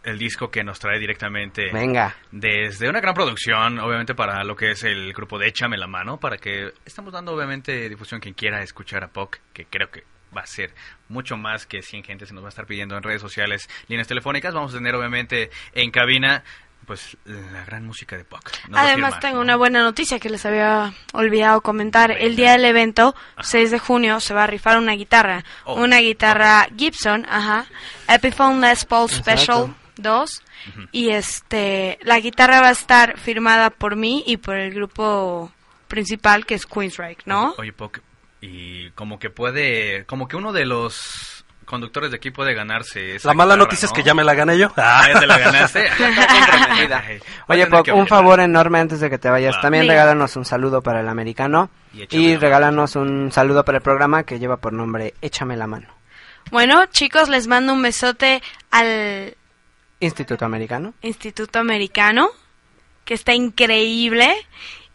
[0.08, 1.70] el disco que nos trae directamente.
[1.72, 2.16] Venga.
[2.32, 6.18] Desde una gran producción, obviamente, para lo que es el grupo de Échame la mano,
[6.18, 10.04] para que estamos dando, obviamente, difusión quien quiera escuchar a Puck, que creo que
[10.36, 10.74] va a ser
[11.10, 14.08] mucho más que 100 gente se nos va a estar pidiendo en redes sociales, líneas
[14.08, 14.54] telefónicas.
[14.54, 16.44] Vamos a tener, obviamente, en cabina,
[16.86, 18.50] pues, la gran música de Puck.
[18.72, 19.20] Además firmar.
[19.20, 22.12] tengo una buena noticia que les había olvidado comentar.
[22.12, 25.44] El día del evento, 6 de junio, se va a rifar una guitarra.
[25.66, 27.66] Oh, Una guitarra Gibson, ajá.
[28.08, 30.44] Epiphone Les Paul Special 2.
[30.92, 35.52] Y este, la guitarra va a estar firmada por mí y por el grupo
[35.88, 37.54] principal que es Queensryche, ¿no?
[37.58, 38.00] Oye, Puck,
[38.42, 43.16] y como que puede, como que uno de los conductores de aquí puede ganarse.
[43.16, 44.72] esa La mala guitarra, noticia es que ya me la gané yo.
[44.78, 45.90] Ah, ya te la ganaste.
[47.48, 49.60] Oye, Poc, un favor enorme antes de que te vayas.
[49.62, 49.90] También Sí.
[49.90, 51.70] regálanos un saludo para el americano.
[51.94, 55.68] Y Y la regálanos un saludo para el programa que lleva por nombre Échame la
[55.68, 55.88] mano.
[56.52, 58.42] Bueno, chicos, les mando un besote
[58.72, 59.36] al
[60.00, 60.94] Instituto Americano.
[61.02, 62.30] Instituto Americano,
[63.06, 64.36] que está increíble.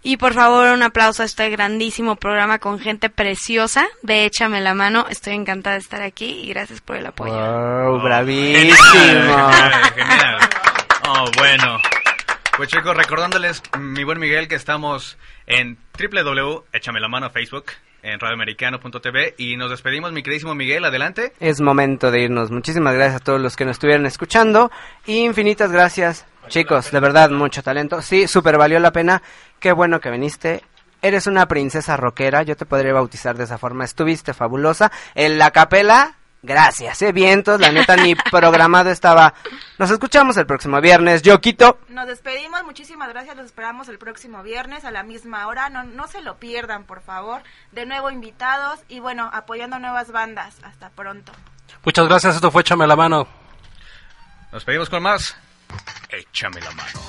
[0.04, 4.74] Y por favor, un aplauso a este grandísimo programa con gente preciosa de Échame la
[4.74, 5.06] mano.
[5.08, 7.32] Estoy encantada de estar aquí y gracias por el apoyo.
[7.32, 8.74] Wow, bravísimo.
[8.92, 10.38] Genial, genial.
[11.08, 11.78] Oh, bueno.
[12.56, 15.16] Pues chicos, recordándoles, mi buen Miguel, que estamos
[15.46, 17.66] en www, échame la mano a Facebook,
[18.02, 21.32] en radioamericano.tv y nos despedimos, mi queridísimo Miguel, adelante.
[21.40, 22.50] Es momento de irnos.
[22.50, 24.70] Muchísimas gracias a todos los que nos estuvieron escuchando.
[25.06, 26.90] Infinitas gracias, chicos.
[26.90, 28.02] De verdad, mucho talento.
[28.02, 29.22] Sí, súper valió la pena.
[29.60, 30.62] Qué bueno que viniste.
[31.00, 32.42] Eres una princesa rockera.
[32.42, 33.84] Yo te podría bautizar de esa forma.
[33.84, 34.90] Estuviste fabulosa.
[35.14, 37.60] En la capela, Gracias, eh, vientos.
[37.60, 39.32] La neta, ni programado estaba.
[39.78, 41.22] Nos escuchamos el próximo viernes.
[41.22, 41.78] Yo quito.
[41.88, 46.08] Nos despedimos, muchísimas gracias, los esperamos el próximo viernes a la misma hora, no, no
[46.08, 47.42] se lo pierdan, por favor.
[47.70, 50.56] De nuevo invitados y bueno, apoyando nuevas bandas.
[50.64, 51.32] Hasta pronto.
[51.84, 53.26] Muchas gracias, esto fue Échame la mano.
[54.50, 55.36] Nos pedimos con más.
[56.10, 57.00] Échame la mano.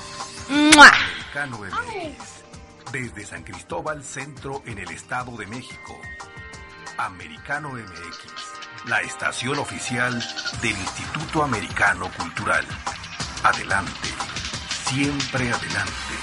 [0.50, 2.92] Americano MX.
[2.92, 6.00] Desde San Cristóbal Centro en el Estado de México.
[6.96, 8.53] Americano MX
[8.86, 10.12] la estación oficial
[10.60, 12.64] del Instituto Americano Cultural.
[13.42, 14.08] Adelante,
[14.86, 16.14] siempre adelante.